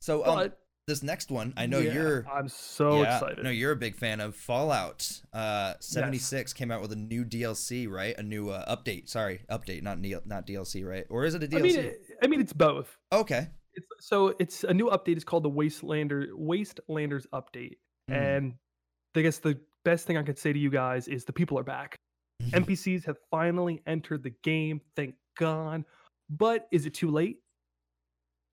So, 0.00 0.26
um, 0.26 0.36
but, 0.36 0.58
this 0.86 1.02
next 1.02 1.30
one, 1.30 1.54
I 1.56 1.66
know 1.66 1.78
yeah, 1.78 1.94
you're. 1.94 2.26
I'm 2.32 2.48
so 2.48 3.02
yeah, 3.02 3.14
excited. 3.14 3.44
No, 3.44 3.50
you're 3.50 3.72
a 3.72 3.76
big 3.76 3.96
fan 3.96 4.20
of 4.20 4.34
Fallout. 4.34 5.20
Uh, 5.32 5.74
76 5.80 6.32
yes. 6.32 6.52
came 6.52 6.70
out 6.70 6.80
with 6.80 6.92
a 6.92 6.96
new 6.96 7.24
DLC, 7.24 7.88
right? 7.88 8.16
A 8.18 8.22
new 8.22 8.50
uh, 8.50 8.74
update. 8.74 9.08
Sorry, 9.08 9.40
update, 9.50 9.82
not 9.82 10.00
not 10.26 10.46
DLC, 10.46 10.84
right? 10.84 11.04
Or 11.08 11.24
is 11.24 11.34
it 11.34 11.42
a 11.42 11.46
DLC? 11.46 11.58
I 11.58 11.62
mean, 11.62 11.76
it, 11.76 12.00
I 12.22 12.26
mean 12.26 12.40
it's 12.40 12.52
both. 12.52 12.98
Okay. 13.12 13.48
It's, 13.74 13.86
so 14.00 14.34
it's 14.38 14.64
a 14.64 14.74
new 14.74 14.86
update. 14.90 15.16
It's 15.16 15.24
called 15.24 15.44
the 15.44 15.50
Wastelander 15.50 16.28
Wastelanders 16.38 17.26
update, 17.32 17.76
mm. 18.10 18.16
and 18.16 18.54
I 19.14 19.22
guess 19.22 19.38
the 19.38 19.58
best 19.84 20.06
thing 20.06 20.16
I 20.16 20.22
could 20.22 20.38
say 20.38 20.52
to 20.52 20.58
you 20.58 20.70
guys 20.70 21.06
is 21.06 21.24
the 21.24 21.32
people 21.32 21.58
are 21.58 21.64
back. 21.64 21.96
NPCs 22.50 23.04
have 23.06 23.18
finally 23.30 23.82
entered 23.86 24.24
the 24.24 24.34
game. 24.42 24.80
Thank 24.96 25.14
God. 25.38 25.84
But 26.28 26.66
is 26.72 26.86
it 26.86 26.94
too 26.94 27.10
late? 27.10 27.38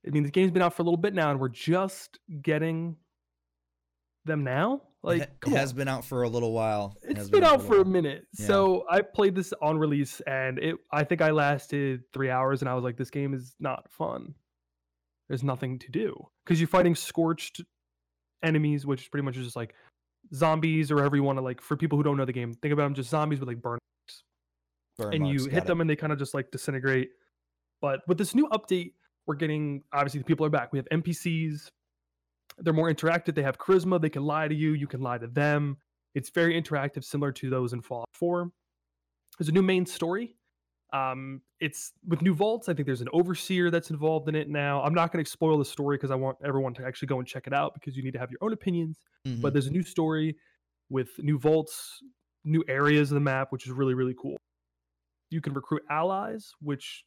I 0.08 0.12
mean, 0.12 0.24
the 0.24 0.32
game's 0.32 0.52
been 0.52 0.62
out 0.62 0.74
for 0.74 0.82
a 0.82 0.86
little 0.86 0.98
bit 0.98 1.14
now, 1.14 1.32
and 1.32 1.40
we're 1.40 1.50
just 1.50 2.20
getting 2.42 2.96
them 4.26 4.44
now. 4.44 4.82
Like, 5.02 5.22
it, 5.24 5.32
come 5.40 5.54
has 5.54 5.72
on. 5.72 5.78
been 5.78 5.88
out 5.88 6.04
for 6.06 6.24
a 6.24 6.30
little 6.30 6.52
while. 6.52 6.98
It 7.04 7.12
It's 7.12 7.20
has 7.20 7.30
been 7.30 7.44
out 7.44 7.62
for 7.62 7.76
a 7.76 7.84
while. 7.84 7.86
minute. 7.92 8.28
Yeah. 8.38 8.48
So 8.48 8.86
I 8.90 9.02
played 9.02 9.36
this 9.36 9.54
on 9.62 9.78
release, 9.78 10.22
and 10.22 10.60
it. 10.60 10.76
I 10.92 11.04
think 11.04 11.22
I 11.22 11.32
lasted 11.32 12.02
three 12.14 12.30
hours, 12.30 12.62
and 12.62 12.70
I 12.70 12.74
was 12.74 12.84
like, 12.84 12.98
"This 12.98 13.10
game 13.10 13.34
is 13.34 13.56
not 13.60 13.90
fun. 13.92 14.36
There's 15.28 15.44
nothing 15.44 15.80
to 15.80 15.92
do 15.92 16.16
because 16.44 16.60
you're 16.60 16.68
fighting 16.68 16.96
scorched 16.96 17.62
enemies, 18.44 18.86
which 18.86 19.04
is 19.04 19.08
pretty 19.10 19.24
much 19.26 19.36
just 19.36 19.56
like 19.56 19.74
zombies 20.34 20.92
or 20.92 20.96
whatever 20.96 21.16
you 21.16 21.24
want 21.24 21.38
to 21.38 21.44
like. 21.44 21.62
For 21.62 21.78
people 21.78 21.98
who 21.98 22.04
don't 22.04 22.18
know 22.18 22.26
the 22.26 22.34
game, 22.34 22.54
think 22.54 22.74
about 22.74 22.84
them 22.84 22.94
just 22.96 23.10
zombies 23.10 23.40
with 23.40 23.48
like 23.48 23.62
burn 23.62 23.80
Burn 24.98 25.14
and 25.14 25.24
marks, 25.24 25.44
you 25.46 25.50
hit 25.50 25.64
it. 25.64 25.68
them 25.68 25.80
and 25.82 25.90
they 25.90 25.96
kind 25.96 26.12
of 26.12 26.20
just 26.20 26.34
like 26.34 26.52
disintegrate. 26.52 27.12
But 27.82 28.02
with 28.08 28.18
this 28.18 28.36
new 28.36 28.48
update, 28.50 28.94
we're 29.30 29.36
getting 29.36 29.84
obviously 29.94 30.18
the 30.18 30.26
people 30.26 30.44
are 30.44 30.50
back. 30.50 30.74
We 30.74 30.80
have 30.80 30.88
NPCs. 30.92 31.70
They're 32.58 32.74
more 32.74 32.92
interactive. 32.92 33.36
They 33.36 33.44
have 33.44 33.60
charisma. 33.60 34.02
They 34.02 34.10
can 34.10 34.24
lie 34.24 34.48
to 34.48 34.56
you. 34.56 34.74
You 34.74 34.88
can 34.88 35.02
lie 35.02 35.20
to 35.20 35.28
them. 35.28 35.78
It's 36.16 36.32
very 36.32 36.60
interactive, 36.60 37.04
similar 37.04 37.32
to 37.34 37.48
those 37.52 37.72
in 37.74 37.82
Fallout 37.84 38.10
4. 38.14 38.50
There's 39.38 39.50
a 39.50 39.52
new 39.52 39.62
main 39.62 39.86
story. 39.86 40.36
Um, 40.94 41.42
it's 41.60 41.94
with 42.08 42.24
new 42.24 42.34
vaults. 42.34 42.70
I 42.70 42.74
think 42.74 42.88
there's 42.88 43.02
an 43.02 43.08
overseer 43.14 43.70
that's 43.70 43.92
involved 43.92 44.28
in 44.30 44.34
it 44.34 44.50
now. 44.50 44.82
I'm 44.82 44.96
not 44.96 45.12
going 45.14 45.24
to 45.24 45.30
spoil 45.30 45.60
the 45.60 45.64
story 45.66 45.98
because 45.98 46.10
I 46.10 46.16
want 46.16 46.40
everyone 46.44 46.74
to 46.74 46.84
actually 46.84 47.10
go 47.10 47.20
and 47.20 47.28
check 47.28 47.46
it 47.46 47.54
out 47.54 47.76
because 47.76 47.96
you 47.96 48.02
need 48.02 48.14
to 48.14 48.20
have 48.20 48.32
your 48.32 48.40
own 48.42 48.52
opinions 48.54 48.98
Mhm. 49.28 49.42
but 49.42 49.54
there's 49.54 49.68
a 49.68 49.72
new 49.72 49.84
story 49.84 50.36
with 50.90 51.10
new 51.20 51.38
vaults, 51.38 52.02
new 52.46 52.64
areas 52.68 53.12
of 53.12 53.16
the 53.16 53.20
map, 53.22 53.52
which 53.52 53.68
is 53.68 53.72
really, 53.72 53.94
really 53.94 54.16
cool. 54.20 54.38
You 55.30 55.40
can 55.40 55.54
recruit 55.54 55.84
allies, 55.92 56.52
which, 56.62 57.06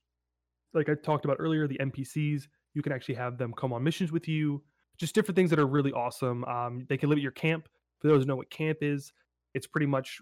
like 0.75 0.89
I 0.89 0.95
talked 0.95 1.25
about 1.25 1.37
earlier, 1.41 1.67
the 1.67 1.79
NPCs, 1.79 2.49
you 2.75 2.83
can 2.83 2.93
actually 2.93 3.15
have 3.17 3.39
them 3.39 3.53
come 3.53 3.73
on 3.73 3.83
missions 3.83 4.13
with 4.13 4.27
you. 4.29 4.63
Just 4.99 5.15
different 5.15 5.37
things 5.37 5.51
that 5.51 5.59
are 5.59 5.67
really 5.67 5.93
awesome. 5.93 6.45
Um, 6.45 6.87
they 6.89 6.97
can 6.97 7.09
live 7.09 7.19
at 7.19 7.23
your 7.23 7.33
camp. 7.33 7.69
For 8.01 8.09
those 8.09 8.23
who 8.23 8.27
know 8.27 8.37
what 8.37 8.51
camp 8.51 8.79
is, 8.81 9.13
it's 9.55 9.67
pretty 9.67 9.87
much 9.87 10.19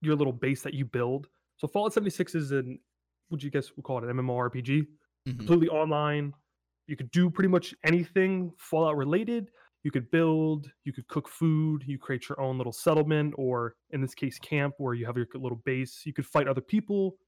your 0.00 0.14
little 0.16 0.32
base 0.32 0.62
that 0.62 0.74
you 0.74 0.84
build. 0.84 1.28
So 1.56 1.66
Fallout 1.66 1.92
76 1.92 2.34
is 2.34 2.52
an, 2.52 2.78
would 3.30 3.42
you 3.42 3.50
guess 3.50 3.70
we'll 3.76 3.82
call 3.82 3.98
it 3.98 4.04
an 4.08 4.16
MMORPG? 4.16 4.86
Mhm. 5.26 5.36
completely 5.38 5.68
online. 5.68 6.32
You 6.86 6.96
could 6.96 7.10
do 7.10 7.28
pretty 7.28 7.48
much 7.48 7.74
anything 7.84 8.52
Fallout 8.56 8.96
related. 8.96 9.50
You 9.82 9.90
could 9.90 10.10
build, 10.10 10.70
you 10.84 10.92
could 10.92 11.06
cook 11.08 11.28
food, 11.28 11.84
you 11.86 11.98
create 11.98 12.28
your 12.28 12.40
own 12.40 12.56
little 12.56 12.72
settlement, 12.72 13.34
or 13.36 13.76
in 13.90 14.00
this 14.00 14.14
case, 14.14 14.38
camp, 14.38 14.74
where 14.78 14.94
you 14.94 15.04
have 15.06 15.16
your 15.16 15.26
little 15.34 15.60
base. 15.64 16.06
You 16.06 16.12
could 16.14 16.26
fight 16.26 16.48
other 16.48 16.60
people. 16.60 17.18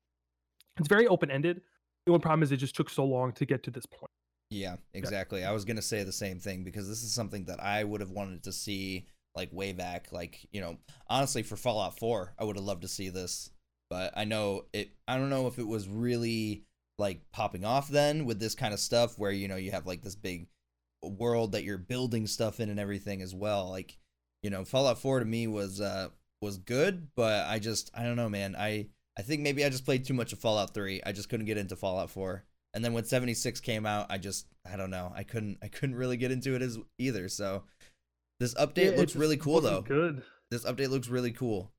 It's 0.78 0.88
very 0.88 1.06
open 1.06 1.30
ended. 1.30 1.62
The 2.06 2.12
only 2.12 2.22
problem 2.22 2.42
is 2.42 2.52
it 2.52 2.56
just 2.56 2.76
took 2.76 2.90
so 2.90 3.04
long 3.04 3.32
to 3.32 3.46
get 3.46 3.62
to 3.64 3.70
this 3.70 3.86
point. 3.86 4.10
Yeah, 4.50 4.76
exactly. 4.94 5.44
I 5.44 5.52
was 5.52 5.64
gonna 5.64 5.82
say 5.82 6.02
the 6.02 6.12
same 6.12 6.40
thing 6.40 6.64
because 6.64 6.88
this 6.88 7.02
is 7.02 7.12
something 7.12 7.44
that 7.44 7.62
I 7.62 7.84
would 7.84 8.00
have 8.00 8.10
wanted 8.10 8.42
to 8.44 8.52
see 8.52 9.06
like 9.36 9.52
way 9.52 9.72
back. 9.72 10.08
Like 10.10 10.46
you 10.50 10.60
know, 10.60 10.76
honestly, 11.08 11.42
for 11.42 11.56
Fallout 11.56 11.98
Four, 11.98 12.34
I 12.38 12.44
would 12.44 12.56
have 12.56 12.64
loved 12.64 12.82
to 12.82 12.88
see 12.88 13.10
this, 13.10 13.50
but 13.88 14.12
I 14.16 14.24
know 14.24 14.64
it. 14.72 14.90
I 15.06 15.16
don't 15.16 15.30
know 15.30 15.46
if 15.46 15.58
it 15.58 15.66
was 15.66 15.88
really 15.88 16.64
like 16.98 17.20
popping 17.32 17.64
off 17.64 17.88
then 17.88 18.26
with 18.26 18.38
this 18.38 18.54
kind 18.54 18.74
of 18.74 18.80
stuff 18.80 19.18
where 19.18 19.30
you 19.30 19.48
know 19.48 19.56
you 19.56 19.70
have 19.70 19.86
like 19.86 20.02
this 20.02 20.16
big 20.16 20.48
world 21.02 21.52
that 21.52 21.64
you're 21.64 21.78
building 21.78 22.26
stuff 22.26 22.60
in 22.60 22.68
and 22.68 22.80
everything 22.80 23.22
as 23.22 23.34
well. 23.34 23.70
Like 23.70 23.98
you 24.42 24.50
know, 24.50 24.64
Fallout 24.64 24.98
Four 24.98 25.20
to 25.20 25.24
me 25.24 25.46
was 25.46 25.80
uh 25.80 26.08
was 26.40 26.58
good, 26.58 27.08
but 27.14 27.46
I 27.46 27.58
just 27.58 27.90
I 27.94 28.02
don't 28.02 28.16
know, 28.16 28.28
man. 28.28 28.56
I 28.58 28.88
I 29.18 29.22
think 29.22 29.42
maybe 29.42 29.64
I 29.64 29.68
just 29.68 29.84
played 29.84 30.04
too 30.04 30.14
much 30.14 30.32
of 30.32 30.38
Fallout 30.38 30.74
Three. 30.74 31.00
I 31.04 31.12
just 31.12 31.28
couldn't 31.28 31.46
get 31.46 31.58
into 31.58 31.76
Fallout 31.76 32.10
Four. 32.10 32.44
And 32.72 32.84
then 32.84 32.92
when 32.92 33.04
76 33.04 33.60
came 33.60 33.84
out, 33.84 34.06
I 34.10 34.18
just 34.18 34.46
I 34.70 34.76
don't 34.76 34.90
know. 34.90 35.12
I 35.14 35.24
couldn't 35.24 35.58
I 35.62 35.68
couldn't 35.68 35.96
really 35.96 36.16
get 36.16 36.30
into 36.30 36.54
it 36.54 36.62
as 36.62 36.78
either. 36.98 37.28
So 37.28 37.64
this 38.38 38.54
update 38.54 38.92
Yeah, 38.92 38.98
looks 38.98 39.16
really 39.16 39.36
cool 39.36 39.60
though. 39.60 39.82
Good. 39.82 40.22
This 40.50 40.64
update 40.64 40.90
looks 40.90 41.08
really 41.08 41.32
cool. 41.32 41.70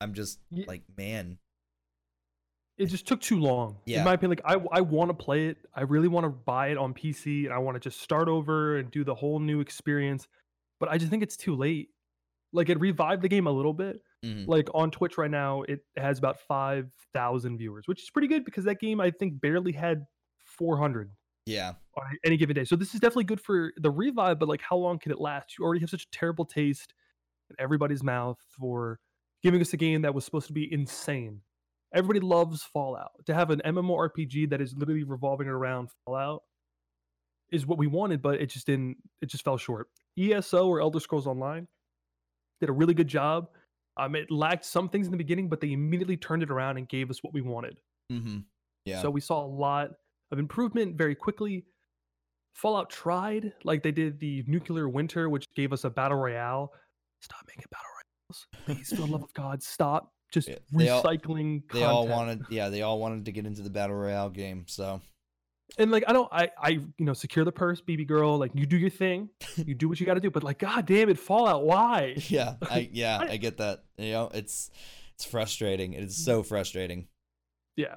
I'm 0.00 0.14
just 0.14 0.38
Ye- 0.50 0.66
like, 0.66 0.82
man. 0.96 1.38
It 2.76 2.86
just 2.86 3.06
took 3.06 3.20
too 3.20 3.38
long. 3.38 3.78
Yeah. 3.86 4.00
In 4.00 4.04
my 4.04 4.14
opinion, 4.14 4.38
like 4.44 4.60
I, 4.72 4.78
I 4.78 4.80
want 4.80 5.08
to 5.10 5.14
play 5.14 5.46
it. 5.46 5.58
I 5.74 5.82
really 5.82 6.08
want 6.08 6.24
to 6.24 6.30
buy 6.30 6.68
it 6.68 6.78
on 6.78 6.92
PC 6.92 7.44
and 7.44 7.52
I 7.52 7.58
want 7.58 7.76
to 7.76 7.80
just 7.80 8.00
start 8.00 8.28
over 8.28 8.78
and 8.78 8.90
do 8.90 9.04
the 9.04 9.14
whole 9.14 9.38
new 9.38 9.60
experience. 9.60 10.26
But 10.80 10.88
I 10.88 10.98
just 10.98 11.10
think 11.10 11.22
it's 11.22 11.36
too 11.36 11.54
late. 11.54 11.90
Like 12.52 12.68
it 12.68 12.78
revived 12.80 13.22
the 13.22 13.28
game 13.28 13.46
a 13.46 13.50
little 13.52 13.72
bit. 13.72 14.00
Mhm. 14.24 14.48
Like 14.48 14.68
on 14.74 14.90
Twitch 14.90 15.18
right 15.18 15.30
now, 15.30 15.62
it 15.62 15.80
has 15.96 16.18
about 16.18 16.40
5,000 16.40 17.58
viewers, 17.58 17.86
which 17.86 18.02
is 18.02 18.10
pretty 18.10 18.28
good 18.28 18.44
because 18.44 18.64
that 18.64 18.80
game 18.80 19.00
I 19.00 19.10
think 19.10 19.40
barely 19.40 19.72
had 19.72 20.06
400 20.44 21.10
Yeah. 21.46 21.74
on 21.96 22.18
any 22.24 22.36
given 22.36 22.54
day. 22.56 22.64
So 22.64 22.76
this 22.76 22.94
is 22.94 23.00
definitely 23.00 23.24
good 23.24 23.40
for 23.40 23.72
the 23.76 23.90
revive, 23.90 24.38
but 24.38 24.48
like 24.48 24.62
how 24.62 24.76
long 24.76 24.98
can 24.98 25.12
it 25.12 25.20
last? 25.20 25.58
You 25.58 25.64
already 25.64 25.80
have 25.80 25.90
such 25.90 26.04
a 26.04 26.10
terrible 26.10 26.44
taste 26.46 26.94
in 27.50 27.56
everybody's 27.58 28.02
mouth 28.02 28.38
for 28.58 28.98
giving 29.42 29.60
us 29.60 29.72
a 29.74 29.76
game 29.76 30.02
that 30.02 30.14
was 30.14 30.24
supposed 30.24 30.46
to 30.46 30.52
be 30.54 30.72
insane. 30.72 31.42
Everybody 31.92 32.20
loves 32.20 32.62
Fallout. 32.64 33.12
To 33.26 33.34
have 33.34 33.50
an 33.50 33.60
MMORPG 33.64 34.46
that 34.50 34.60
is 34.60 34.74
literally 34.74 35.04
revolving 35.04 35.48
around 35.48 35.90
Fallout 36.06 36.42
is 37.52 37.66
what 37.66 37.78
we 37.78 37.86
wanted, 37.86 38.22
but 38.22 38.40
it 38.40 38.46
just 38.46 38.66
didn't 38.66 38.96
it 39.20 39.26
just 39.26 39.44
fell 39.44 39.58
short. 39.58 39.88
ESO 40.18 40.66
or 40.66 40.80
Elder 40.80 40.98
Scrolls 40.98 41.26
Online 41.26 41.68
did 42.60 42.68
a 42.70 42.72
really 42.72 42.94
good 42.94 43.06
job. 43.08 43.48
Um, 43.96 44.14
it 44.16 44.30
lacked 44.30 44.64
some 44.64 44.88
things 44.88 45.06
in 45.06 45.12
the 45.12 45.16
beginning, 45.18 45.48
but 45.48 45.60
they 45.60 45.72
immediately 45.72 46.16
turned 46.16 46.42
it 46.42 46.50
around 46.50 46.76
and 46.78 46.88
gave 46.88 47.10
us 47.10 47.22
what 47.22 47.32
we 47.32 47.40
wanted. 47.40 47.78
Mm-hmm. 48.12 48.38
Yeah. 48.86 49.00
So 49.02 49.10
we 49.10 49.20
saw 49.20 49.44
a 49.44 49.46
lot 49.46 49.90
of 50.32 50.38
improvement 50.38 50.96
very 50.96 51.14
quickly. 51.14 51.64
Fallout 52.54 52.90
tried, 52.90 53.52
like 53.64 53.82
they 53.82 53.92
did 53.92 54.18
the 54.20 54.44
nuclear 54.46 54.88
winter, 54.88 55.28
which 55.28 55.44
gave 55.56 55.72
us 55.72 55.84
a 55.84 55.90
battle 55.90 56.18
royale. 56.18 56.72
Stop 57.20 57.40
making 57.48 57.64
battle 57.70 57.86
royales. 57.94 58.46
Please, 58.66 58.88
for 58.90 59.06
the 59.06 59.12
love 59.12 59.22
of 59.22 59.32
God, 59.34 59.62
stop 59.62 60.10
just 60.32 60.48
Yeah, 60.48 60.56
they 60.72 60.88
all- 60.88 61.02
recycling 61.02 61.62
they 61.72 61.84
all 61.84 62.06
wanted 62.08 62.42
yeah, 62.50 62.68
they 62.68 62.82
all 62.82 62.98
wanted 62.98 63.24
to 63.26 63.32
get 63.32 63.46
into 63.46 63.62
the 63.62 63.70
battle 63.70 63.96
royale 63.96 64.30
game. 64.30 64.64
So 64.68 65.00
and 65.78 65.90
like 65.90 66.04
I 66.06 66.12
don't 66.12 66.28
I 66.32 66.50
I 66.58 66.68
you 66.70 66.92
know 67.00 67.12
secure 67.14 67.44
the 67.44 67.52
purse, 67.52 67.80
BB 67.80 68.06
girl, 68.06 68.38
like 68.38 68.52
you 68.54 68.66
do 68.66 68.76
your 68.76 68.90
thing, 68.90 69.28
you 69.56 69.74
do 69.74 69.88
what 69.88 69.98
you 70.00 70.06
got 70.06 70.14
to 70.14 70.20
do, 70.20 70.30
but 70.30 70.42
like 70.44 70.58
god 70.58 70.86
damn 70.86 71.08
it, 71.08 71.18
Fallout, 71.18 71.64
why? 71.64 72.14
yeah, 72.28 72.54
I 72.70 72.88
yeah, 72.92 73.18
I- 73.20 73.32
I 73.32 73.36
get 73.36 73.56
that. 73.58 73.84
You 73.98 74.12
know, 74.12 74.30
it's 74.34 74.70
it's 75.14 75.24
frustrating. 75.24 75.92
It's 75.94 76.16
so 76.16 76.42
frustrating. 76.42 77.08
Yeah. 77.76 77.96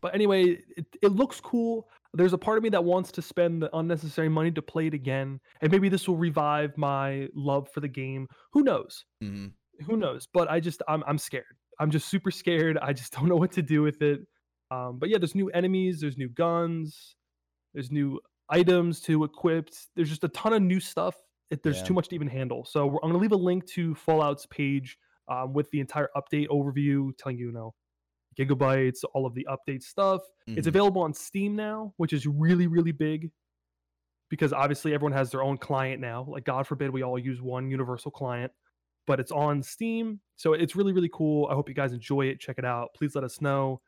But 0.00 0.14
anyway, 0.16 0.58
it, 0.76 0.86
it 1.00 1.12
looks 1.12 1.40
cool. 1.40 1.88
There's 2.14 2.32
a 2.32 2.38
part 2.38 2.58
of 2.58 2.64
me 2.64 2.68
that 2.70 2.82
wants 2.84 3.12
to 3.12 3.22
spend 3.22 3.62
the 3.62 3.74
unnecessary 3.76 4.28
money 4.28 4.50
to 4.50 4.60
play 4.60 4.88
it 4.88 4.94
again. 4.94 5.38
And 5.60 5.70
maybe 5.70 5.88
this 5.88 6.08
will 6.08 6.16
revive 6.16 6.76
my 6.76 7.28
love 7.34 7.68
for 7.72 7.78
the 7.80 7.88
game. 7.88 8.26
Who 8.52 8.62
knows? 8.64 9.04
hmm 9.20 9.46
Who 9.86 9.96
knows? 9.96 10.26
But 10.34 10.50
I 10.50 10.58
just 10.60 10.82
I'm 10.88 11.04
I'm 11.06 11.18
scared. 11.18 11.44
I'm 11.78 11.90
just 11.90 12.08
super 12.08 12.30
scared. 12.32 12.76
I 12.82 12.92
just 12.92 13.12
don't 13.12 13.28
know 13.28 13.36
what 13.36 13.52
to 13.52 13.62
do 13.62 13.82
with 13.82 14.02
it. 14.02 14.20
Um, 14.72 14.98
but 14.98 15.08
yeah, 15.10 15.18
there's 15.18 15.34
new 15.34 15.50
enemies, 15.50 16.00
there's 16.00 16.16
new 16.16 16.28
guns, 16.30 17.16
there's 17.74 17.90
new 17.90 18.20
items 18.48 19.00
to 19.02 19.24
equip. 19.24 19.68
There's 19.94 20.08
just 20.08 20.24
a 20.24 20.28
ton 20.28 20.52
of 20.52 20.62
new 20.62 20.80
stuff. 20.80 21.14
It, 21.50 21.62
there's 21.62 21.78
Yeah. 21.78 21.84
too 21.88 21.94
much 21.94 22.08
to 22.08 22.14
even 22.14 22.28
handle. 22.28 22.64
So 22.64 22.86
we're, 22.86 22.98
I'm 23.02 23.10
gonna 23.10 23.18
leave 23.18 23.32
a 23.32 23.36
link 23.36 23.66
to 23.76 23.94
Fallout's 23.94 24.46
page 24.46 24.98
um, 25.28 25.52
with 25.52 25.70
the 25.70 25.80
entire 25.80 26.08
update 26.16 26.48
overview, 26.48 27.10
telling 27.18 27.38
you, 27.38 27.46
you 27.46 27.52
know, 27.52 27.74
gigabytes, 28.38 29.04
all 29.14 29.26
of 29.26 29.34
the 29.34 29.46
update 29.50 29.82
stuff. 29.82 30.22
It's 30.48 30.66
Mhm. 30.66 30.70
available 30.70 31.02
on 31.02 31.12
Steam 31.12 31.54
now, 31.54 31.92
which 31.98 32.12
is 32.14 32.26
really, 32.26 32.66
really 32.66 32.92
big 32.92 33.30
because 34.30 34.52
obviously 34.52 34.94
everyone 34.94 35.12
has 35.12 35.30
their 35.30 35.42
own 35.42 35.58
client 35.58 36.00
now. 36.00 36.24
Like, 36.26 36.44
God 36.44 36.66
forbid 36.66 36.90
we 36.90 37.02
all 37.02 37.18
use 37.18 37.42
one 37.42 37.70
universal 37.70 38.10
client, 38.10 38.50
but 39.06 39.20
it's 39.20 39.30
on 39.32 39.62
Steam. 39.62 40.20
So 40.36 40.54
it's 40.54 40.74
really, 40.74 40.92
really 40.92 41.10
cool. 41.12 41.46
I 41.50 41.54
hope 41.54 41.68
you 41.68 41.74
guys 41.74 41.92
enjoy 41.92 42.22
it. 42.26 42.40
Check 42.40 42.58
it 42.58 42.64
out. 42.64 42.88
Please 42.94 43.14
let 43.14 43.24
us 43.24 43.40
know. 43.42 43.82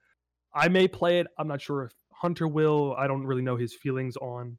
I 0.55 0.69
may 0.69 0.87
play 0.89 1.21
it. 1.21 1.27
I'm 1.39 1.49
not 1.49 1.61
sure 1.61 1.85
if 1.85 1.93
Hunter 2.13 2.47
will. 2.49 2.95
I 2.97 3.07
don't 3.07 3.27
really 3.27 3.43
know 3.43 3.57
his 3.57 3.75
feelings 3.75 4.17
on 4.17 4.57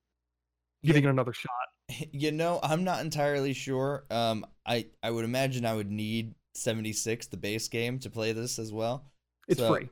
giving 0.83 1.03
Yeah. 1.03 1.09
it 1.09 1.13
another 1.13 1.33
shot. 1.33 1.51
You 2.11 2.31
know, 2.31 2.59
I'm 2.63 2.83
not 2.83 3.01
entirely 3.01 3.53
sure. 3.53 4.05
Um, 4.09 4.43
I 4.65 4.87
I 5.03 5.11
would 5.11 5.23
imagine 5.23 5.65
I 5.67 5.75
would 5.75 5.91
need 5.91 6.33
76, 6.55 7.27
the 7.27 7.37
base 7.37 7.67
game, 7.67 7.99
to 7.99 8.09
play 8.09 8.31
this 8.31 8.57
as 8.57 8.73
well. 8.73 9.05
It's 9.47 9.59
So- 9.59 9.71
free, 9.71 9.89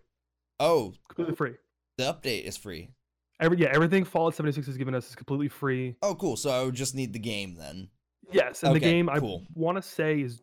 Oh, 0.60 0.94
completely 1.08 1.36
free. 1.36 1.54
the 2.00 2.06
update 2.06 2.46
is 2.46 2.58
free. 2.58 2.90
Every 3.40 3.60
yeah, 3.60 3.70
everything 3.72 4.06
Fallout 4.06 4.34
76 4.34 4.66
has 4.66 4.78
given 4.78 4.96
us 4.96 5.10
is 5.10 5.16
completely 5.16 5.50
free. 5.50 5.96
Oh, 6.02 6.16
cool. 6.16 6.36
So 6.36 6.50
I 6.50 6.64
would 6.64 6.74
just 6.74 6.96
need 6.96 7.14
the 7.14 7.20
game 7.20 7.54
then. 7.56 7.90
Yes, 8.32 8.64
and 8.64 8.76
the 8.76 8.80
game 8.80 9.08
cool. 9.20 9.44
I 9.46 9.48
want 9.54 9.78
to 9.78 9.82
say 9.84 10.22
is 10.22 10.42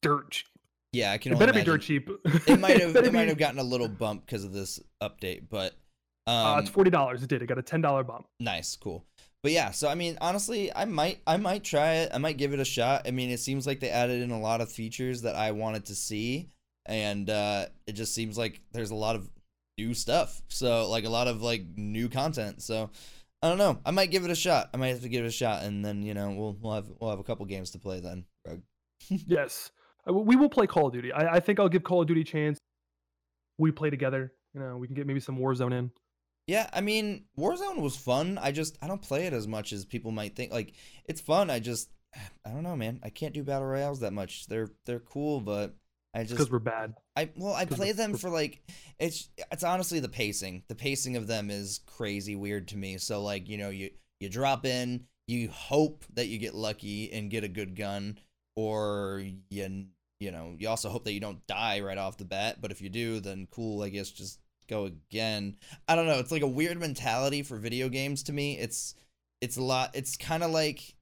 dirt. 0.00 0.42
Yeah, 0.92 1.12
I 1.12 1.18
can 1.18 1.32
It 1.32 1.34
only 1.36 1.46
better 1.46 1.58
be 1.58 1.64
dirt 1.64 1.82
cheap. 1.82 2.08
It 2.46 2.60
might 2.60 2.80
have 2.80 2.92
better 2.94 3.06
it 3.06 3.12
might 3.12 3.28
have 3.28 3.38
gotten 3.38 3.58
a 3.58 3.62
little 3.64 3.88
bump 3.88 4.26
because 4.26 4.44
of 4.44 4.52
this 4.52 4.78
update, 5.02 5.44
but 5.48 5.74
um, 6.26 6.34
uh, 6.46 6.58
it's 6.60 6.70
forty 6.70 6.90
dollars. 6.90 7.22
It 7.22 7.28
did. 7.28 7.42
It 7.42 7.46
got 7.46 7.58
a 7.58 7.62
ten 7.62 7.80
dollar 7.80 8.04
bump. 8.04 8.26
nice, 8.40 8.76
cool. 8.76 9.04
But 9.42 9.52
yeah, 9.52 9.70
so 9.72 9.88
I 9.88 9.94
mean, 9.96 10.18
honestly, 10.20 10.72
I 10.74 10.84
might 10.84 11.18
I 11.26 11.36
might 11.36 11.64
try 11.64 11.94
it. 11.94 12.10
I 12.14 12.18
might 12.18 12.36
give 12.36 12.52
it 12.52 12.60
a 12.60 12.64
shot. 12.64 13.02
I 13.08 13.10
mean, 13.10 13.30
it 13.30 13.40
seems 13.40 13.66
like 13.66 13.80
they 13.80 13.90
added 13.90 14.22
in 14.22 14.30
a 14.30 14.38
lot 14.40 14.60
of 14.60 14.70
features 14.70 15.22
that 15.22 15.34
I 15.34 15.50
wanted 15.52 15.86
to 15.86 15.94
see. 15.94 16.50
and 16.86 17.28
uh, 17.30 17.66
it 17.86 17.92
just 17.92 18.14
seems 18.14 18.36
like 18.38 18.60
there's 18.72 18.90
a 18.90 18.94
lot 18.94 19.16
of 19.16 19.28
new 19.78 19.94
stuff. 19.94 20.42
So 20.48 20.88
like 20.88 21.04
a 21.04 21.08
lot 21.10 21.26
of 21.26 21.42
like 21.42 21.62
new 21.76 22.08
content. 22.08 22.62
So 22.62 22.90
I 23.42 23.48
don't 23.48 23.58
know. 23.58 23.78
I 23.84 23.90
might 23.90 24.10
give 24.12 24.24
it 24.24 24.30
a 24.30 24.36
shot. 24.36 24.68
I 24.74 24.76
might 24.76 24.88
have 24.88 25.02
to 25.02 25.08
give 25.08 25.24
it 25.24 25.28
a 25.28 25.32
shot, 25.32 25.64
and 25.64 25.84
then 25.84 26.02
you 26.02 26.14
know 26.14 26.30
we'll 26.30 26.56
we'll 26.60 26.74
have 26.74 26.86
we'll 27.00 27.10
have 27.10 27.18
a 27.18 27.24
couple 27.24 27.44
games 27.46 27.70
to 27.70 27.78
play 27.80 27.98
then. 28.00 28.24
Yes, 29.08 29.72
we 30.06 30.36
will 30.36 30.48
play 30.48 30.66
Call 30.66 30.88
of 30.88 30.92
Duty. 30.92 31.12
I, 31.12 31.36
I 31.36 31.40
think 31.40 31.60
I'll 31.60 31.68
give 31.68 31.84
Call 31.84 32.02
of 32.02 32.08
Duty 32.08 32.22
a 32.22 32.24
chance. 32.24 32.58
We 33.58 33.70
play 33.70 33.90
together. 33.90 34.32
You 34.54 34.60
know, 34.60 34.76
we 34.76 34.86
can 34.86 34.94
get 34.94 35.06
maybe 35.06 35.20
some 35.20 35.38
Warzone 35.38 35.72
in. 35.72 35.90
Yeah, 36.46 36.68
I 36.72 36.80
mean, 36.80 37.24
Warzone 37.38 37.80
was 37.80 37.96
fun. 37.96 38.38
I 38.42 38.50
just 38.52 38.76
I 38.82 38.88
don't 38.88 39.00
play 39.00 39.26
it 39.26 39.32
as 39.32 39.46
much 39.46 39.72
as 39.72 39.84
people 39.84 40.10
might 40.10 40.34
think. 40.34 40.52
Like 40.52 40.74
it's 41.04 41.20
fun. 41.20 41.50
I 41.50 41.60
just 41.60 41.88
I 42.44 42.50
don't 42.50 42.64
know, 42.64 42.76
man. 42.76 43.00
I 43.02 43.10
can't 43.10 43.34
do 43.34 43.44
battle 43.44 43.68
royales 43.68 44.00
that 44.00 44.12
much. 44.12 44.46
They're 44.46 44.70
they're 44.84 45.00
cool, 45.00 45.40
but 45.40 45.76
I 46.14 46.22
just 46.22 46.34
because 46.34 46.50
we're 46.50 46.58
bad. 46.58 46.94
I 47.16 47.30
well, 47.36 47.54
I 47.54 47.64
play 47.64 47.92
them 47.92 48.14
for 48.14 48.28
like 48.28 48.62
it's 48.98 49.30
it's 49.50 49.64
honestly 49.64 50.00
the 50.00 50.08
pacing. 50.08 50.64
The 50.68 50.74
pacing 50.74 51.16
of 51.16 51.26
them 51.26 51.50
is 51.50 51.80
crazy 51.86 52.34
weird 52.34 52.68
to 52.68 52.76
me. 52.76 52.98
So 52.98 53.22
like, 53.22 53.48
you 53.48 53.56
know, 53.56 53.70
you 53.70 53.90
you 54.20 54.28
drop 54.28 54.66
in, 54.66 55.04
you 55.26 55.48
hope 55.48 56.04
that 56.14 56.26
you 56.26 56.38
get 56.38 56.54
lucky 56.54 57.12
and 57.12 57.30
get 57.30 57.44
a 57.44 57.48
good 57.48 57.76
gun 57.76 58.18
or 58.56 59.22
you 59.50 59.86
you 60.20 60.30
know, 60.30 60.54
you 60.56 60.68
also 60.68 60.88
hope 60.88 61.04
that 61.04 61.12
you 61.12 61.20
don't 61.20 61.44
die 61.48 61.80
right 61.80 61.98
off 61.98 62.16
the 62.16 62.24
bat, 62.24 62.58
but 62.60 62.70
if 62.70 62.80
you 62.80 62.88
do, 62.88 63.18
then 63.18 63.48
cool, 63.50 63.82
I 63.82 63.88
guess 63.88 64.10
just 64.10 64.38
go 64.68 64.84
again. 64.84 65.56
I 65.88 65.96
don't 65.96 66.06
know, 66.06 66.20
it's 66.20 66.30
like 66.30 66.42
a 66.42 66.48
weird 66.48 66.78
mentality 66.78 67.42
for 67.42 67.58
video 67.58 67.88
games 67.88 68.22
to 68.24 68.32
me. 68.32 68.58
It's 68.58 68.94
it's 69.40 69.56
a 69.56 69.62
lot 69.62 69.90
it's 69.94 70.16
kind 70.16 70.44
of 70.44 70.52
like 70.52 70.94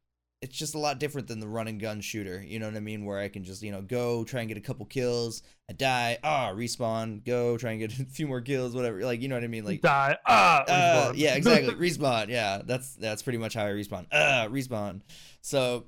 it's 0.42 0.56
just 0.56 0.74
a 0.74 0.78
lot 0.78 0.98
different 0.98 1.28
than 1.28 1.38
the 1.38 1.46
run 1.46 1.68
and 1.68 1.78
gun 1.78 2.00
shooter. 2.00 2.42
You 2.42 2.58
know 2.58 2.66
what 2.66 2.76
I 2.76 2.80
mean? 2.80 3.04
Where 3.04 3.18
I 3.18 3.28
can 3.28 3.44
just, 3.44 3.62
you 3.62 3.72
know, 3.72 3.82
go 3.82 4.24
try 4.24 4.40
and 4.40 4.48
get 4.48 4.56
a 4.56 4.62
couple 4.62 4.86
kills, 4.86 5.42
I 5.68 5.74
die, 5.74 6.18
ah, 6.24 6.52
respawn, 6.54 7.24
go 7.24 7.58
try 7.58 7.72
and 7.72 7.80
get 7.80 7.92
a 8.00 8.04
few 8.06 8.26
more 8.26 8.40
kills, 8.40 8.74
whatever. 8.74 9.04
Like, 9.04 9.20
you 9.20 9.28
know 9.28 9.34
what 9.34 9.44
I 9.44 9.48
mean? 9.48 9.66
Like, 9.66 9.82
die. 9.82 10.16
Ah, 10.26 10.64
uh, 10.66 11.12
yeah, 11.14 11.34
exactly. 11.34 11.74
respawn. 11.90 12.28
Yeah, 12.28 12.62
that's 12.64 12.94
that's 12.94 13.22
pretty 13.22 13.38
much 13.38 13.52
how 13.54 13.66
I 13.66 13.70
respawn. 13.70 14.06
Uh, 14.10 14.48
respawn. 14.48 15.02
So, 15.42 15.84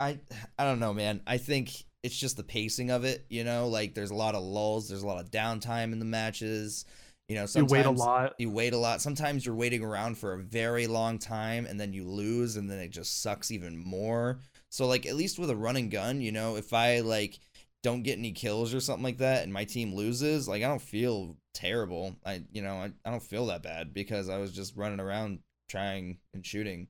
I 0.00 0.18
I 0.58 0.64
don't 0.64 0.80
know, 0.80 0.94
man. 0.94 1.20
I 1.26 1.38
think 1.38 1.84
it's 2.02 2.16
just 2.16 2.36
the 2.36 2.44
pacing 2.44 2.90
of 2.90 3.04
it. 3.04 3.24
You 3.28 3.44
know, 3.44 3.68
like 3.68 3.94
there's 3.94 4.10
a 4.10 4.14
lot 4.14 4.34
of 4.34 4.42
lulls, 4.42 4.88
there's 4.88 5.02
a 5.02 5.06
lot 5.06 5.20
of 5.20 5.30
downtime 5.30 5.92
in 5.92 5.98
the 5.98 6.04
matches. 6.04 6.84
You 7.28 7.36
know, 7.36 7.46
you 7.54 7.64
wait 7.64 7.86
a 7.86 7.90
lot. 7.90 8.34
you 8.38 8.50
wait 8.50 8.74
a 8.74 8.78
lot. 8.78 9.00
Sometimes 9.00 9.46
you're 9.46 9.54
waiting 9.54 9.82
around 9.82 10.18
for 10.18 10.34
a 10.34 10.42
very 10.42 10.86
long 10.86 11.18
time 11.18 11.64
and 11.64 11.80
then 11.80 11.94
you 11.94 12.06
lose 12.06 12.56
and 12.56 12.70
then 12.70 12.78
it 12.78 12.90
just 12.90 13.22
sucks 13.22 13.50
even 13.50 13.78
more. 13.78 14.40
So 14.70 14.86
like 14.86 15.06
at 15.06 15.16
least 15.16 15.38
with 15.38 15.48
a 15.48 15.56
running 15.56 15.88
gun, 15.88 16.20
you 16.20 16.32
know, 16.32 16.56
if 16.56 16.74
I 16.74 17.00
like 17.00 17.38
don't 17.82 18.02
get 18.02 18.18
any 18.18 18.32
kills 18.32 18.74
or 18.74 18.80
something 18.80 19.04
like 19.04 19.18
that 19.18 19.42
and 19.42 19.52
my 19.52 19.64
team 19.64 19.94
loses, 19.94 20.46
like 20.46 20.62
I 20.62 20.66
don't 20.68 20.82
feel 20.82 21.36
terrible. 21.54 22.14
I 22.26 22.42
you 22.52 22.60
know, 22.60 22.74
I, 22.74 22.92
I 23.06 23.10
don't 23.10 23.22
feel 23.22 23.46
that 23.46 23.62
bad 23.62 23.94
because 23.94 24.28
I 24.28 24.36
was 24.36 24.52
just 24.52 24.76
running 24.76 25.00
around 25.00 25.38
trying 25.70 26.18
and 26.34 26.44
shooting 26.44 26.88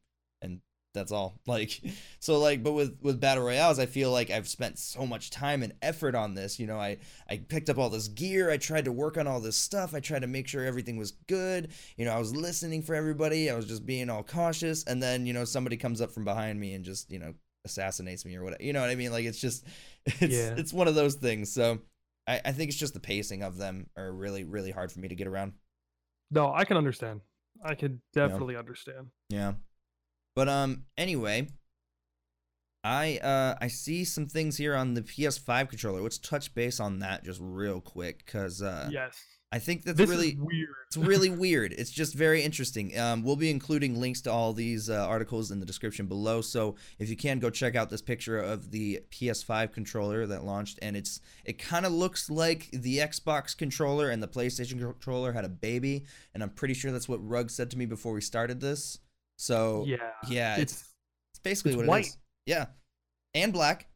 that's 0.95 1.13
all. 1.13 1.39
Like 1.47 1.81
so 2.21 2.39
like 2.39 2.63
but 2.63 2.73
with 2.73 2.99
with 3.03 3.21
battle 3.21 3.45
royales, 3.45 3.79
I 3.79 3.87
feel 3.87 4.11
like 4.11 4.31
I've 4.31 4.49
spent 4.49 4.79
so 4.79 5.07
much 5.07 5.31
time 5.31 5.63
and 5.63 5.75
effort 5.83 6.15
on 6.15 6.35
this. 6.35 6.59
You 6.59 6.67
know, 6.67 6.79
I 6.79 6.99
I 7.29 7.39
picked 7.39 7.69
up 7.69 7.77
all 7.79 7.91
this 7.91 8.09
gear, 8.09 8.51
I 8.51 8.57
tried 8.57 8.87
to 8.87 8.93
work 8.93 9.19
on 9.19 9.27
all 9.27 9.41
this 9.41 9.57
stuff, 9.57 9.95
I 9.95 10.01
tried 10.01 10.23
to 10.23 10.27
make 10.27 10.49
sure 10.49 10.65
everything 10.65 10.97
was 10.97 11.13
good. 11.29 11.69
You 11.97 12.07
know, 12.07 12.13
I 12.13 12.19
was 12.19 12.35
listening 12.35 12.83
for 12.83 12.95
everybody, 12.95 13.51
I 13.51 13.55
was 13.55 13.67
just 13.67 13.85
being 13.85 14.09
all 14.09 14.23
cautious 14.23 14.85
and 14.85 15.03
then, 15.03 15.27
you 15.27 15.33
know, 15.35 15.45
somebody 15.45 15.77
comes 15.77 16.01
up 16.01 16.13
from 16.13 16.25
behind 16.25 16.59
me 16.59 16.73
and 16.75 16.85
just, 16.85 17.11
you 17.11 17.19
know, 17.19 17.35
assassinates 17.67 18.25
me 18.25 18.37
or 18.37 18.45
whatever. 18.45 18.63
You 18.63 18.73
know 18.73 18.81
what 18.81 18.91
I 18.91 18.95
mean? 18.95 19.13
Like 19.13 19.25
it's 19.27 19.41
just 19.41 19.67
it's 20.07 20.35
Yeah. 20.35 20.55
it's 20.57 20.73
one 20.73 20.89
of 20.89 20.95
those 20.95 21.15
things. 21.17 21.53
So 21.53 21.81
I, 22.27 22.41
I 22.47 22.53
think 22.53 22.71
it's 22.71 22.79
just 22.79 22.95
the 22.95 23.01
pacing 23.01 23.43
of 23.43 23.59
them 23.59 23.89
are 23.97 24.11
really, 24.13 24.45
really 24.45 24.71
hard 24.71 24.91
for 24.91 25.01
me 25.01 25.09
to 25.09 25.15
get 25.15 25.27
around. 25.27 25.53
No, 26.31 26.53
I 26.53 26.65
can 26.65 26.77
understand. 26.77 27.21
I 27.63 27.75
can 27.75 28.01
definitely 28.13 28.57
understand. 28.57 29.09
Yeah. 29.29 29.53
But 30.35 30.49
um 30.49 30.85
anyway, 30.99 31.49
I 32.83 33.19
uh 33.19 33.57
I 33.61 33.69
see 33.69 34.05
some 34.05 34.27
things 34.27 34.57
here 34.57 34.75
on 34.75 34.95
the 34.95 35.03
PS5 35.03 35.69
controller. 35.69 36.01
Let's 36.01 36.19
touch 36.19 36.55
base 36.55 36.81
on 36.81 36.99
that 37.01 37.25
just 37.25 37.41
real 37.43 37.81
quick 37.81 38.27
cuz 38.27 38.63
uh 38.63 38.89
yes. 38.93 39.23
I 39.53 39.61
think 39.61 39.85
that's 39.85 39.97
This 39.97 40.11
really 40.11 40.37
weird. 40.37 40.69
it's 40.89 40.97
really 40.97 41.31
weird. 41.31 41.73
It's 41.75 41.93
just 41.93 42.17
very 42.17 42.43
interesting. 42.43 42.99
Um, 42.99 43.23
we'll 43.23 43.37
be 43.37 43.53
including 43.53 44.01
links 44.01 44.21
to 44.23 44.33
all 44.33 44.53
these 44.53 44.91
uh, 44.91 45.07
articles 45.07 45.53
in 45.53 45.61
the 45.61 45.67
description 45.67 46.07
below. 46.07 46.41
So 46.41 46.75
if 46.99 47.09
you 47.09 47.17
can 47.17 47.39
go 47.39 47.51
check 47.51 47.77
out 47.77 47.89
this 47.89 48.03
picture 48.03 48.37
of 48.37 48.73
the 48.73 49.05
PS5 49.13 49.71
controller 49.73 50.27
that 50.27 50.43
launched, 50.43 50.81
and 50.83 50.97
it's 50.97 51.21
it 51.45 51.59
kind 51.59 51.87
of 51.87 51.93
looks 51.93 52.29
like 52.29 52.69
the 52.73 52.99
Xbox 52.99 53.57
controller 53.57 54.11
and 54.11 54.21
the 54.21 54.27
PlayStation 54.27 54.81
controller 54.81 55.31
had 55.33 55.45
a 55.45 55.49
baby, 55.49 56.05
and 56.35 56.43
I'm 56.43 56.51
pretty 56.51 56.75
sure 56.75 56.91
that's 56.91 57.09
what 57.09 57.25
Rug 57.25 57.49
said 57.49 57.71
to 57.71 57.79
me 57.79 57.87
before 57.87 58.13
we 58.13 58.23
started 58.23 58.61
this. 58.61 58.99
So 59.37 59.85
yeah. 59.87 60.11
yeah, 60.29 60.57
it's, 60.57 60.73
It's 60.73 60.95
it's 61.33 61.39
basically 61.41 61.73
it's 61.73 61.77
what 61.79 61.85
it 61.85 61.89
white. 61.89 62.07
is. 62.07 62.19
Yeah, 62.47 62.67
and 63.35 63.53
black. 63.53 63.89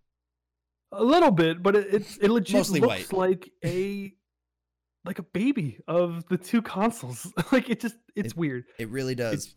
a 0.92 1.04
little 1.04 1.30
bit, 1.30 1.62
but 1.62 1.76
it 1.76 1.94
it, 1.94 2.18
it 2.22 2.30
legit 2.30 2.56
Mostly 2.56 2.80
looks 2.80 3.12
white. 3.12 3.30
like 3.30 3.50
a 3.64 4.12
like 5.04 5.18
a 5.18 5.22
baby 5.22 5.78
of 5.86 6.26
the 6.28 6.36
two 6.36 6.62
consoles. 6.62 7.32
like 7.52 7.70
it 7.70 7.80
just 7.80 7.96
it's 8.16 8.34
weird. 8.34 8.64
It 8.78 8.88
really 8.88 9.14
does. 9.14 9.34
It's 9.34 9.54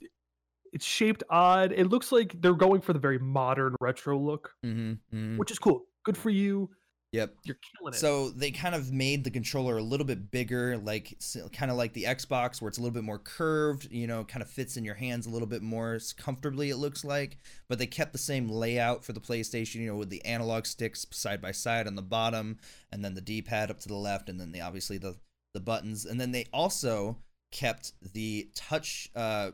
it's 0.73 0.85
shaped 0.85 1.23
odd. 1.29 1.73
It 1.73 1.87
looks 1.87 2.11
like 2.11 2.39
they're 2.41 2.53
going 2.53 2.81
for 2.81 2.93
the 2.93 2.99
very 2.99 3.19
modern 3.19 3.75
retro 3.81 4.17
look, 4.17 4.53
mm-hmm, 4.65 4.93
mm-hmm. 5.15 5.37
which 5.37 5.51
is 5.51 5.59
cool. 5.59 5.83
Good 6.03 6.17
for 6.17 6.29
you. 6.29 6.69
Yep. 7.11 7.35
You're 7.43 7.57
killing 7.77 7.93
it. 7.93 7.97
So 7.97 8.29
they 8.29 8.51
kind 8.51 8.73
of 8.73 8.93
made 8.93 9.25
the 9.25 9.31
controller 9.31 9.77
a 9.77 9.81
little 9.83 10.05
bit 10.05 10.31
bigger, 10.31 10.77
like 10.77 11.17
kind 11.51 11.69
of 11.69 11.75
like 11.75 11.91
the 11.91 12.05
Xbox, 12.05 12.61
where 12.61 12.69
it's 12.69 12.77
a 12.77 12.81
little 12.81 12.93
bit 12.93 13.03
more 13.03 13.19
curved. 13.19 13.91
You 13.91 14.07
know, 14.07 14.23
kind 14.23 14.41
of 14.41 14.49
fits 14.49 14.77
in 14.77 14.85
your 14.85 14.95
hands 14.95 15.25
a 15.25 15.29
little 15.29 15.47
bit 15.47 15.61
more 15.61 15.99
comfortably. 16.17 16.69
It 16.69 16.77
looks 16.77 17.03
like, 17.03 17.37
but 17.67 17.79
they 17.79 17.87
kept 17.87 18.13
the 18.13 18.17
same 18.17 18.47
layout 18.47 19.03
for 19.03 19.11
the 19.11 19.19
PlayStation. 19.19 19.81
You 19.81 19.87
know, 19.87 19.97
with 19.97 20.09
the 20.09 20.23
analog 20.23 20.65
sticks 20.65 21.05
side 21.11 21.41
by 21.41 21.51
side 21.51 21.85
on 21.85 21.95
the 21.95 22.01
bottom, 22.01 22.59
and 22.93 23.03
then 23.03 23.13
the 23.13 23.21
D-pad 23.21 23.69
up 23.69 23.81
to 23.81 23.89
the 23.89 23.95
left, 23.95 24.29
and 24.29 24.39
then 24.39 24.53
the 24.53 24.61
obviously 24.61 24.97
the 24.97 25.17
the 25.53 25.59
buttons, 25.59 26.05
and 26.05 26.19
then 26.19 26.31
they 26.31 26.45
also 26.53 27.17
kept 27.51 27.91
the 28.13 28.49
touch. 28.55 29.09
Uh, 29.13 29.51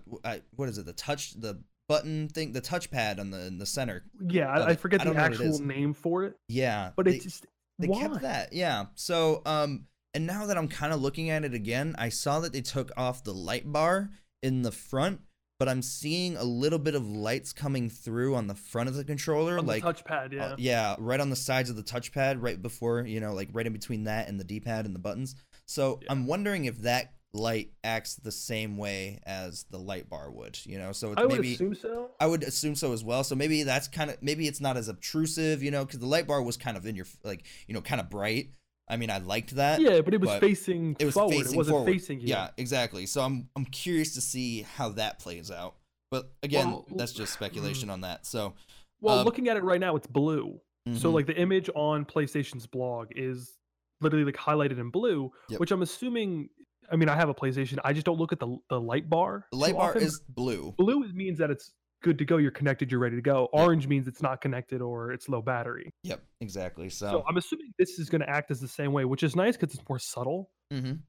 what 0.55 0.69
is 0.69 0.77
it? 0.77 0.85
The 0.85 0.93
touch 0.93 1.33
the 1.33 1.63
button 1.87 2.27
thing, 2.29 2.51
the 2.53 2.61
touchpad 2.61 3.19
on 3.19 3.31
the 3.31 3.45
in 3.47 3.57
the 3.57 3.65
center. 3.65 4.03
yeah, 4.27 4.47
I, 4.49 4.69
I 4.69 4.75
forget 4.75 5.01
I 5.01 5.05
the 5.05 5.09
don't 5.11 5.15
know 5.17 5.23
what 5.23 5.31
it 5.31 5.45
actual 5.47 5.65
name 5.65 5.93
for 5.93 6.23
it, 6.25 6.35
Yeah, 6.49 6.91
but 6.95 7.05
they- 7.05 7.15
it's 7.15 7.23
just 7.23 7.45
they 7.79 7.87
why? 7.87 8.01
kept 8.01 8.21
that 8.21 8.53
yeah 8.53 8.85
so 8.95 9.43
um 9.45 9.85
and 10.15 10.25
now 10.25 10.47
that 10.47 10.57
i'm 10.57 10.67
kind 10.67 10.91
of 10.91 10.99
looking 10.99 11.29
at 11.29 11.45
it 11.45 11.53
again 11.53 11.93
i 11.99 12.09
saw 12.09 12.39
that 12.39 12.51
they 12.51 12.61
took 12.61 12.89
off 12.97 13.23
the 13.23 13.33
light 13.35 13.71
bar 13.71 14.09
in 14.41 14.63
the 14.63 14.71
front 14.71 15.21
but 15.59 15.69
i'm 15.69 15.83
seeing 15.83 16.35
a 16.37 16.43
little 16.43 16.79
bit 16.79 16.95
of 16.95 17.07
lights 17.07 17.53
coming 17.53 17.87
through 17.87 18.33
on 18.33 18.47
the 18.47 18.55
front 18.55 18.89
of 18.89 18.95
the 18.95 19.03
controller 19.03 19.59
On 19.59 19.65
the 19.67 19.71
like 19.73 19.83
touchpad. 19.83 20.33
Yeah. 20.33 20.43
uh, 20.45 20.55
yeah 20.57 20.95
right 20.97 21.19
on 21.19 21.29
the 21.29 21.35
sides 21.35 21.69
of 21.69 21.75
the 21.75 21.83
touchpad 21.83 22.37
right 22.41 22.59
before 22.59 23.01
you 23.05 23.19
know 23.19 23.33
like 23.35 23.49
right 23.53 23.67
in 23.67 23.73
between 23.73 24.05
that 24.05 24.27
and 24.27 24.39
the 24.39 24.43
d-pad 24.43 24.87
and 24.87 24.95
the 24.95 24.99
buttons 24.99 25.35
so 25.67 25.99
Yeah. 26.01 26.13
i'm 26.13 26.25
wondering 26.25 26.65
if 26.65 26.79
that 26.79 27.13
light 27.37 27.71
acts 27.83 28.15
the 28.15 28.31
same 28.31 28.77
way 28.77 29.19
as 29.25 29.65
the 29.69 29.77
light 29.77 30.09
bar 30.09 30.31
would 30.31 30.59
you 30.65 30.77
know 30.77 30.91
so 30.91 31.11
it's 31.11 31.21
I 31.21 31.25
would 31.25 31.35
maybe 31.35 31.53
assume 31.53 31.75
so. 31.75 32.11
I 32.19 32.25
would 32.27 32.43
assume 32.43 32.75
so 32.75 32.93
as 32.93 33.03
well. 33.03 33.23
So 33.23 33.35
maybe 33.35 33.63
that's 33.63 33.87
kind 33.87 34.09
of 34.09 34.17
maybe 34.21 34.47
it's 34.47 34.59
not 34.61 34.75
as 34.77 34.87
obtrusive, 34.89 35.61
you 35.63 35.71
know, 35.71 35.85
because 35.85 35.99
the 35.99 36.05
light 36.07 36.27
bar 36.27 36.41
was 36.41 36.57
kind 36.57 36.75
of 36.77 36.85
in 36.85 36.95
your 36.95 37.05
like 37.23 37.43
you 37.67 37.73
know 37.73 37.81
kind 37.81 38.01
of 38.01 38.09
bright. 38.09 38.51
I 38.89 38.95
mean, 38.97 39.09
I 39.09 39.17
liked 39.17 39.55
that. 39.55 39.81
Yeah, 39.81 40.01
but 40.01 40.13
it 40.13 40.21
was 40.21 40.29
but 40.29 40.39
facing 40.39 40.95
it 40.99 41.05
was 41.05 41.13
forward. 41.13 41.35
facing 41.35 41.53
it 41.53 41.57
wasn't 41.57 41.73
forward. 41.75 41.91
facing 41.91 42.19
you. 42.21 42.27
Yeah, 42.27 42.49
exactly. 42.57 43.05
So 43.05 43.21
I'm 43.21 43.49
I'm 43.55 43.65
curious 43.65 44.13
to 44.15 44.21
see 44.21 44.61
how 44.63 44.89
that 44.89 45.19
plays 45.19 45.51
out. 45.51 45.75
But 46.09 46.31
again, 46.41 46.71
Well, 46.71 46.85
that's 46.95 47.11
just 47.11 47.33
speculation 47.33 47.89
on 47.89 48.01
that. 48.01 48.25
So 48.25 48.53
Well, 49.01 49.19
Um, 49.19 49.25
looking 49.25 49.49
at 49.49 49.57
it 49.57 49.63
right 49.63 49.79
now, 49.79 49.95
it's 49.95 50.07
blue. 50.07 50.59
So 50.93 51.09
mhm, 51.11 51.13
like 51.13 51.25
the 51.27 51.37
image 51.37 51.69
on 51.75 52.05
PlayStation's 52.05 52.65
blog 52.65 53.09
is 53.13 53.57
literally 53.99 54.23
like 54.23 54.37
highlighted 54.37 54.79
in 54.79 54.89
blue, 54.89 55.31
Yep. 55.49 55.59
which 55.59 55.71
I'm 55.71 55.81
assuming. 55.81 56.49
I 56.91 56.95
mean, 56.95 57.09
I 57.09 57.15
have 57.15 57.29
a 57.29 57.33
PlayStation. 57.33 57.79
I 57.83 57.93
just 57.93 58.05
don't 58.05 58.17
look 58.17 58.31
at 58.31 58.39
the 58.39 58.57
the 58.69 58.79
light 58.79 59.09
bar. 59.09 59.45
the 59.51 59.57
light 59.57 59.75
bar 59.75 59.89
often. 59.89 60.03
is 60.03 60.21
blue. 60.29 60.73
blue. 60.77 61.07
Means 61.13 61.37
that 61.39 61.49
it's 61.51 61.71
good 62.03 62.17
to 62.19 62.25
go. 62.25 62.37
You're 62.37 62.51
connected. 62.51 62.91
You're 62.91 62.99
ready 62.99 63.15
to 63.15 63.21
go. 63.21 63.49
Yep. 63.53 63.61
Orange 63.63 63.87
means 63.87 64.07
it's 64.07 64.21
not 64.21 64.41
connected 64.41 64.81
or 64.81 65.11
it's 65.11 65.27
low 65.27 65.41
battery. 65.41 65.89
Yep, 66.03 66.21
exactly. 66.41 66.89
So, 66.89 67.09
So 67.09 67.23
I'm 67.27 67.37
assuming 67.37 67.73
this 67.79 67.99
is 67.99 68.09
going 68.09 68.21
to 68.21 68.29
act 68.29 68.51
as 68.51 68.59
the 68.59 68.67
same 68.67 68.93
way, 68.93 69.05
which 69.05 69.23
is 69.23 69.35
nice 69.35 69.57
because 69.57 69.75
it's 69.75 69.87
more 69.89 69.99
subtle 69.99 70.49
mhm, 70.71 70.99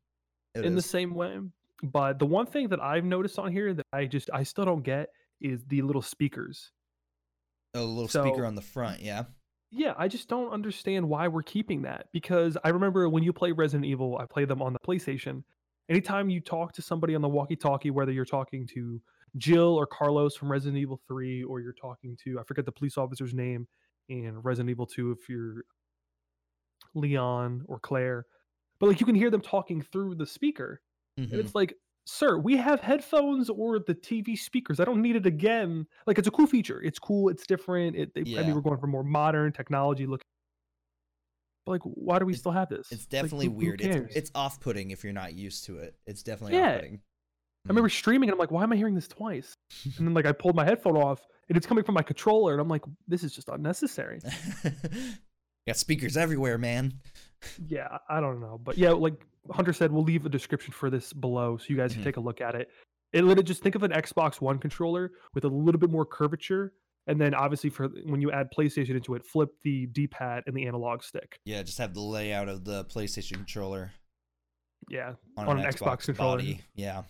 it 0.55 0.65
in 0.65 0.75
the 0.75 0.83
same 0.83 1.15
way. 1.15 1.39
But 1.83 2.19
the 2.19 2.27
one 2.27 2.47
thing 2.47 2.69
that 2.69 2.81
I've 2.81 3.05
noticed 3.05 3.39
on 3.39 3.53
here 3.53 3.73
that 3.75 3.87
I 3.93 4.07
just 4.07 4.31
I 4.33 4.43
still 4.43 4.65
don't 4.65 4.83
get 4.83 5.11
is 5.41 5.65
the 5.67 5.83
little 5.83 6.03
speakers. 6.03 6.73
a 7.75 7.81
little 7.83 8.09
speaker 8.09 8.45
on 8.45 8.55
the 8.55 8.63
front. 8.63 9.01
Yeah. 9.01 9.25
Yeah, 9.71 9.93
I 9.99 10.09
just 10.09 10.29
don't 10.29 10.51
understand 10.51 11.07
why 11.09 11.29
we're 11.29 11.43
keeping 11.43 11.83
that 11.83 12.07
because 12.13 12.57
I 12.65 12.71
remember 12.71 13.07
when 13.11 13.23
you 13.23 13.35
play 13.35 13.53
Resident 13.53 13.85
Evil, 13.85 14.17
I 14.19 14.25
played 14.25 14.49
them 14.49 14.63
on 14.63 14.73
the 14.73 14.79
PlayStation. 14.79 15.45
Anytime 15.89 16.29
you 16.29 16.41
talk 16.41 16.73
to 16.75 16.83
somebody 16.83 17.15
on 17.15 17.23
the 17.23 17.29
walkie-talkie, 17.29 17.91
whether 17.91 18.13
you're 18.13 18.27
talking 18.27 18.67
to 18.75 19.01
Jill 19.39 19.75
or 19.75 19.87
Carlos 19.87 20.37
from 20.37 20.51
Resident 20.53 20.77
Evil 20.79 21.01
3 21.09 21.43
or 21.45 21.61
you're 21.61 21.73
talking 21.73 22.17
to 22.25 22.39
I 22.39 22.43
forget 22.45 22.67
the 22.67 22.73
police 22.73 22.99
officer's 22.99 23.33
name 23.33 23.69
in 24.09 24.39
Resident 24.41 24.71
Evil 24.71 24.87
2 24.87 25.13
if 25.13 25.29
you're 25.31 25.65
Leon 26.95 27.65
or 27.69 27.79
Claire, 27.81 28.27
but 28.81 28.89
like 28.89 29.01
you 29.01 29.07
can 29.07 29.15
hear 29.15 29.31
them 29.31 29.41
talking 29.41 29.83
through 29.83 30.15
the 30.17 30.27
speaker, 30.27 30.83
Mhm. 31.17 31.33
and 31.33 31.41
it's 31.41 31.55
like, 31.55 31.75
sir, 32.07 32.39
we 32.39 32.57
have 32.57 32.81
headphones 32.81 33.51
or 33.51 33.79
the 33.79 33.95
TV 33.95 34.37
speakers. 34.37 34.81
I 34.81 34.85
don't 34.85 35.03
need 35.03 35.17
it 35.17 35.27
again. 35.27 35.87
Like 36.07 36.19
it's 36.19 36.29
a 36.29 36.33
cool 36.33 36.47
feature. 36.47 36.83
It's 36.83 36.99
cool. 36.99 37.29
It's 37.29 37.47
different. 37.47 37.97
It, 37.97 38.15
they, 38.15 38.27
I 38.39 38.43
Yeah. 38.43 38.45
mean, 38.45 38.55
we're 38.57 38.63
going 38.63 38.79
for 38.81 38.87
more 38.87 39.05
modern 39.05 39.53
technology 39.53 40.07
looking. 40.07 40.25
But 41.69 41.73
like, 41.73 41.83
why 41.83 42.19
do 42.19 42.25
we 42.25 42.33
still 42.35 42.53
have 42.53 42.71
this? 42.71 42.91
It's 42.91 43.05
definitely 43.05 43.47
who- 43.47 43.53
who 43.53 43.59
weird. 43.59 43.81
cares? 43.81 44.07
It's 44.09 44.17
it's 44.17 44.31
off 44.35 44.59
putting 44.59 44.91
if 44.91 45.05
you're 45.05 45.13
not 45.13 45.35
used 45.35 45.67
to 45.67 45.79
it. 45.79 45.97
It's 46.07 46.23
definitely 46.23 46.57
Yeah. 46.57 46.69
off 46.77 46.81
putting. 46.81 46.95
I 46.95 47.69
remember 47.69 47.91
streaming 47.91 48.31
and 48.31 48.35
I'm 48.35 48.39
like, 48.39 48.51
why 48.51 48.63
am 48.63 48.73
I 48.73 48.77
hearing 48.77 48.95
this 48.95 49.09
twice? 49.09 49.53
And 49.99 50.07
then 50.07 50.15
like 50.15 50.25
I 50.25 50.33
pulled 50.33 50.57
my 50.57 50.65
headphone 50.65 50.97
off 50.97 51.21
and 51.49 51.57
it's 51.59 51.67
coming 51.67 51.85
from 51.85 51.95
my 51.95 52.03
controller 52.03 52.53
and 52.53 52.61
I'm 52.63 52.69
like, 52.69 52.83
this 53.07 53.23
is 53.23 53.33
just 53.35 53.49
unnecessary. 53.51 54.21
Got 55.67 55.77
speakers 55.77 56.17
everywhere, 56.17 56.57
man. 56.57 56.95
yeah, 57.67 57.99
I 58.09 58.21
don't 58.21 58.41
know. 58.41 58.59
But 58.63 58.79
yeah, 58.79 58.91
like 58.93 59.23
Hunter 59.51 59.73
said, 59.75 59.93
we'll 59.93 60.05
leave 60.05 60.25
a 60.25 60.31
description 60.31 60.73
for 60.73 60.89
this 60.89 61.13
below 61.13 61.59
so 61.59 61.67
you 61.69 61.77
guys 61.77 61.93
can 61.93 62.01
Mhm. 62.01 62.05
take 62.05 62.17
a 62.17 62.21
look 62.21 62.41
at 62.41 62.55
it. 62.55 62.71
It 63.13 63.23
literally 63.23 63.43
just 63.45 63.63
think 63.63 63.75
of 63.75 63.83
an 63.83 63.91
Xbox 63.91 64.41
One 64.41 64.59
controller 64.59 65.13
with 65.35 65.45
a 65.45 65.49
little 65.49 65.79
bit 65.79 65.91
more 65.91 66.07
curvature. 66.07 66.73
And 67.09 67.21
then 67.21 67.35
obviously 67.35 67.71
for 67.71 67.89
when 68.05 68.21
you 68.21 68.31
add 68.31 68.49
PlayStation 68.57 68.91
into 68.91 69.15
it, 69.15 69.25
flip 69.25 69.49
the 69.65 69.87
D-pad 69.87 70.45
and 70.47 70.55
the 70.57 70.67
analog 70.67 71.03
stick. 71.03 71.41
Yeah, 71.45 71.63
just 71.63 71.79
have 71.79 71.95
the 71.95 72.01
layout 72.01 72.49
of 72.49 72.65
the 72.65 72.85
PlayStation 72.85 73.33
controller 73.35 73.91
Yeah. 74.91 75.15
on, 75.37 75.49
On 75.49 75.59
an, 75.59 75.65
an 75.65 75.73
Xbox, 75.73 75.79
Xbox 75.79 76.05
controller. 76.05 76.37
body. 76.37 76.61
Yeah. 76.75 77.03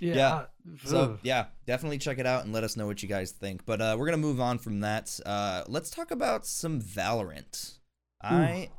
Yeah. 0.00 0.14
Yeah, 0.14 0.44
So 0.86 1.18
yeah, 1.22 1.46
definitely 1.66 1.98
check 1.98 2.18
it 2.18 2.26
out 2.26 2.44
and 2.44 2.52
let 2.54 2.64
us 2.64 2.74
know 2.76 2.86
what 2.86 3.02
you 3.02 3.08
guys 3.08 3.32
think. 3.32 3.66
But 3.66 3.82
uh, 3.82 3.96
we're 3.98 4.06
gonna 4.06 4.16
move 4.16 4.40
on 4.40 4.58
from 4.58 4.80
that. 4.80 5.20
Uh, 5.26 5.62
let's 5.68 5.90
talk 5.90 6.10
about 6.10 6.46
some 6.46 6.80
Valorant. 6.80 7.76
I 8.22 8.70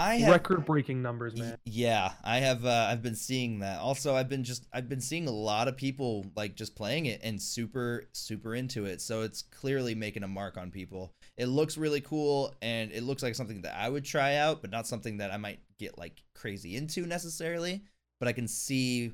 I 0.00 0.14
have 0.16 0.32
record 0.32 0.64
breaking 0.64 1.02
numbers, 1.02 1.36
man. 1.36 1.58
Yeah, 1.64 2.12
I 2.24 2.38
have. 2.38 2.64
Uh, 2.64 2.88
I've 2.90 3.02
been 3.02 3.14
seeing 3.14 3.58
that. 3.58 3.80
Also, 3.80 4.14
I've 4.14 4.28
been 4.28 4.44
just. 4.44 4.66
I've 4.72 4.88
been 4.88 5.00
seeing 5.00 5.28
a 5.28 5.32
lot 5.32 5.68
of 5.68 5.76
people 5.76 6.24
like 6.34 6.56
just 6.56 6.74
playing 6.74 7.06
it 7.06 7.20
and 7.22 7.40
super, 7.40 8.04
super 8.12 8.54
into 8.54 8.86
it. 8.86 9.02
So 9.02 9.22
it's 9.22 9.42
clearly 9.42 9.94
making 9.94 10.22
a 10.22 10.28
mark 10.28 10.56
on 10.56 10.70
people. 10.70 11.12
It 11.36 11.46
looks 11.46 11.76
really 11.76 12.00
cool, 12.00 12.54
and 12.62 12.90
it 12.92 13.02
looks 13.02 13.22
like 13.22 13.34
something 13.34 13.62
that 13.62 13.76
I 13.76 13.88
would 13.88 14.04
try 14.04 14.36
out, 14.36 14.62
but 14.62 14.70
not 14.70 14.86
something 14.86 15.18
that 15.18 15.32
I 15.32 15.36
might 15.36 15.60
get 15.78 15.98
like 15.98 16.22
crazy 16.34 16.76
into 16.76 17.04
necessarily. 17.06 17.82
But 18.20 18.28
I 18.28 18.32
can 18.32 18.48
see 18.48 19.12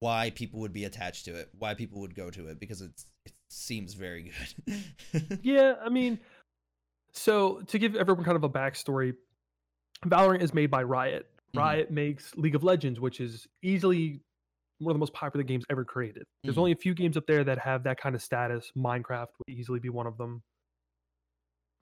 why 0.00 0.30
people 0.30 0.60
would 0.60 0.72
be 0.72 0.84
attached 0.84 1.26
to 1.26 1.34
it, 1.34 1.50
why 1.58 1.74
people 1.74 2.00
would 2.00 2.14
go 2.14 2.30
to 2.30 2.48
it 2.48 2.60
because 2.60 2.80
it's 2.80 3.06
it 3.26 3.32
seems 3.50 3.94
very 3.94 4.32
good. 4.66 4.82
Yeah, 5.42 5.74
I 5.84 5.88
mean, 5.88 6.18
so 7.12 7.62
to 7.68 7.78
give 7.78 7.96
everyone 7.96 8.24
kind 8.24 8.36
of 8.36 8.44
a 8.44 8.48
backstory, 8.48 9.14
Valorant 10.06 10.42
is 10.42 10.54
made 10.54 10.70
by 10.70 10.82
Riot. 10.82 11.26
Mhm. 11.54 11.58
Riot 11.58 11.90
makes 11.90 12.34
League 12.36 12.54
of 12.54 12.62
Legends, 12.62 13.00
which 13.00 13.20
is 13.20 13.46
easily 13.62 14.22
one 14.78 14.92
of 14.92 14.94
the 14.94 15.00
most 15.00 15.12
popular 15.12 15.42
games 15.42 15.64
ever 15.70 15.84
created. 15.84 16.22
There's 16.44 16.54
Mhm. 16.54 16.58
only 16.58 16.72
a 16.72 16.76
few 16.76 16.94
games 16.94 17.16
up 17.16 17.26
there 17.26 17.42
that 17.44 17.58
have 17.58 17.82
that 17.84 17.98
kind 17.98 18.14
of 18.14 18.22
status. 18.22 18.70
Minecraft 18.76 19.28
would 19.38 19.48
easily 19.48 19.80
be 19.80 19.88
one 19.88 20.06
of 20.06 20.16
them. 20.18 20.42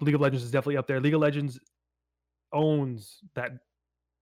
League 0.01 0.15
of 0.15 0.21
Legends 0.21 0.45
is 0.45 0.51
definitely 0.51 0.77
up 0.79 0.87
there. 0.87 1.01
League 1.01 1.15
of 1.15 1.21
Legends 1.21 1.61
owns 2.53 3.21
that, 3.35 3.53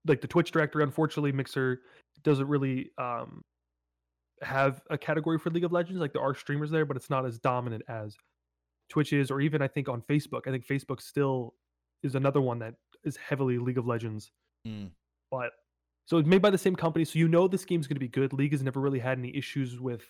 like 0.07 0.20
the 0.20 0.28
Twitch 0.28 0.51
directory. 0.51 0.82
Unfortunately, 0.82 1.30
Mixer 1.32 1.82
doesn't 2.22 2.49
really 2.49 2.90
um, 2.99 3.42
have 4.42 4.82
a 4.90 4.99
category 4.99 5.38
for 5.38 5.51
League 5.51 5.64
of 5.64 5.72
Legends. 5.72 6.01
Like 6.01 6.12
there 6.12 6.22
are 6.22 6.34
streamers 6.34 6.70
there, 6.70 6.84
but 6.84 6.97
it's 6.97 7.11
not 7.11 7.24
as 7.24 7.38
dominant 7.38 7.84
as 7.88 8.16
Twitch 8.88 9.12
is, 9.12 9.30
or 9.30 9.40
even 9.40 9.62
I 9.62 9.68
think 9.68 9.88
on 9.88 10.03
Facebook. 10.03 10.47
I 10.47 10.51
think 10.51 10.66
Facebook 10.66 11.01
still 11.01 11.55
is 12.03 12.14
another 12.16 12.40
one 12.40 12.59
that 12.59 12.74
is 13.05 13.17
heavily 13.17 13.59
League 13.59 13.79
of 13.79 13.87
Legends. 13.87 14.33
Mm. 14.67 14.91
But 15.31 15.51
so 16.07 16.19
it's 16.19 16.29
made 16.29 16.43
by 16.43 16.51
the 16.51 16.59
same 16.59 16.77
company, 16.77 17.05
so 17.05 17.19
you 17.19 17.29
know 17.29 17.49
this 17.49 17.65
game's 17.65 17.87
going 17.87 17.97
to 17.97 18.01
be 18.01 18.09
good. 18.09 18.33
League 18.33 18.53
has 18.53 18.63
never 18.63 18.81
really 18.81 18.99
had 18.99 19.19
any 19.19 19.35
issues 19.37 19.81
with 19.81 20.03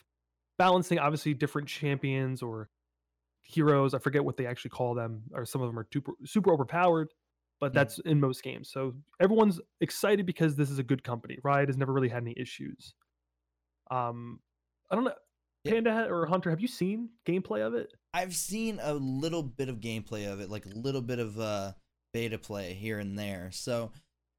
balancing, 0.59 0.99
obviously, 0.99 1.35
different 1.35 1.69
champions 1.69 2.43
or 2.43 2.69
heroes. 3.43 3.95
I 3.95 3.99
forget 3.99 4.25
what 4.25 4.37
they 4.37 4.47
actually 4.47 4.71
call 4.71 4.95
them, 4.95 5.23
or 5.33 5.45
some 5.45 5.63
of 5.63 5.69
them 5.69 5.79
are 5.79 5.87
super, 5.93 6.13
super 6.25 6.53
overpowered. 6.53 7.09
But 7.61 7.71
Mm. 7.71 7.75
that's 7.75 7.99
in 8.01 8.21
most 8.21 8.43
games. 8.43 8.69
So 8.71 8.95
everyone's 9.21 9.61
excited 9.81 10.27
because 10.27 10.57
this 10.57 10.71
is 10.71 10.79
a 10.79 10.83
good 10.83 11.05
company. 11.05 11.39
Riot 11.45 11.69
has 11.69 11.77
never 11.77 11.93
really 11.93 12.09
had 12.09 12.23
any 12.25 12.35
issues. 12.37 12.95
Um, 13.91 14.41
I 14.91 14.97
don't 14.97 15.05
know, 15.05 15.15
Panda 15.65 16.09
or 16.11 16.27
Hunter, 16.27 16.51
have 16.51 16.61
you 16.61 16.69
seen 16.69 17.11
gameplay 17.25 17.65
of 17.65 17.75
it? 17.75 17.93
I've 18.13 18.35
seen 18.35 18.81
a 18.83 18.93
little 18.95 19.43
bit 19.43 19.69
of 19.69 19.77
gameplay 19.77 20.31
of 20.31 20.41
it, 20.41 20.51
like 20.51 20.67
a 20.67 20.71
little 20.71 21.01
bit 21.01 21.19
of 21.21 21.39
uh, 21.39 21.73
beta 22.15 22.39
play 22.39 22.73
here 22.73 22.99
and 22.99 23.19
there. 23.19 23.51
So 23.53 23.91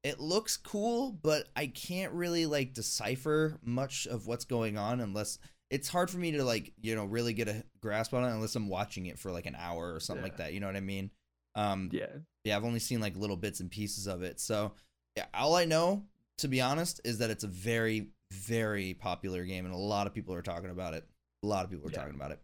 it 0.02 0.18
looks 0.18 0.56
cool, 0.56 1.12
but 1.12 1.48
I 1.54 1.68
can't 1.68 2.12
really 2.12 2.46
like 2.46 2.72
decipher 2.74 3.58
much 3.62 4.08
of 4.08 4.26
what's 4.26 4.44
going 4.46 4.76
on 4.78 5.00
unless 5.00 5.38
it's 5.70 5.88
hard 5.88 6.10
for 6.10 6.18
me 6.18 6.32
to 6.32 6.42
like 6.44 6.72
you 6.80 6.96
know 6.96 7.04
really 7.04 7.32
get 7.34 7.48
a 7.48 7.62
grasp 7.80 8.14
on 8.14 8.24
it 8.24 8.32
unless 8.32 8.56
I'm 8.56 8.68
watching 8.68 9.06
it 9.06 9.18
for 9.18 9.30
like 9.30 9.46
an 9.46 9.56
hour 9.56 9.94
or 9.94 10.00
something 10.00 10.22
like 10.24 10.38
that. 10.38 10.52
You 10.52 10.60
know 10.60 10.66
what 10.66 10.76
I 10.76 10.80
mean? 10.80 11.10
Um, 11.54 11.90
Yeah, 11.92 12.06
yeah, 12.44 12.56
I've 12.56 12.64
only 12.64 12.80
seen 12.80 13.00
like 13.00 13.16
little 13.16 13.36
bits 13.36 13.60
and 13.60 13.70
pieces 13.70 14.06
of 14.06 14.22
it. 14.22 14.40
So 14.40 14.72
yeah, 15.16 15.26
all 15.34 15.54
I 15.54 15.64
know, 15.64 16.04
to 16.38 16.48
be 16.48 16.60
honest, 16.60 17.00
is 17.04 17.18
that 17.18 17.30
it's 17.30 17.44
a 17.44 17.48
very, 17.48 18.08
very 18.32 18.94
popular 18.94 19.44
game, 19.44 19.64
and 19.64 19.74
a 19.74 19.78
lot 19.78 20.06
of 20.06 20.14
people 20.14 20.34
are 20.34 20.42
talking 20.42 20.70
about 20.70 20.94
it. 20.94 21.04
A 21.42 21.46
lot 21.46 21.64
of 21.64 21.70
people 21.70 21.86
are 21.88 21.90
Yeah. 21.90 21.98
talking 21.98 22.14
about 22.14 22.32
it. 22.32 22.40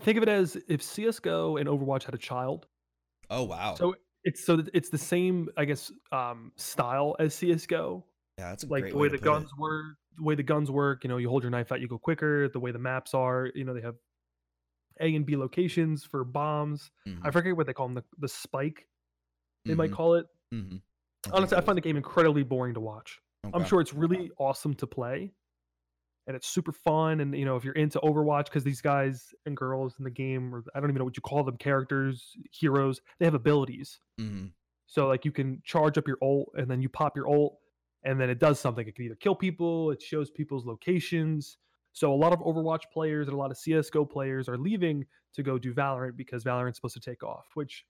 think 0.00 0.16
of 0.16 0.22
it 0.22 0.28
as 0.28 0.56
if 0.68 0.80
CS:GO 0.82 1.56
and 1.56 1.68
Overwatch 1.68 2.04
had 2.04 2.14
a 2.14 2.18
child. 2.18 2.66
Oh 3.30 3.42
wow! 3.44 3.74
So 3.74 3.96
it's 4.24 4.44
so 4.44 4.62
it's 4.74 4.90
the 4.90 4.98
same, 4.98 5.48
I 5.56 5.64
guess, 5.64 5.92
um, 6.12 6.52
style 6.56 7.16
as 7.18 7.34
CS:GO. 7.34 8.06
yeah, 8.38 8.50
that's 8.50 8.64
Like 8.68 8.88
great 8.88 8.94
the 8.94 8.98
way 8.98 9.08
to 9.08 9.10
the 9.10 9.18
put 9.18 9.32
it. 9.32 9.42
guns 9.42 9.50
work, 9.58 9.96
the 10.16 10.22
way 10.22 10.34
the 10.36 10.42
guns 10.44 10.70
work. 10.70 11.04
You 11.04 11.08
know, 11.08 11.16
you 11.18 11.28
hold 11.28 11.42
your 11.42 11.50
knife 11.50 11.72
out, 11.72 11.80
you 11.80 11.88
go 11.88 11.98
quicker. 11.98 12.48
The 12.48 12.60
way 12.60 12.70
the 12.72 12.78
maps 12.78 13.14
are, 13.14 13.50
you 13.54 13.64
know, 13.64 13.74
they 13.74 13.80
have 13.82 13.96
A 15.00 15.14
and 15.14 15.26
B 15.26 15.36
locations 15.36 16.04
for 16.04 16.24
bombs. 16.24 16.90
I 17.22 17.30
Mhm, 17.30 17.32
forget 17.32 17.56
what 17.56 17.66
they 17.66 17.72
call 17.74 17.86
them, 17.88 17.94
the, 17.94 18.04
the 18.18 18.28
spike. 18.28 18.88
They 19.66 19.74
might 19.74 19.90
mhm, 19.90 19.92
call 19.92 20.14
it. 20.16 20.26
mhm. 20.52 20.82
think 21.22 21.34
Honestly, 21.34 21.56
I 21.56 21.60
find 21.60 21.76
the 21.76 21.82
game 21.82 21.96
incredibly 21.96 22.42
boring 22.42 22.74
to 22.74 22.80
watch. 22.80 23.20
I'm 23.52 23.64
sure 23.64 23.80
it's 23.80 23.94
really 23.94 24.30
awesome 24.38 24.74
to 24.74 24.86
play, 24.86 25.32
and 26.26 26.36
it's 26.36 26.46
super 26.48 26.72
fun. 26.72 27.20
And 27.20 27.36
you 27.36 27.44
know, 27.44 27.56
if 27.56 27.64
you're 27.64 27.74
into 27.74 27.98
Overwatch, 28.00 28.44
because 28.44 28.64
these 28.64 28.80
guys 28.80 29.34
and 29.46 29.56
girls 29.56 29.94
in 29.98 30.04
the 30.04 30.10
game, 30.10 30.54
or 30.54 30.64
I 30.74 30.80
don't 30.80 30.90
even 30.90 30.98
know 30.98 31.04
what 31.04 31.16
you 31.16 31.22
call 31.22 31.42
them, 31.44 31.56
characters, 31.56 32.36
heroes, 32.52 33.00
they 33.18 33.24
have 33.24 33.34
abilities. 33.34 34.00
Mhm, 34.20 34.52
So 34.86 35.08
like 35.08 35.24
you 35.24 35.32
can 35.32 35.60
charge 35.64 35.98
up 35.98 36.06
your 36.06 36.18
ult, 36.22 36.50
and 36.54 36.70
then 36.70 36.80
you 36.82 36.88
pop 36.88 37.16
your 37.16 37.28
ult, 37.28 37.58
and 38.04 38.20
then 38.20 38.30
it 38.30 38.38
does 38.38 38.58
something. 38.60 38.86
It 38.86 38.94
can 38.94 39.04
either 39.04 39.16
kill 39.16 39.34
people, 39.34 39.90
it 39.90 40.02
shows 40.02 40.30
people's 40.30 40.66
locations. 40.66 41.58
So 41.92 42.12
a 42.12 42.16
lot 42.16 42.32
of 42.32 42.38
Overwatch 42.40 42.84
players 42.92 43.28
and 43.28 43.34
a 43.34 43.38
lot 43.38 43.50
of 43.50 43.58
CS:GO 43.58 44.04
players 44.06 44.48
are 44.48 44.56
leaving 44.58 45.06
to 45.34 45.42
go 45.42 45.58
do 45.58 45.74
Valorant 45.74 46.16
because 46.16 46.44
Valorant's 46.44 46.76
supposed 46.78 46.94
to 46.94 47.00
take 47.00 47.22
off. 47.22 47.46
Which, 47.54 47.84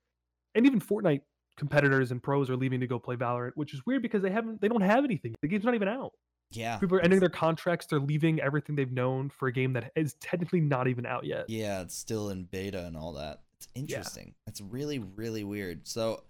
and 0.55 0.67
even 0.67 0.81
Fortnite 0.81 1.23
competitors 1.57 2.11
and 2.13 2.23
pros 2.23 2.49
are 2.51 2.57
leaving 2.57 2.81
to 2.81 2.87
go 2.87 2.99
play 2.99 3.15
Valorant, 3.17 3.53
which 3.57 3.75
is 3.75 3.85
weird 3.87 4.03
because 4.03 4.23
they 4.23 4.31
haven't, 4.31 4.61
they 4.61 4.69
don't 4.69 4.81
have 4.81 5.05
anything. 5.05 5.35
The 5.43 5.49
game's 5.49 5.65
not 5.65 5.75
even 5.75 5.89
out. 5.89 6.13
Yeah. 6.53 6.79
People 6.79 6.99
are 6.99 7.01
ending 7.01 7.21
their 7.21 7.29
contracts. 7.29 7.87
They're 7.87 8.01
leaving 8.01 8.41
everything 8.41 8.77
they've 8.77 8.93
known 8.93 9.31
for 9.31 9.49
a 9.49 9.53
game 9.53 9.73
that 9.75 9.93
is 9.97 10.15
technically 10.15 10.61
not 10.61 10.89
even 10.89 11.07
out 11.07 11.25
yet. 11.25 11.49
Yeah, 11.49 11.83
it's 11.83 11.97
still 11.97 12.31
in 12.31 12.45
beta 12.45 12.85
and 12.87 12.97
all 12.97 13.15
that. 13.15 13.41
It's 13.59 13.69
interesting. 13.75 14.35
It's 14.47 14.61
really, 14.61 14.99
really 14.99 15.45
weird. 15.45 15.87
So 15.87 16.25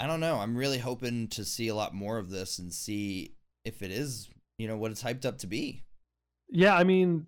I 0.00 0.06
don't 0.06 0.20
know. 0.20 0.36
I'm 0.36 0.56
really 0.56 0.78
hoping 0.78 1.28
to 1.28 1.44
see 1.44 1.68
a 1.68 1.74
lot 1.74 1.94
more 1.94 2.18
of 2.18 2.30
this 2.30 2.58
and 2.58 2.72
see 2.72 3.34
if 3.64 3.82
it 3.82 3.90
is, 3.90 4.28
you 4.58 4.68
know, 4.68 4.76
what 4.76 4.90
it's 4.90 5.02
hyped 5.02 5.24
up 5.24 5.38
to 5.38 5.46
be. 5.46 5.84
Yeah, 6.50 6.76
I 6.76 6.84
mean, 6.84 7.26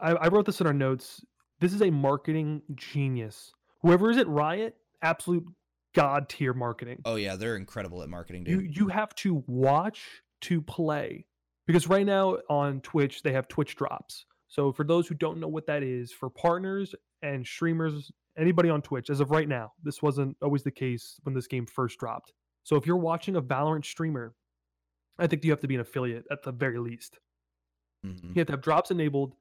I, 0.00 0.12
I 0.12 0.28
wrote 0.28 0.46
this 0.46 0.60
in 0.60 0.66
our 0.66 0.72
notes. 0.72 1.24
This 1.60 1.72
is 1.72 1.82
a 1.82 1.90
marketing 1.90 2.62
genius. 2.74 3.52
Whoever 3.82 4.10
is 4.10 4.18
at 4.18 4.28
Riot, 4.28 4.76
absolute 5.02 5.46
god 5.94 6.28
tier 6.28 6.52
marketing. 6.52 7.00
Oh 7.04 7.16
yeah, 7.16 7.36
they're 7.36 7.56
incredible 7.56 8.02
at 8.02 8.08
marketing, 8.08 8.44
you 8.46 8.62
dude. 8.62 8.76
you 8.76 8.88
have 8.88 9.14
to 9.16 9.42
watch 9.46 10.22
to 10.42 10.60
play 10.60 11.26
because 11.66 11.88
right 11.88 12.06
now 12.06 12.38
on 12.48 12.80
Twitch 12.80 13.22
they 13.22 13.32
have 13.32 13.48
Twitch 13.48 13.76
drops. 13.76 14.26
So 14.48 14.72
for 14.72 14.84
those 14.84 15.08
who 15.08 15.14
don't 15.14 15.40
know 15.40 15.48
what 15.48 15.66
that 15.66 15.82
is, 15.82 16.12
for 16.12 16.30
partners 16.30 16.94
and 17.22 17.44
streamers, 17.44 18.12
anybody 18.38 18.70
on 18.70 18.82
Twitch, 18.82 19.10
as 19.10 19.20
of 19.20 19.30
right 19.30 19.48
now, 19.48 19.72
this 19.82 20.02
wasn't 20.02 20.36
always 20.42 20.62
the 20.62 20.70
case 20.70 21.18
when 21.24 21.34
this 21.34 21.46
game 21.46 21.66
first 21.66 21.98
dropped. 21.98 22.32
So 22.62 22.76
if 22.76 22.86
you're 22.86 22.96
watching 22.96 23.36
a 23.36 23.42
Valorant 23.42 23.84
streamer, 23.84 24.34
I 25.18 25.26
think 25.26 25.44
you 25.44 25.50
have 25.50 25.60
to 25.60 25.68
be 25.68 25.74
an 25.74 25.80
affiliate 25.80 26.24
at 26.30 26.42
the 26.42 26.52
very 26.52 26.78
least. 26.78 27.18
Mhm. 28.04 28.22
You 28.22 28.40
have 28.40 28.46
to 28.46 28.52
have 28.52 28.62
drops 28.62 28.90
enabled. 28.90 29.34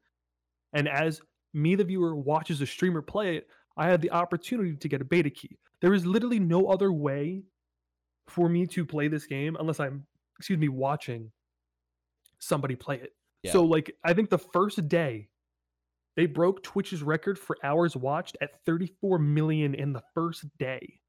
And 0.73 0.87
as 0.87 1.21
me, 1.53 1.75
the 1.75 1.83
viewer, 1.83 2.15
watches 2.15 2.61
a 2.61 2.65
streamer 2.65 3.01
play 3.01 3.37
it, 3.37 3.47
I 3.77 3.87
have 3.87 4.01
the 4.01 4.11
opportunity 4.11 4.75
to 4.75 4.87
get 4.87 5.01
a 5.01 5.05
beta 5.05 5.29
key. 5.29 5.57
There 5.81 5.93
is 5.93 6.05
literally 6.05 6.39
no 6.39 6.67
other 6.67 6.91
way 6.91 7.43
for 8.27 8.49
me 8.49 8.65
to 8.67 8.85
play 8.85 9.07
this 9.07 9.25
game 9.25 9.57
unless 9.59 9.79
I'm, 9.79 10.05
excuse 10.37 10.59
me, 10.59 10.69
watching 10.69 11.31
somebody 12.43 12.75
play 12.75 12.97
it. 12.97 13.13
So, 13.51 13.63
like, 13.63 13.93
I 14.05 14.13
think 14.13 14.29
the 14.29 14.37
first 14.37 14.87
day 14.87 15.27
they 16.15 16.27
broke 16.27 16.63
Twitch's 16.63 17.03
record 17.03 17.37
for 17.37 17.57
hours 17.63 17.95
watched 17.95 18.37
at 18.41 18.63
34 18.65 19.19
million 19.19 19.73
in 19.75 19.91
the 19.93 20.01
first 20.13 20.45
day. 20.57 20.99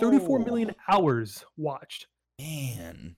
34 0.00 0.40
Oh. 0.40 0.44
million 0.44 0.74
hours 0.88 1.44
watched. 1.56 2.06
Man. 2.40 3.16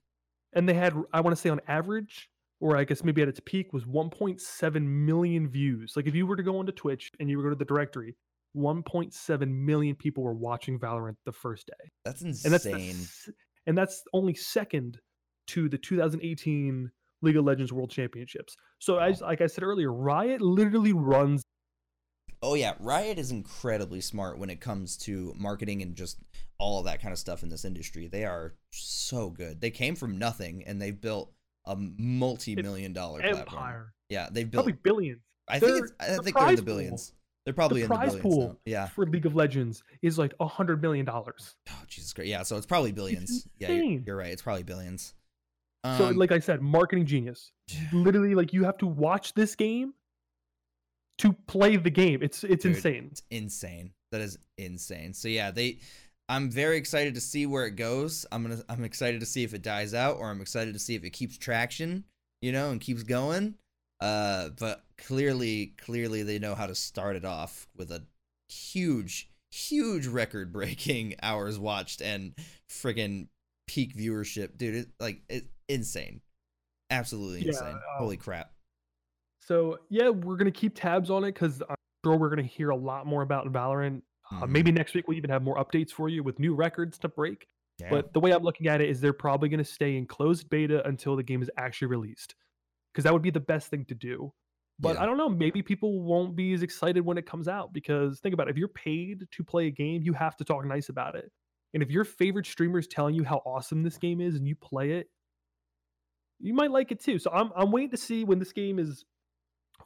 And 0.52 0.68
they 0.68 0.74
had, 0.74 0.94
I 1.14 1.20
want 1.22 1.34
to 1.34 1.40
say 1.40 1.48
on 1.48 1.60
average, 1.66 2.28
or 2.60 2.76
I 2.76 2.84
guess 2.84 3.02
maybe 3.04 3.22
at 3.22 3.28
its 3.28 3.40
peak, 3.44 3.72
was 3.72 3.84
1.7 3.84 4.82
million 4.86 5.48
views. 5.48 5.94
Like 5.96 6.06
if 6.06 6.14
you 6.14 6.26
were 6.26 6.36
to 6.36 6.42
go 6.42 6.58
onto 6.58 6.72
Twitch 6.72 7.10
and 7.20 7.30
you 7.30 7.38
were 7.38 7.44
to 7.44 7.46
go 7.50 7.54
to 7.54 7.58
the 7.58 7.64
directory, 7.64 8.16
1.7 8.54 9.48
million 9.48 9.94
people 9.96 10.22
were 10.22 10.34
watching 10.34 10.78
Valorant 10.78 11.16
the 11.24 11.32
first 11.32 11.66
day. 11.68 11.90
That's 12.04 12.20
And 12.20 12.34
that's 12.52 12.64
the 12.64 12.72
insane. 12.76 13.34
and 13.66 13.78
that's 13.78 14.02
only 14.12 14.34
second 14.34 15.00
to 15.48 15.68
the 15.68 15.78
2018 15.78 16.90
League 17.22 17.36
of 17.36 17.44
Legends 17.44 17.72
World 17.72 17.90
Championships. 17.90 18.56
So 18.80 18.98
as 18.98 19.20
like 19.20 19.40
I 19.40 19.46
said 19.46 19.64
earlier, 19.64 19.92
Riot 19.92 20.40
literally 20.42 20.92
runs 20.92 21.42
Oh 22.44 22.54
yeah, 22.54 22.74
Riot 22.80 23.18
is 23.20 23.30
incredibly 23.30 24.00
smart 24.00 24.36
when 24.38 24.50
it 24.50 24.60
comes 24.60 24.96
to 24.98 25.32
marketing 25.38 25.80
and 25.82 25.94
just 25.94 26.18
all 26.58 26.82
that 26.82 27.00
kind 27.00 27.12
of 27.12 27.18
stuff 27.18 27.44
in 27.44 27.48
this 27.48 27.64
industry. 27.64 28.08
They 28.08 28.24
are 28.24 28.54
so 28.72 29.30
good. 29.30 29.60
They 29.60 29.70
came 29.70 29.94
from 29.94 30.18
nothing 30.18 30.64
and 30.66 30.82
they've 30.82 31.00
built 31.00 31.32
a 31.66 31.76
multi-million 31.76 32.92
dollar 32.92 33.20
platform. 33.20 33.40
empire. 33.40 33.94
Yeah, 34.08 34.28
they've 34.30 34.50
built. 34.50 34.64
Probably 34.64 34.80
billions. 34.82 35.20
I 35.48 35.60
think 35.60 35.72
they're- 35.72 35.84
it's, 35.84 35.92
I 36.00 36.16
the 36.16 36.22
think 36.22 36.36
they're 36.36 36.48
in 36.48 36.56
the 36.56 36.62
pool- 36.62 36.66
billions. 36.66 37.12
They're 37.44 37.54
probably 37.54 37.80
the 37.80 37.84
in 37.86 37.90
the 37.90 37.94
prize 37.96 38.08
billions. 38.14 38.22
pool 38.34 38.48
now. 38.48 38.56
Yeah. 38.66 38.86
for 38.88 39.06
League 39.06 39.26
of 39.26 39.34
Legends 39.36 39.82
is 40.02 40.18
like 40.18 40.32
a 40.40 40.46
hundred 40.46 40.80
million 40.82 41.04
dollars. 41.04 41.54
Oh 41.70 41.82
Jesus 41.86 42.12
Christ. 42.12 42.28
Yeah. 42.28 42.42
So 42.42 42.56
it's 42.56 42.66
probably 42.66 42.92
billions. 42.92 43.46
Yeah, 43.58 43.70
you're, 43.70 44.00
you're 44.06 44.16
right. 44.16 44.32
It's 44.32 44.42
probably 44.42 44.62
billions. 44.64 45.14
So 45.84 46.06
Um, 46.06 46.16
like 46.16 46.32
I 46.32 46.38
said, 46.38 46.62
marketing 46.62 47.06
genius. 47.06 47.52
Literally, 47.92 48.34
like 48.34 48.52
you 48.52 48.64
have 48.64 48.78
to 48.78 48.86
watch 48.86 49.34
this 49.34 49.54
game 49.54 49.94
to 51.18 51.32
play 51.46 51.76
the 51.76 51.90
game. 51.90 52.22
It's 52.22 52.44
it's 52.44 52.62
Dude, 52.62 52.76
insane. 52.76 53.08
It's 53.10 53.22
insane. 53.30 53.92
That 54.12 54.20
is 54.20 54.38
insane. 54.58 55.14
So 55.14 55.28
yeah, 55.28 55.50
they 55.50 55.78
I'm 56.28 56.50
very 56.50 56.76
excited 56.76 57.14
to 57.14 57.20
see 57.20 57.46
where 57.46 57.66
it 57.66 57.76
goes. 57.76 58.26
I'm 58.32 58.42
gonna 58.42 58.62
I'm 58.68 58.84
excited 58.84 59.20
to 59.20 59.26
see 59.26 59.44
if 59.44 59.54
it 59.54 59.62
dies 59.62 59.94
out 59.94 60.16
or 60.16 60.30
I'm 60.30 60.40
excited 60.40 60.74
to 60.74 60.80
see 60.80 60.94
if 60.94 61.04
it 61.04 61.10
keeps 61.10 61.36
traction, 61.38 62.04
you 62.40 62.52
know, 62.52 62.70
and 62.70 62.80
keeps 62.80 63.02
going. 63.02 63.54
Uh 64.00 64.50
but 64.58 64.84
clearly 64.98 65.74
clearly 65.78 66.22
they 66.22 66.38
know 66.38 66.54
how 66.54 66.66
to 66.66 66.74
start 66.74 67.16
it 67.16 67.24
off 67.24 67.68
with 67.76 67.90
a 67.90 68.04
huge 68.48 69.28
huge 69.50 70.06
record 70.06 70.52
breaking 70.52 71.14
hours 71.22 71.58
watched 71.58 72.00
and 72.00 72.34
friggin' 72.70 73.28
peak 73.66 73.96
viewership. 73.96 74.56
Dude, 74.56 74.74
it 74.74 74.88
like 75.00 75.22
it's 75.28 75.46
insane. 75.68 76.20
Absolutely 76.90 77.40
Yeah, 77.40 77.48
insane. 77.48 77.80
Holy 77.98 78.16
um, 78.16 78.22
crap. 78.22 78.52
So 79.40 79.78
yeah, 79.88 80.08
we're 80.08 80.36
gonna 80.36 80.50
keep 80.50 80.74
tabs 80.74 81.10
on 81.10 81.24
it 81.24 81.32
because 81.32 81.62
I'm 81.68 81.76
sure 82.04 82.16
we're 82.16 82.28
gonna 82.30 82.42
hear 82.42 82.70
a 82.70 82.76
lot 82.76 83.06
more 83.06 83.22
about 83.22 83.46
Valorant. 83.52 84.02
Uh, 84.30 84.42
Mhm. 84.42 84.48
maybe 84.50 84.72
next 84.72 84.94
week 84.94 85.08
we'll 85.08 85.16
even 85.16 85.30
have 85.30 85.42
more 85.42 85.56
updates 85.56 85.90
for 85.90 86.08
you 86.08 86.22
with 86.22 86.38
new 86.38 86.54
records 86.54 86.98
to 86.98 87.08
break. 87.08 87.46
Yeah. 87.78 87.90
But 87.90 88.12
the 88.12 88.20
way 88.20 88.32
I'm 88.32 88.42
looking 88.42 88.66
at 88.68 88.80
it 88.80 88.88
is 88.88 89.00
they're 89.00 89.12
probably 89.12 89.48
going 89.48 89.58
to 89.58 89.64
stay 89.64 89.96
in 89.96 90.06
closed 90.06 90.48
beta 90.48 90.86
until 90.86 91.16
the 91.16 91.22
game 91.22 91.42
is 91.42 91.50
actually 91.56 91.88
released, 91.88 92.34
because 92.92 93.04
that 93.04 93.12
would 93.12 93.22
be 93.22 93.30
the 93.30 93.40
best 93.40 93.68
thing 93.68 93.84
to 93.86 93.94
do. 93.94 94.32
But 94.78 94.94
Yeah. 94.96 95.02
I 95.02 95.06
don't 95.06 95.16
know, 95.16 95.28
maybe 95.28 95.62
people 95.62 96.02
won't 96.02 96.36
be 96.36 96.52
as 96.52 96.62
excited 96.62 97.00
when 97.04 97.18
it 97.18 97.26
comes 97.26 97.48
out 97.48 97.72
because 97.72 98.20
think 98.20 98.32
about 98.34 98.48
it, 98.48 98.52
if 98.52 98.56
you're 98.58 98.68
paid 98.68 99.26
to 99.30 99.44
play 99.44 99.66
a 99.66 99.70
game, 99.70 100.02
you 100.02 100.12
have 100.12 100.36
to 100.36 100.44
talk 100.44 100.64
nice 100.64 100.88
about 100.88 101.14
it. 101.16 101.32
And 101.74 101.82
if 101.82 101.90
your 101.90 102.04
favorite 102.04 102.46
streamer 102.46 102.78
is 102.78 102.86
telling 102.86 103.14
you 103.14 103.24
how 103.24 103.38
awesome 103.46 103.82
this 103.82 103.96
game 103.96 104.20
is 104.20 104.34
and 104.36 104.46
you 104.46 104.54
play 104.54 104.92
it, 104.92 105.08
you 106.40 106.54
might 106.54 106.70
like 106.70 106.90
it 106.92 107.00
too. 107.00 107.18
So 107.18 107.30
I'm 107.32 107.50
I'm 107.56 107.70
waiting 107.70 107.90
to 107.90 107.96
see 107.96 108.24
when 108.24 108.38
this 108.38 108.52
game 108.52 108.78
is 108.78 109.04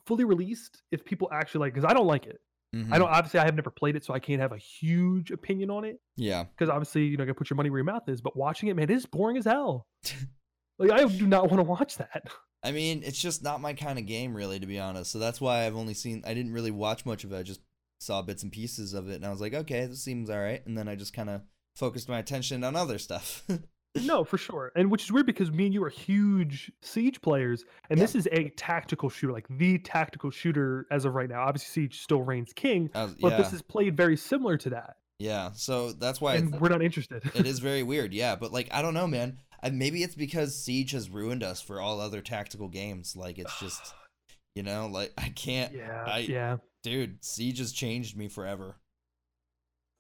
fully 0.07 0.24
released 0.24 0.82
if 0.91 1.05
people 1.05 1.28
actually 1.32 1.61
like 1.61 1.74
because 1.74 1.89
I 1.89 1.93
don't 1.95 2.07
like 2.07 2.26
it. 2.26 2.41
I 2.74 2.78
Mhm. 2.78 2.99
don't 2.99 3.09
obviously 3.09 3.41
I 3.41 3.45
have 3.45 3.55
never 3.55 3.70
played 3.70 3.97
it, 3.97 4.05
so 4.05 4.12
I 4.12 4.18
can't 4.18 4.41
have 4.41 4.53
a 4.53 4.59
huge 4.59 5.30
opinion 5.30 5.70
on 5.70 5.84
it 5.84 6.01
Yeah. 6.16 6.45
because 6.45 6.68
obviously 6.68 7.05
you 7.07 7.16
know 7.16 7.22
you 7.22 7.26
gotta 7.28 7.39
put 7.39 7.49
your 7.51 7.57
money 7.57 7.70
where 7.70 7.78
your 7.78 7.84
mouth 7.84 8.09
is. 8.09 8.20
But 8.20 8.37
watching 8.37 8.68
it, 8.68 8.74
man, 8.74 8.84
it 8.84 8.91
is 8.91 9.07
boring 9.07 9.37
as 9.37 9.45
hell. 9.45 9.87
like 10.78 10.91
I 10.91 11.05
do 11.05 11.26
not 11.26 11.51
want 11.51 11.59
to 11.61 11.62
watch 11.64 11.97
that. 11.99 12.24
I 12.62 12.72
mean, 12.72 13.03
it's 13.05 13.20
just 13.20 13.45
not 13.45 13.61
my 13.61 13.74
kind 13.74 13.99
of 13.99 14.07
game, 14.07 14.34
really, 14.37 14.59
to 14.59 14.66
be 14.66 14.78
honest. 14.80 15.12
So 15.12 15.18
that's 15.20 15.41
why 15.41 15.64
I've 15.66 15.76
only 15.76 15.95
seen. 15.95 16.22
I 16.26 16.34
didn't 16.34 16.53
really 16.53 16.72
watch 16.72 17.07
much 17.07 17.22
of 17.22 17.32
it. 17.32 17.37
I 17.39 17.43
just 17.45 17.61
saw 18.01 18.22
bits 18.22 18.43
and 18.43 18.51
pieces 18.51 18.93
of 18.93 19.09
it, 19.09 19.14
and 19.14 19.24
I 19.24 19.30
was 19.30 19.41
like, 19.41 19.55
okay, 19.55 19.87
this 19.87 20.03
seems 20.03 20.28
all 20.28 20.39
right. 20.41 20.66
And 20.66 20.76
then 20.76 20.89
I 20.89 20.97
just 20.97 21.12
kind 21.12 21.30
of 21.30 21.43
focused 21.77 22.09
my 22.09 22.18
attention 22.18 22.64
on 22.64 22.74
other 22.74 22.99
stuff. 22.99 23.45
no, 24.03 24.24
for 24.24 24.39
sure. 24.39 24.72
And 24.74 24.91
which 24.91 25.05
is 25.05 25.12
weird 25.12 25.27
because 25.27 25.51
me 25.53 25.66
and 25.66 25.74
you 25.74 25.85
are 25.85 25.89
huge 25.89 26.72
Siege 26.83 27.20
players, 27.20 27.64
and 27.91 27.99
Yeah. 27.99 28.05
this 28.05 28.14
is 28.16 28.27
a 28.33 28.49
tactical 28.57 29.09
shooter, 29.09 29.33
like 29.33 29.47
the 29.49 29.79
tactical 29.79 30.31
shooter 30.31 30.87
as 30.91 31.05
of 31.05 31.14
right 31.14 31.29
now. 31.29 31.43
Obviously, 31.43 31.83
Siege 31.83 32.01
still 32.01 32.22
reigns 32.22 32.53
king, 32.53 32.91
but 32.93 33.14
yeah, 33.18 33.37
this 33.37 33.53
is 33.53 33.62
played 33.62 33.97
very 33.97 34.16
similar 34.16 34.57
to 34.59 34.70
that, 34.70 34.97
yeah. 35.18 35.51
So 35.55 35.93
that's 35.93 36.20
why 36.20 36.35
and 36.35 36.61
we're 36.61 36.68
not 36.68 36.83
interested. 36.83 37.22
it 37.35 37.47
is 37.53 37.59
very 37.61 37.83
weird. 37.83 38.12
Yeah, 38.12 38.37
but 38.37 38.53
like, 38.53 38.68
I 38.72 38.83
don't 38.83 38.95
know, 38.95 39.07
man. 39.07 39.39
I, 39.62 39.70
maybe 39.70 40.03
it's 40.03 40.14
because 40.14 40.55
Siege 40.62 40.91
has 40.93 41.09
ruined 41.09 41.43
us 41.43 41.62
for 41.62 41.81
all 41.81 42.01
other 42.01 42.20
tactical 42.20 42.68
games. 42.68 43.16
Like, 43.16 43.39
it's 43.39 43.59
just, 43.59 43.95
you 44.55 44.62
know, 44.62 44.87
like 44.87 45.12
I 45.16 45.31
can't, 45.31 45.72
yeah, 45.72 46.05
I- 46.07 46.18
yeah. 46.18 46.57
dude. 46.83 47.24
Siege 47.24 47.59
has 47.61 47.72
changed 47.72 48.16
me 48.16 48.29
forever. 48.29 48.77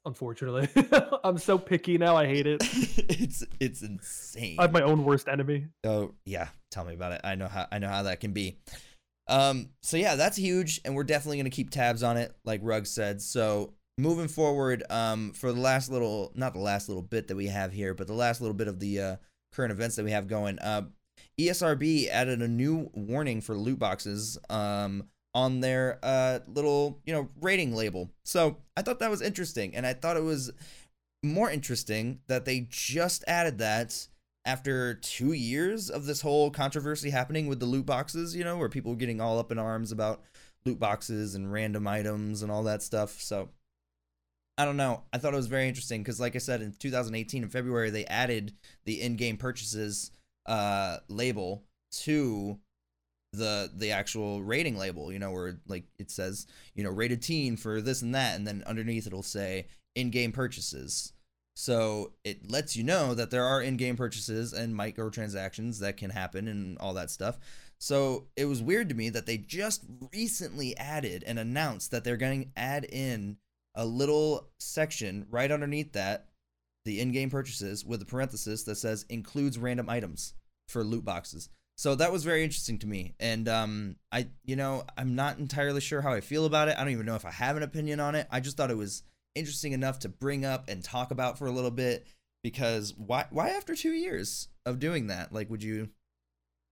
Unfortunately, 0.06 0.68
I'm 1.24 1.36
so 1.36 1.58
picky 1.58 1.98
now. 1.98 2.16
I 2.16 2.26
hate 2.26 2.46
it. 2.46 2.62
it's 2.62 3.44
it's 3.58 3.82
insane. 3.82 4.56
I'm 4.58 4.70
my 4.70 4.82
own 4.82 5.04
worst 5.04 5.28
enemy. 5.28 5.66
Oh 5.84 6.14
yeah, 6.24 6.48
tell 6.70 6.84
me 6.84 6.94
about 6.94 7.10
it. 7.10 7.20
I 7.24 7.34
know 7.34 7.48
how 7.48 7.66
I 7.72 7.78
know 7.80 7.88
how 7.88 8.04
that 8.04 8.20
can 8.20 8.32
be. 8.32 8.60
Um, 9.26 9.70
so 9.82 9.96
yeah, 9.96 10.14
that's 10.14 10.36
huge, 10.36 10.80
and 10.84 10.94
we're 10.94 11.02
definitely 11.02 11.38
gonna 11.38 11.50
keep 11.50 11.70
tabs 11.70 12.04
on 12.04 12.16
it, 12.16 12.32
like 12.44 12.60
Rug 12.62 12.86
said. 12.86 13.20
So 13.20 13.74
moving 13.98 14.28
forward, 14.28 14.84
um, 14.90 15.32
for 15.32 15.52
the 15.52 15.60
last 15.60 15.90
little, 15.90 16.30
not 16.36 16.52
the 16.52 16.60
last 16.60 16.88
little 16.88 17.02
bit 17.02 17.26
that 17.26 17.36
we 17.36 17.46
have 17.48 17.72
here, 17.72 17.92
but 17.92 18.06
the 18.06 18.14
last 18.14 18.40
little 18.40 18.54
bit 18.54 18.68
of 18.68 18.78
the 18.78 19.00
uh, 19.00 19.16
current 19.52 19.72
events 19.72 19.96
that 19.96 20.04
we 20.04 20.12
have 20.12 20.28
going. 20.28 20.60
Uh, 20.60 20.82
ESRB 21.40 22.08
added 22.08 22.42
a 22.42 22.48
new 22.48 22.90
warning 22.94 23.40
for 23.40 23.56
loot 23.56 23.78
boxes. 23.78 24.38
Um, 24.48 25.08
on 25.36 25.60
their 25.60 25.98
uh 26.02 26.38
little 26.48 26.98
you 27.04 27.12
know 27.12 27.28
rating 27.40 27.74
label. 27.76 28.10
So 28.24 28.56
I 28.76 28.82
thought 28.82 28.98
that 29.00 29.10
was 29.10 29.20
interesting, 29.20 29.76
and 29.76 29.86
I 29.86 29.92
thought 29.92 30.16
it 30.16 30.24
was 30.24 30.50
more 31.22 31.50
interesting 31.50 32.20
that 32.26 32.46
they 32.46 32.66
just 32.70 33.22
added 33.28 33.58
that 33.58 34.08
after 34.46 34.94
two 34.94 35.32
years 35.32 35.90
of 35.90 36.06
this 36.06 36.22
whole 36.22 36.50
controversy 36.50 37.10
happening 37.10 37.48
with 37.48 37.60
the 37.60 37.66
loot 37.66 37.84
boxes, 37.84 38.34
you 38.34 38.44
know, 38.44 38.56
where 38.56 38.68
people 38.68 38.92
were 38.92 38.96
getting 38.96 39.20
all 39.20 39.38
up 39.38 39.52
in 39.52 39.58
arms 39.58 39.92
about 39.92 40.22
loot 40.64 40.78
boxes 40.78 41.34
and 41.34 41.52
random 41.52 41.86
items 41.86 42.42
and 42.42 42.50
all 42.50 42.62
that 42.62 42.82
stuff. 42.82 43.20
So 43.20 43.50
I 44.56 44.64
don't 44.64 44.76
know. 44.78 45.02
I 45.12 45.18
thought 45.18 45.34
it 45.34 45.36
was 45.36 45.48
very 45.48 45.68
interesting 45.68 46.02
because, 46.02 46.18
like 46.18 46.34
I 46.34 46.38
said, 46.38 46.62
in 46.62 46.72
2018 46.78 47.42
in 47.42 47.48
February, 47.50 47.90
they 47.90 48.06
added 48.06 48.54
the 48.84 49.02
in-game 49.02 49.36
purchases 49.36 50.12
uh, 50.46 50.98
label 51.08 51.64
to 51.90 52.58
the 53.36 53.70
the 53.74 53.90
actual 53.90 54.42
rating 54.42 54.76
label. 54.76 55.12
You 55.12 55.18
know, 55.18 55.32
where 55.32 55.58
like 55.66 55.84
it 55.98 56.10
says, 56.10 56.46
you 56.74 56.84
know, 56.84 56.90
rated 56.90 57.22
teen 57.22 57.56
for 57.56 57.80
this 57.80 58.02
and 58.02 58.14
that, 58.14 58.36
and 58.36 58.46
then 58.46 58.62
underneath 58.66 59.06
it'll 59.06 59.22
say 59.22 59.66
in-game 59.94 60.32
purchases. 60.32 61.12
So 61.54 62.12
it 62.22 62.50
lets 62.50 62.76
you 62.76 62.84
know 62.84 63.14
that 63.14 63.30
there 63.30 63.44
are 63.44 63.62
in-game 63.62 63.96
purchases 63.96 64.52
and 64.52 64.74
microtransactions 64.74 65.80
that 65.80 65.96
can 65.96 66.10
happen 66.10 66.48
and 66.48 66.76
all 66.78 66.92
that 66.94 67.10
stuff. 67.10 67.38
So 67.78 68.26
it 68.36 68.44
was 68.44 68.62
weird 68.62 68.90
to 68.90 68.94
me 68.94 69.08
that 69.10 69.24
they 69.26 69.38
just 69.38 69.84
recently 70.12 70.76
added 70.76 71.24
and 71.26 71.38
announced 71.38 71.90
that 71.90 72.04
they're 72.04 72.16
going 72.18 72.44
to 72.44 72.50
add 72.56 72.84
in 72.84 73.38
a 73.74 73.86
little 73.86 74.48
section 74.58 75.26
right 75.30 75.50
underneath 75.50 75.92
that, 75.92 76.28
the 76.84 77.00
in-game 77.00 77.30
purchases 77.30 77.84
with 77.84 78.00
a 78.02 78.06
parenthesis 78.06 78.62
that 78.64 78.76
says 78.76 79.04
includes 79.08 79.58
random 79.58 79.88
items 79.88 80.34
for 80.68 80.84
loot 80.84 81.04
boxes. 81.04 81.48
So 81.76 81.94
that 81.94 82.10
was 82.10 82.24
very 82.24 82.42
interesting 82.42 82.78
to 82.78 82.86
me, 82.86 83.14
and 83.20 83.46
um, 83.48 83.96
I, 84.10 84.28
you 84.44 84.56
know, 84.56 84.84
I'm 84.96 85.14
not 85.14 85.38
entirely 85.38 85.82
sure 85.82 86.00
how 86.00 86.12
I 86.12 86.22
feel 86.22 86.46
about 86.46 86.68
it. 86.68 86.76
I 86.76 86.80
don't 86.80 86.92
even 86.92 87.04
know 87.04 87.16
if 87.16 87.26
I 87.26 87.30
have 87.30 87.56
an 87.58 87.62
opinion 87.62 88.00
on 88.00 88.14
it. 88.14 88.26
I 88.30 88.40
just 88.40 88.56
thought 88.56 88.70
it 88.70 88.78
was 88.78 89.02
interesting 89.34 89.72
enough 89.72 89.98
to 90.00 90.08
bring 90.08 90.46
up 90.46 90.64
and 90.68 90.82
talk 90.82 91.10
about 91.10 91.36
for 91.38 91.46
a 91.46 91.52
little 91.52 91.70
bit 91.70 92.06
because 92.42 92.94
why 92.96 93.26
why 93.30 93.50
after 93.50 93.74
2 93.76 93.92
years 93.92 94.48
of 94.64 94.78
doing 94.78 95.08
that 95.08 95.32
like 95.32 95.50
would 95.50 95.62
you 95.62 95.90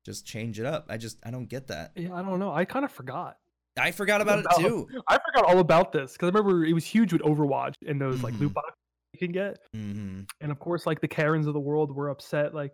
just 0.07 0.27
change 0.27 0.59
it 0.59 0.65
up 0.65 0.87
i 0.89 0.97
just 0.97 1.19
i 1.25 1.31
don't 1.31 1.47
get 1.51 1.67
that 1.67 1.93
Yeah, 1.95 2.15
I 2.15 2.23
don't 2.23 2.39
know. 2.39 2.53
I 2.53 2.65
kind 2.65 2.85
of 2.85 2.91
forgot. 2.93 3.37
i 3.77 3.91
forgot 3.91 4.21
about 4.23 4.39
it 4.39 4.57
too 4.57 4.89
I 5.09 5.19
forgot 5.19 5.45
all 5.47 5.59
about 5.59 5.93
this 5.93 6.13
because 6.13 6.29
I 6.29 6.33
remember 6.33 6.65
it 6.65 6.73
was 6.73 6.87
huge 6.87 7.13
with 7.13 7.23
Overwatch 7.23 7.75
and 7.87 8.01
those 8.01 8.23
like 8.23 8.35
Mhm. 8.35 8.41
loot 8.41 8.55
boxes 8.55 8.75
you 9.13 9.19
can 9.19 9.33
get, 9.33 9.59
hmm 9.75 10.23
and 10.41 10.51
of 10.51 10.59
course 10.59 10.87
like 10.87 11.01
the 11.01 11.09
Karens 11.09 11.47
of 11.47 11.55
the 11.55 11.61
world 11.61 11.95
were 11.95 12.09
upset. 12.09 12.55
Like, 12.55 12.73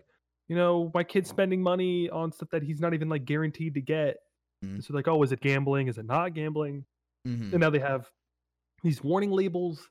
you 0.50 0.56
know, 0.56 0.90
my 0.92 1.04
kid's 1.04 1.30
spending 1.30 1.62
money 1.62 2.10
on 2.10 2.32
stuff 2.32 2.48
that 2.50 2.62
he's 2.64 2.80
not 2.80 2.92
even 2.92 3.08
like 3.08 3.24
guaranteed 3.24 3.72
to 3.74 3.80
get. 3.80 4.16
Mhm. 4.64 4.82
So 4.84 4.92
like, 4.92 5.06
oh, 5.06 5.22
is 5.22 5.30
it 5.30 5.40
gambling? 5.40 5.86
Is 5.86 5.96
it 5.96 6.04
not 6.06 6.34
gambling? 6.34 6.84
hmm 7.24 7.50
And 7.52 7.60
now 7.60 7.70
they 7.70 7.78
have 7.78 8.10
these 8.82 9.02
warning 9.02 9.30
labels. 9.30 9.88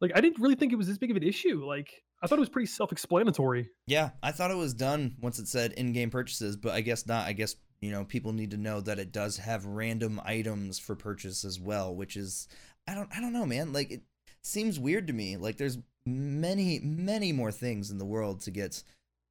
Like, 0.00 0.12
I 0.14 0.20
didn't 0.22 0.40
really 0.40 0.54
think 0.54 0.72
it 0.72 0.76
was 0.76 0.86
this 0.88 0.96
big 0.98 1.10
of 1.10 1.16
an 1.16 1.22
issue. 1.22 1.64
Like, 1.66 1.90
I 2.22 2.26
thought 2.26 2.38
it 2.38 2.40
was 2.40 2.48
pretty 2.48 2.66
self-explanatory. 2.66 3.68
yeah 3.86 4.10
i 4.22 4.32
thought 4.32 4.50
it 4.50 4.56
was 4.56 4.72
done 4.72 5.14
once 5.20 5.38
it 5.38 5.46
said 5.48 5.72
in-game 5.72 6.08
purchases 6.10 6.56
but 6.56 6.72
i 6.72 6.80
guess 6.80 7.06
not 7.06 7.26
i 7.26 7.32
guess 7.34 7.56
you 7.82 7.90
know 7.90 8.04
people 8.06 8.32
need 8.32 8.50
to 8.52 8.56
know 8.56 8.80
that 8.80 8.98
it 8.98 9.12
does 9.12 9.36
have 9.36 9.66
random 9.66 10.18
items 10.24 10.78
for 10.78 10.96
purchase 10.96 11.44
as 11.44 11.60
well 11.60 11.94
which 11.94 12.16
is 12.16 12.48
i 12.88 12.94
don't 12.94 13.10
i 13.14 13.20
don't 13.20 13.34
know 13.34 13.44
man 13.44 13.70
like 13.74 13.90
it 13.90 14.02
seems 14.42 14.80
weird 14.80 15.06
to 15.06 15.12
me 15.12 15.36
like 15.36 15.58
there's 15.58 15.76
many, 16.06 16.78
many 16.80 17.32
more 17.32 17.52
things 17.52 17.90
in 17.90 17.98
the 17.98 18.04
world 18.06 18.40
to 18.40 18.50
get 18.50 18.82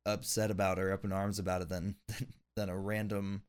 upset 0.05 0.51
about 0.51 0.79
or 0.79 0.91
up 0.91 1.03
in 1.03 1.11
arms 1.11 1.39
about 1.39 1.61
it 1.61 1.69
than 1.69 1.95
than 2.55 2.69
a 2.69 2.77
random 2.77 3.43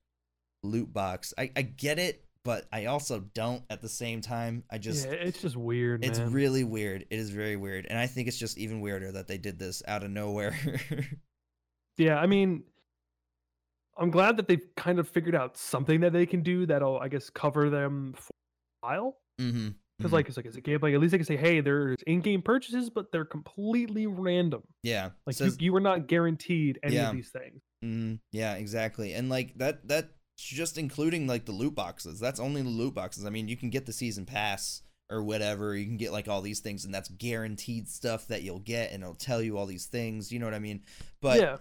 loot 0.63 0.93
box. 0.93 1.33
I, 1.39 1.51
I 1.57 1.63
get 1.63 1.99
it, 1.99 2.25
but 2.45 2.67
I 2.73 2.87
also 2.87 3.21
don't 3.35 3.63
at 3.71 3.83
the 3.83 3.89
same 3.89 4.21
time. 4.21 4.65
I 4.71 4.79
just 4.79 5.07
yeah, 5.07 5.13
it's 5.13 5.41
just 5.41 5.57
weird. 5.57 6.05
it's 6.05 6.19
man. 6.19 6.33
really 6.33 6.65
weird. 6.65 7.07
It 7.11 7.19
is 7.19 7.31
very 7.31 7.57
weird. 7.57 7.87
And 7.89 7.99
I 7.99 8.07
think 8.07 8.29
it's 8.29 8.39
just 8.39 8.59
even 8.59 8.81
weirder 8.81 9.13
that 9.13 9.29
they 9.29 9.39
did 9.39 9.59
this 9.59 9.83
out 9.87 10.03
of 10.03 10.11
nowhere. 10.11 10.57
Yeah, 11.99 12.19
I 12.19 12.27
mean, 12.27 12.65
I'm 13.97 14.11
glad 14.11 14.37
that 14.37 14.49
they've 14.49 14.67
kind 14.77 14.99
of 14.99 15.09
figured 15.09 15.35
out 15.35 15.57
something 15.57 16.01
that 16.01 16.13
they 16.13 16.27
can 16.27 16.43
do 16.43 16.67
that'll, 16.67 16.99
I 16.99 17.09
guess, 17.09 17.31
cover 17.31 17.71
them 17.71 18.15
for 18.17 18.33
a 18.83 18.87
while. 18.87 19.17
mm-hmm. 19.41 19.69
Because 19.99 20.13
like 20.13 20.29
it's 20.29 20.37
like 20.37 20.47
as 20.47 20.57
a 20.57 20.61
game, 20.61 20.79
like 20.83 20.93
at 20.95 21.01
least 21.01 21.13
they 21.13 21.19
can 21.19 21.25
say, 21.27 21.37
hey, 21.37 21.61
there's 21.61 21.97
in-game 22.07 22.43
purchases, 22.43 22.91
but 22.91 23.11
they're 23.13 23.25
completely 23.25 24.07
random. 24.07 24.63
Yeah. 24.83 25.11
Like 25.27 25.37
says- 25.37 25.57
you, 25.61 25.67
you 25.67 25.73
were 25.73 25.81
not 25.81 26.07
guaranteed 26.07 26.79
any 26.83 26.97
Yeah. 26.97 27.09
of 27.11 27.17
these 27.17 27.31
things. 27.31 27.63
Mhm, 27.85 28.21
Yeah, 28.33 28.55
exactly. 28.55 29.15
And 29.15 29.29
like 29.29 29.57
that 29.59 29.87
that's 29.89 30.09
just 30.37 30.77
including 30.77 31.27
like 31.27 31.47
the 31.47 31.53
loot 31.53 31.75
boxes. 31.75 32.21
That's 32.21 32.41
only 32.41 32.61
the 32.63 32.69
loot 32.69 32.95
boxes. 32.95 33.25
I 33.25 33.31
mean, 33.31 33.49
you 33.49 33.57
can 33.57 33.71
get 33.71 33.87
the 33.87 33.93
season 33.93 34.27
pass 34.27 34.83
or 35.09 35.23
whatever. 35.23 35.75
You 35.75 35.87
can 35.87 35.97
get 35.97 36.13
like 36.13 36.29
all 36.29 36.43
these 36.43 36.61
things 36.61 36.85
and 36.85 36.93
that's 36.95 37.09
guaranteed 37.09 37.89
stuff 37.89 38.27
that 38.29 38.43
you'll 38.43 38.59
get 38.59 38.93
and 38.93 39.03
it'll 39.03 39.15
tell 39.15 39.41
you 39.41 39.57
all 39.57 39.67
these 39.67 39.87
things, 39.87 40.31
you 40.33 40.39
know 40.39 40.47
what 40.47 40.55
I 40.55 40.59
mean? 40.59 40.83
But 41.23 41.41
yeah, 41.41 41.57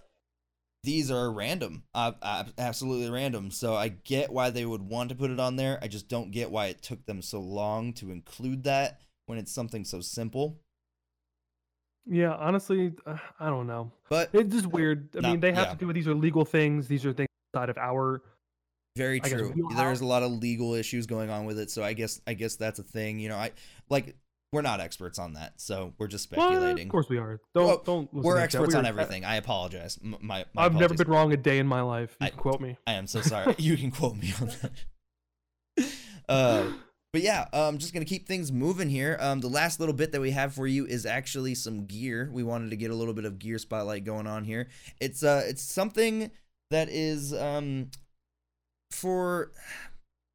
these 0.85 1.11
are 1.11 1.31
random. 1.31 1.83
Uh, 1.93 2.13
uh, 2.21 2.43
absolutely 2.57 3.09
random. 3.09 3.51
So 3.51 3.75
I 3.75 3.89
get 3.89 4.31
why 4.31 4.49
they 4.51 4.65
would 4.65 4.81
want 4.81 5.09
to 5.09 5.15
put 5.15 5.31
it 5.31 5.39
on 5.39 5.55
there. 5.57 5.79
I 5.81 5.87
just 5.87 6.07
don't 6.07 6.31
get 6.31 6.49
why 6.51 6.67
it 6.67 6.81
took 6.81 7.05
them 7.05 7.21
so 7.21 7.39
long 7.41 7.91
to 7.93 8.11
include 8.11 8.63
that 8.63 9.01
when 9.25 9.37
it's 9.37 9.51
something 9.51 9.83
so 9.83 9.99
simple. 10.01 10.61
yeah. 12.05 12.33
Honestly, 12.35 12.93
uh, 13.05 13.17
I 13.39 13.49
don't 13.49 13.67
know. 13.67 13.91
But 14.09 14.29
It's 14.33 14.53
just 14.53 14.67
weird. 14.67 15.09
I 15.17 15.21
Not- 15.21 15.31
mean, 15.31 15.39
they 15.39 15.51
have 15.51 15.67
yeah. 15.67 15.73
to 15.73 15.77
do 15.77 15.87
with 15.87 15.95
these 15.95 16.07
are 16.07 16.13
legal 16.15 16.45
things. 16.45 16.87
These 16.87 17.05
are 17.05 17.13
things 17.13 17.29
outside 17.55 17.69
of 17.69 17.77
our. 17.77 18.21
Very 18.95 19.19
I 19.23 19.27
true. 19.27 19.53
There's 19.75 19.99
a 19.99 20.05
lot 20.05 20.23
of 20.23 20.31
legal 20.31 20.73
issues 20.73 21.05
going 21.05 21.29
on 21.29 21.43
with 21.45 21.59
it, 21.59 21.69
so 21.69 21.83
I 21.83 21.91
guess 21.91 22.21
I 22.25 22.33
guess 22.33 22.55
that's 22.55 22.79
a 22.79 22.83
thing. 22.83 23.19
You 23.19 23.27
know, 23.27 23.35
I 23.35 23.51
like 23.89 24.15
we're 24.53 24.61
not 24.61 24.79
experts 24.79 25.19
on 25.19 25.33
that, 25.33 25.59
so 25.59 25.93
we're 25.97 26.07
just 26.07 26.31
Well, 26.31 26.47
speculating. 26.49 26.87
of 26.87 26.91
course 26.91 27.09
we 27.09 27.17
are. 27.17 27.41
Don't 27.53 27.65
Well, 27.67 27.81
don't. 27.85 28.13
we're 28.13 28.37
experts 28.37 28.73
on 28.75 28.83
We're- 28.83 28.89
everything. 28.89 29.25
I 29.25 29.35
apologize. 29.35 29.99
My, 30.01 30.17
my 30.21 30.45
I've 30.63 30.75
never 30.75 30.93
been 30.93 31.07
wrong 31.09 31.33
a 31.33 31.37
day 31.37 31.59
in 31.59 31.67
my 31.67 31.81
life. 31.81 32.15
You 32.21 32.27
I- 32.27 32.29
can 32.29 32.39
quote 32.39 32.61
me. 32.61 32.77
I 32.87 32.93
am 32.93 33.07
so 33.07 33.21
sorry. 33.21 33.53
you 33.59 33.75
can 33.75 33.91
quote 33.91 34.15
me 34.15 34.33
on 34.41 34.47
that. 34.47 34.71
Uh, 36.27 36.71
but 37.13 37.21
yeah, 37.21 37.45
um, 37.53 37.77
just 37.77 37.93
gonna 37.93 38.03
keep 38.03 38.27
things 38.27 38.51
moving 38.51 38.89
here. 38.89 39.15
Um, 39.19 39.41
the 39.41 39.47
last 39.47 39.79
little 39.79 39.93
bit 39.93 40.11
that 40.13 40.19
we 40.21 40.31
have 40.31 40.55
for 40.55 40.65
you 40.65 40.85
is 40.87 41.05
actually 41.05 41.53
some 41.53 41.85
gear. 41.85 42.29
We 42.33 42.41
wanted 42.43 42.71
to 42.71 42.75
get 42.75 42.89
a 42.89 42.95
little 42.95 43.13
bit 43.13 43.25
of 43.25 43.37
gear 43.37 43.59
spotlight 43.59 44.05
going 44.05 44.25
on 44.25 44.43
here. 44.43 44.67
It's 44.99 45.21
uh, 45.21 45.43
it's 45.45 45.61
something 45.61 46.31
that 46.71 46.89
is 46.89 47.31
um, 47.31 47.91
for 48.89 49.51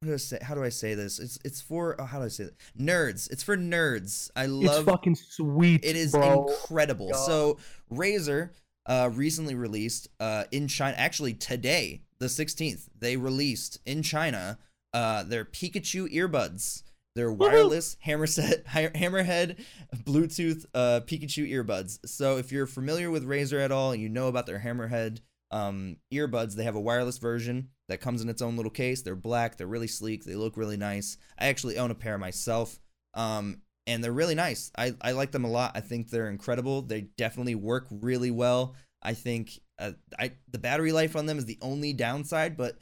how 0.01 0.07
do 0.07 0.13
I 0.13 0.17
say 0.17 0.39
how 0.41 0.55
do 0.55 0.63
I 0.63 0.69
say 0.69 0.95
this? 0.95 1.19
It's 1.19 1.37
it's 1.45 1.61
for 1.61 1.99
oh, 1.99 2.05
how 2.05 2.19
do 2.19 2.25
I 2.25 2.29
say 2.29 2.45
it? 2.45 2.55
Nerds. 2.79 3.29
It's 3.29 3.43
for 3.43 3.55
nerds. 3.55 4.31
I 4.35 4.47
love 4.47 4.79
it's 4.79 4.91
fucking 4.91 5.15
sweet. 5.15 5.85
it 5.85 5.95
is 5.95 6.11
bro. 6.11 6.47
incredible. 6.47 7.11
God. 7.11 7.25
So 7.25 7.57
Razer 7.91 8.49
uh, 8.87 9.11
recently 9.13 9.53
released 9.53 10.07
uh, 10.19 10.45
in 10.51 10.67
China, 10.67 10.97
actually 10.97 11.35
today, 11.35 12.01
the 12.19 12.25
16th, 12.25 12.87
they 12.97 13.15
released 13.15 13.79
in 13.85 14.01
China 14.01 14.57
uh, 14.93 15.23
their 15.23 15.45
Pikachu 15.45 16.11
earbuds. 16.11 16.83
Their 17.13 17.31
wireless 17.31 17.97
hammerset, 18.05 18.63
hammerhead, 18.65 19.63
Bluetooth 20.05 20.65
uh, 20.73 21.01
Pikachu 21.05 21.47
earbuds. 21.51 21.99
So 22.05 22.37
if 22.37 22.53
you're 22.53 22.65
familiar 22.65 23.11
with 23.11 23.27
Razer 23.27 23.61
at 23.63 23.71
all 23.71 23.91
and 23.91 24.01
you 24.01 24.07
know 24.07 24.29
about 24.29 24.45
their 24.45 24.59
hammerhead 24.59 25.19
um, 25.51 25.97
earbuds, 26.11 26.55
they 26.55 26.63
have 26.63 26.75
a 26.75 26.79
wireless 26.79 27.17
version 27.17 27.67
that 27.91 28.01
comes 28.01 28.21
in 28.21 28.29
its 28.29 28.41
own 28.41 28.55
little 28.55 28.71
case. 28.71 29.01
They're 29.01 29.15
black. 29.15 29.57
They're 29.57 29.67
really 29.67 29.87
sleek. 29.87 30.23
They 30.23 30.35
look 30.35 30.57
really 30.57 30.77
nice. 30.77 31.17
I 31.37 31.47
actually 31.47 31.77
own 31.77 31.91
a 31.91 31.95
pair 31.95 32.17
myself. 32.17 32.79
Um, 33.13 33.61
and 33.85 34.03
they're 34.03 34.11
really 34.11 34.35
nice. 34.35 34.71
I, 34.77 34.95
I 35.01 35.11
like 35.11 35.31
them 35.31 35.43
a 35.43 35.49
lot. 35.49 35.73
I 35.75 35.81
think 35.81 36.09
they're 36.09 36.29
incredible. 36.29 36.81
They 36.81 37.01
definitely 37.17 37.55
work 37.55 37.87
really 37.89 38.31
well. 38.31 38.75
I 39.03 39.13
think 39.13 39.59
uh, 39.79 39.91
I 40.17 40.33
the 40.49 40.59
battery 40.59 40.91
life 40.91 41.15
on 41.15 41.25
them 41.25 41.37
is 41.37 41.45
the 41.45 41.57
only 41.61 41.91
downside, 41.91 42.55
but 42.55 42.77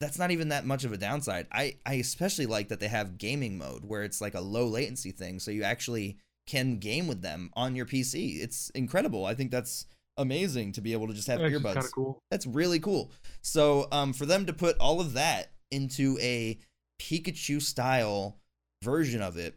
that's 0.00 0.18
not 0.18 0.30
even 0.30 0.50
that 0.50 0.64
much 0.64 0.84
of 0.84 0.92
a 0.92 0.96
downside. 0.96 1.46
I, 1.50 1.76
I 1.84 1.94
especially 1.94 2.46
like 2.46 2.68
that 2.68 2.80
they 2.80 2.88
have 2.88 3.18
gaming 3.18 3.58
mode 3.58 3.84
where 3.84 4.04
it's 4.04 4.20
like 4.20 4.34
a 4.34 4.40
low 4.40 4.66
latency 4.66 5.10
thing, 5.10 5.40
so 5.40 5.50
you 5.50 5.64
actually 5.64 6.18
can 6.46 6.78
game 6.78 7.08
with 7.08 7.22
them 7.22 7.50
on 7.54 7.74
your 7.74 7.86
PC. 7.86 8.40
It's 8.40 8.70
incredible. 8.70 9.24
I 9.26 9.34
think 9.34 9.50
that's 9.50 9.86
amazing 10.18 10.72
to 10.72 10.80
be 10.80 10.92
able 10.92 11.08
to 11.08 11.14
just 11.14 11.28
have 11.28 11.40
That's 11.40 11.54
earbuds. 11.54 11.76
of 11.76 11.92
cool. 11.92 12.18
That's 12.30 12.46
really 12.46 12.80
cool. 12.80 13.10
So, 13.42 13.88
um, 13.92 14.12
for 14.12 14.26
them 14.26 14.46
to 14.46 14.52
put 14.52 14.78
all 14.78 15.00
of 15.00 15.14
that 15.14 15.52
into 15.70 16.18
a 16.20 16.58
Pikachu 17.00 17.60
style 17.60 18.38
version 18.82 19.22
of 19.22 19.36
it, 19.36 19.56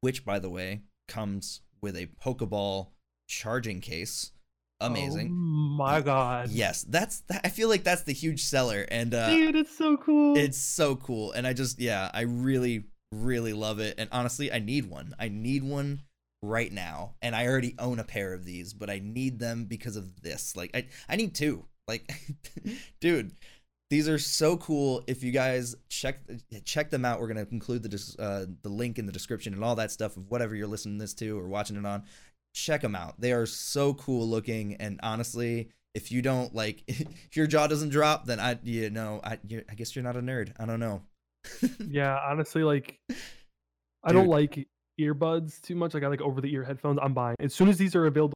which 0.00 0.24
by 0.24 0.38
the 0.38 0.50
way 0.50 0.82
comes 1.08 1.60
with 1.80 1.96
a 1.96 2.08
Pokeball 2.24 2.88
charging 3.28 3.80
case, 3.80 4.32
amazing. 4.80 5.28
Oh 5.30 5.34
my 5.76 6.00
god. 6.00 6.50
Yes, 6.50 6.82
that's 6.82 7.20
that, 7.28 7.40
I 7.44 7.48
feel 7.48 7.68
like 7.68 7.84
that's 7.84 8.02
the 8.02 8.12
huge 8.12 8.42
seller, 8.42 8.84
and 8.90 9.14
uh, 9.14 9.30
Dude, 9.30 9.56
it's 9.56 9.76
so 9.76 9.96
cool. 9.96 10.36
it's 10.36 10.58
so 10.58 10.96
cool. 10.96 11.32
And 11.32 11.46
I 11.46 11.52
just 11.52 11.78
yeah, 11.80 12.10
I 12.12 12.22
really 12.22 12.84
really 13.12 13.52
love 13.52 13.78
it. 13.78 13.94
And 13.98 14.08
honestly, 14.12 14.52
I 14.52 14.58
need 14.58 14.86
one. 14.86 15.14
I 15.18 15.28
need 15.28 15.62
one 15.62 16.00
right 16.42 16.72
now, 16.72 17.14
and 17.22 17.34
I 17.34 17.46
already 17.46 17.74
own 17.78 17.98
a 17.98 18.04
pair 18.04 18.32
of 18.32 18.44
these, 18.44 18.74
but 18.74 18.90
I 18.90 19.00
need 19.02 19.38
them 19.38 19.64
because 19.64 19.96
of 19.96 20.22
this. 20.22 20.56
Like 20.56 20.70
I 20.74 20.86
I 21.08 21.16
need 21.16 21.34
two. 21.34 21.64
Like, 21.88 22.12
dude, 23.00 23.32
these 23.90 24.08
are 24.08 24.18
so 24.18 24.56
cool. 24.56 25.04
If 25.06 25.22
you 25.22 25.32
guys 25.32 25.76
check 25.88 26.20
check 26.64 26.90
them 26.90 27.04
out, 27.04 27.20
we're 27.20 27.28
gonna 27.28 27.46
include 27.50 27.82
the 27.82 28.14
uh, 28.18 28.46
the 28.62 28.68
link 28.68 28.98
in 28.98 29.06
the 29.06 29.12
description 29.12 29.52
and 29.54 29.62
all 29.62 29.76
that 29.76 29.90
stuff 29.90 30.16
of 30.16 30.30
whatever 30.30 30.54
you're 30.54 30.66
listening 30.66 30.98
to 30.98 31.02
this 31.02 31.14
to 31.14 31.38
or 31.38 31.46
watching 31.46 31.76
it 31.76 31.86
on. 31.86 32.04
Check 32.54 32.82
them 32.82 32.94
out. 32.94 33.20
They 33.20 33.32
are 33.32 33.46
so 33.46 33.94
cool 33.94 34.28
looking, 34.28 34.76
and 34.76 34.98
honestly, 35.02 35.70
if 35.94 36.10
you 36.10 36.22
don't 36.22 36.54
like, 36.54 36.84
if 36.88 37.36
your 37.36 37.46
jaw 37.46 37.66
doesn't 37.66 37.90
drop, 37.90 38.26
then 38.26 38.40
I 38.40 38.58
you 38.62 38.90
know 38.90 39.20
I 39.22 39.38
I 39.68 39.74
guess 39.74 39.94
you're 39.94 40.04
not 40.04 40.16
a 40.16 40.22
nerd. 40.22 40.52
I 40.58 40.66
don't 40.66 40.80
know. 40.80 41.02
yeah, 41.86 42.18
honestly, 42.26 42.62
like 42.62 42.98
I 44.04 44.12
don't 44.12 44.24
Dude. 44.24 44.30
like 44.30 44.68
earbuds 45.00 45.60
too 45.60 45.74
much. 45.74 45.94
Like 45.94 46.02
I 46.02 46.08
like 46.08 46.20
over 46.20 46.40
the 46.40 46.52
ear 46.52 46.64
headphones. 46.64 46.98
I'm 47.02 47.14
buying 47.14 47.36
as 47.40 47.54
soon 47.54 47.68
as 47.68 47.78
these 47.78 47.94
are 47.94 48.06
available. 48.06 48.34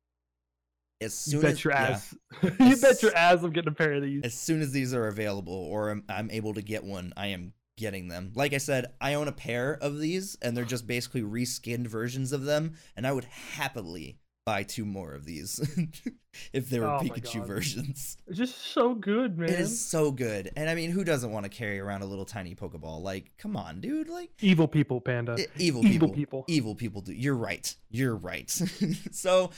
As 1.00 1.12
soon 1.12 1.40
You 1.40 1.42
bet 1.42 1.52
as 1.52 1.64
your 1.64 1.72
yeah, 1.74 1.88
ass. 1.88 2.14
you 2.42 2.76
bet 2.76 3.02
your 3.02 3.14
ass. 3.14 3.42
I'm 3.42 3.50
getting 3.52 3.70
a 3.70 3.74
pair 3.74 3.92
of 3.94 4.02
these. 4.02 4.22
as 4.24 4.32
soon 4.34 4.62
as 4.62 4.72
these 4.72 4.94
are 4.94 5.08
available 5.08 5.52
or 5.52 5.90
I'm, 5.90 6.04
I'm 6.08 6.30
able 6.30 6.54
to 6.54 6.62
get 6.62 6.84
one, 6.84 7.12
I 7.16 7.28
am 7.28 7.52
getting 7.76 8.08
them. 8.08 8.32
Like 8.34 8.54
I 8.54 8.58
said, 8.58 8.86
I 9.00 9.14
own 9.14 9.28
a 9.28 9.32
pair 9.32 9.76
of 9.82 9.98
these, 9.98 10.38
and 10.40 10.56
they're 10.56 10.64
just 10.64 10.86
basically 10.86 11.22
reskinned 11.22 11.86
versions 11.86 12.32
of 12.32 12.44
them, 12.44 12.76
and 12.96 13.06
I 13.06 13.12
would 13.12 13.24
happily 13.24 14.18
buy 14.46 14.62
two 14.62 14.86
more 14.86 15.12
of 15.12 15.24
these 15.24 15.58
if 16.52 16.70
they 16.70 16.78
were 16.78 16.86
Oh 16.86 17.00
Pikachu 17.02 17.44
versions. 17.44 18.16
It's 18.28 18.38
just 18.38 18.72
so 18.72 18.94
good, 18.94 19.36
man. 19.36 19.48
It 19.50 19.58
is 19.58 19.84
so 19.84 20.12
good, 20.12 20.52
and 20.56 20.70
I 20.70 20.74
mean, 20.76 20.92
who 20.92 21.04
doesn't 21.04 21.32
want 21.32 21.44
to 21.44 21.50
carry 21.50 21.80
around 21.80 22.02
a 22.02 22.06
little 22.06 22.24
tiny 22.24 22.54
Pokeball? 22.54 23.02
Like, 23.02 23.32
come 23.38 23.56
on, 23.56 23.80
dude! 23.80 24.08
Like, 24.08 24.30
Evil 24.40 24.68
people, 24.68 25.00
Panda. 25.00 25.36
E- 25.36 25.46
evil 25.58 25.84
Evil 25.84 26.08
people, 26.08 26.14
people. 26.14 26.44
evil 26.46 26.74
people 26.74 27.00
do 27.02 27.12
you're 27.12 27.34
right 27.34 27.74
you're 27.90 28.14
right 28.14 28.50
so 29.10 29.50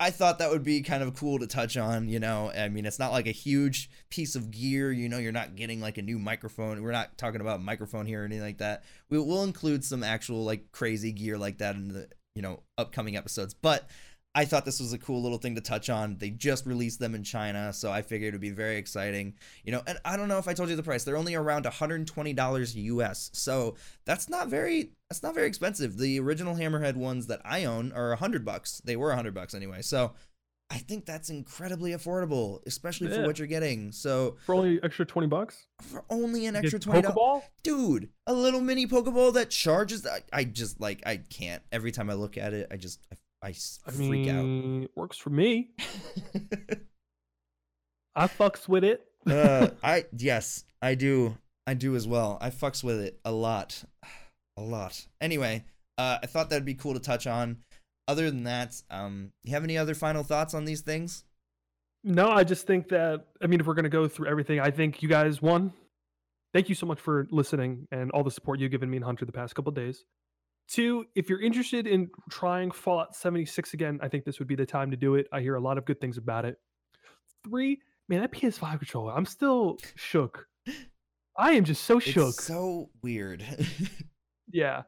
I 0.00 0.10
thought 0.10 0.38
that 0.38 0.50
would 0.50 0.62
be 0.62 0.80
kind 0.82 1.02
of 1.02 1.14
cool 1.14 1.38
to 1.40 1.46
touch 1.46 1.76
on 1.76 2.08
you 2.08 2.20
know 2.20 2.50
i 2.56 2.68
mean 2.68 2.86
it's 2.86 2.98
not 2.98 3.12
like 3.12 3.26
a 3.26 3.32
huge 3.32 3.90
piece 4.08 4.36
of 4.36 4.50
gear 4.50 4.92
you 4.92 5.08
know 5.08 5.18
you're 5.18 5.32
not 5.32 5.56
getting 5.56 5.80
like 5.80 5.98
a 5.98 6.02
new 6.02 6.18
microphone 6.18 6.82
we're 6.82 6.92
not 6.92 7.18
talking 7.18 7.40
about 7.40 7.62
microphone 7.62 8.06
here 8.06 8.22
or 8.22 8.24
anything 8.24 8.44
like 8.44 8.58
that 8.58 8.84
we 9.10 9.18
will 9.18 9.42
include 9.42 9.84
some 9.84 10.02
actual 10.02 10.44
like 10.44 10.70
crazy 10.72 11.12
gear 11.12 11.36
like 11.36 11.58
that 11.58 11.74
in 11.74 11.88
the 11.88 12.08
you 12.34 12.42
know 12.42 12.60
upcoming 12.78 13.16
episodes 13.16 13.52
but 13.54 13.88
I 14.34 14.46
thought 14.46 14.64
this 14.64 14.80
was 14.80 14.94
a 14.94 14.98
cool 14.98 15.22
little 15.22 15.36
thing 15.38 15.54
to 15.56 15.60
touch 15.60 15.90
on. 15.90 16.16
They 16.16 16.30
just 16.30 16.64
released 16.64 16.98
them 17.00 17.14
in 17.14 17.22
China, 17.22 17.70
so 17.72 17.92
I 17.92 18.00
figured 18.00 18.28
it'd 18.28 18.40
be 18.40 18.50
very 18.50 18.76
exciting. 18.76 19.34
You 19.62 19.72
know, 19.72 19.82
and 19.86 19.98
I 20.06 20.16
don't 20.16 20.28
know 20.28 20.38
if 20.38 20.48
I 20.48 20.54
told 20.54 20.70
you 20.70 20.76
the 20.76 20.82
price. 20.82 21.04
They're 21.04 21.18
only 21.18 21.34
around 21.34 21.66
$120 21.66 22.74
US. 22.74 23.30
So 23.34 23.76
that's 24.06 24.28
not 24.30 24.48
very 24.48 24.92
that's 25.10 25.22
not 25.22 25.34
very 25.34 25.46
expensive. 25.46 25.98
The 25.98 26.18
original 26.20 26.54
Hammerhead 26.54 26.96
ones 26.96 27.26
that 27.26 27.42
I 27.44 27.66
own 27.66 27.92
are 27.92 28.08
100 28.10 28.44
bucks. 28.44 28.80
They 28.84 28.96
were 28.96 29.08
100 29.08 29.34
bucks 29.34 29.52
anyway. 29.54 29.82
So 29.82 30.12
I 30.70 30.78
think 30.78 31.04
that's 31.04 31.28
incredibly 31.28 31.90
affordable, 31.90 32.60
especially 32.66 33.08
for 33.08 33.26
what 33.26 33.38
you're 33.38 33.46
getting. 33.46 33.92
So 33.92 34.36
For 34.46 34.54
only 34.54 34.82
extra 34.82 35.04
twenty 35.04 35.28
bucks. 35.28 35.66
for 35.82 36.02
only 36.08 36.46
an 36.46 36.56
extra 36.56 36.78
20 36.78 37.02
dollars 37.02 37.14
Pokeball. 37.14 37.42
dude 37.62 38.08
a 38.26 38.32
little 38.32 38.62
mini 38.62 38.86
pokeball 38.86 39.34
that 39.34 39.50
charges 39.50 40.06
I, 40.06 40.22
I 40.32 40.44
just 40.44 40.80
like 40.80 41.02
i 41.04 41.16
can't 41.18 41.60
every 41.72 41.90
time 41.92 42.08
i 42.08 42.14
look 42.14 42.38
at 42.38 42.54
it 42.54 42.68
i 42.70 42.76
just 42.76 43.00
i, 43.12 43.16
I 43.42 43.52
freak 43.90 44.26
mean, 44.26 44.84
it 44.84 44.90
works 44.94 45.16
for 45.18 45.30
me. 45.30 45.70
I 48.14 48.26
fucks 48.28 48.68
with 48.68 48.84
it. 48.84 49.06
uh, 49.26 49.68
i 49.82 50.04
yes 50.16 50.64
i 50.82 50.94
do 50.94 51.36
i 51.66 51.74
do 51.74 51.94
as 51.96 52.06
well 52.08 52.38
i 52.40 52.50
fucks 52.50 52.82
with 52.84 53.00
it 53.00 53.18
a 53.24 53.30
lot 53.32 53.84
a 54.56 54.60
lot 54.62 55.06
anyway 55.20 55.64
uh 55.96 56.18
i 56.22 56.26
thought 56.26 56.50
that'd 56.50 56.64
be 56.64 56.74
cool 56.74 56.92
to 56.92 57.00
touch 57.00 57.26
on 57.26 57.56
other 58.08 58.30
than 58.30 58.42
that, 58.44 58.82
um, 58.90 59.30
you 59.44 59.52
have 59.54 59.62
any 59.62 59.78
other 59.78 59.94
final 59.94 60.24
thoughts 60.24 60.54
on 60.54 60.64
these 60.64 60.80
things? 60.80 61.22
No, 62.02 62.28
I 62.30 62.42
just 62.42 62.66
think 62.66 62.88
that 62.88 63.26
I 63.40 63.46
mean, 63.46 63.60
if 63.60 63.66
we're 63.66 63.74
gonna 63.74 63.88
go 63.88 64.08
through 64.08 64.26
everything, 64.26 64.58
I 64.58 64.72
think 64.72 65.02
you 65.02 65.08
guys 65.08 65.40
one. 65.40 65.72
thank 66.52 66.68
you 66.68 66.74
so 66.74 66.84
much 66.84 66.98
for 67.00 67.28
listening 67.30 67.86
and 67.92 68.10
all 68.10 68.24
the 68.24 68.30
support 68.30 68.58
you've 68.58 68.72
given 68.72 68.90
me 68.90 68.96
and 68.96 69.04
Hunter 69.04 69.24
the 69.24 69.32
past 69.32 69.54
couple 69.54 69.70
days. 69.72 70.04
Two, 70.72 71.04
if 71.14 71.28
you're 71.28 71.42
interested 71.42 71.86
in 71.86 72.08
trying 72.30 72.70
Fallout 72.70 73.14
76 73.14 73.74
again, 73.74 73.98
I 74.02 74.08
think 74.08 74.24
this 74.24 74.38
would 74.38 74.48
be 74.48 74.54
the 74.54 74.64
time 74.64 74.90
to 74.90 74.96
do 74.96 75.16
it. 75.16 75.26
I 75.30 75.40
hear 75.40 75.56
a 75.56 75.60
lot 75.60 75.76
of 75.76 75.84
good 75.84 76.00
things 76.00 76.16
about 76.16 76.46
it. 76.46 76.56
Three, 77.44 77.78
man, 78.08 78.22
that 78.22 78.32
PS5 78.32 78.78
controller, 78.78 79.12
I'm 79.12 79.26
still 79.26 79.76
shook. 79.96 80.46
I 81.36 81.52
am 81.52 81.64
just 81.64 81.84
so 81.84 81.98
shook. 81.98 82.30
It's 82.30 82.44
so 82.44 82.88
weird. 83.02 83.44
yeah. 84.50 84.82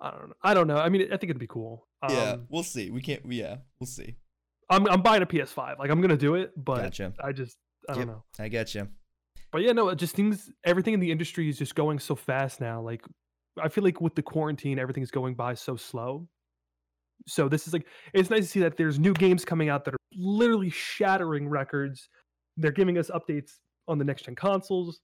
I 0.00 0.10
don't 0.12 0.28
know. 0.28 0.34
I 0.42 0.54
don't 0.54 0.66
know. 0.66 0.76
I 0.76 0.88
mean, 0.88 1.02
I 1.02 1.18
think 1.18 1.24
it'd 1.24 1.38
be 1.38 1.46
cool. 1.46 1.86
Um, 2.02 2.14
yeah, 2.14 2.36
we'll 2.48 2.62
see. 2.62 2.90
We 2.90 3.02
can't. 3.02 3.20
Yeah, 3.30 3.58
we'll 3.78 3.86
see. 3.86 4.16
I'm 4.70 4.88
I'm 4.88 5.02
buying 5.02 5.22
a 5.22 5.26
PS5. 5.26 5.78
Like 5.78 5.90
I'm 5.90 6.00
gonna 6.00 6.16
do 6.16 6.34
it, 6.34 6.52
but 6.56 6.82
Gotcha. 6.82 7.12
I 7.22 7.32
just 7.32 7.56
I 7.88 7.94
don't 7.94 8.08
know. 8.08 8.24
I 8.40 8.48
get 8.48 8.74
you. 8.74 8.88
But 9.52 9.62
yeah, 9.62 9.72
no, 9.72 9.94
just 9.94 10.16
things. 10.16 10.50
Everything 10.64 10.94
in 10.94 11.00
the 11.00 11.12
industry 11.12 11.48
is 11.48 11.56
just 11.56 11.74
going 11.76 12.00
so 12.00 12.16
fast 12.16 12.60
now. 12.60 12.80
Like 12.80 13.02
I 13.60 13.68
feel 13.68 13.84
like 13.84 14.00
with 14.00 14.14
the 14.14 14.22
quarantine, 14.22 14.78
everything's 14.78 15.10
going 15.10 15.34
by 15.34 15.54
so 15.54 15.76
slow. 15.76 16.28
So 17.26 17.48
this 17.48 17.66
is 17.66 17.72
like 17.72 17.86
it's 18.14 18.30
nice 18.30 18.44
to 18.44 18.48
see 18.48 18.60
that 18.60 18.76
there's 18.76 18.98
new 18.98 19.14
games 19.14 19.44
coming 19.44 19.68
out 19.68 19.84
that 19.84 19.94
are 19.94 19.98
literally 20.14 20.70
shattering 20.70 21.48
records. 21.48 22.08
They're 22.56 22.72
giving 22.72 22.98
us 22.98 23.10
updates 23.10 23.58
on 23.88 23.98
the 23.98 24.04
next 24.04 24.22
gen 24.22 24.34
consoles. 24.34 25.00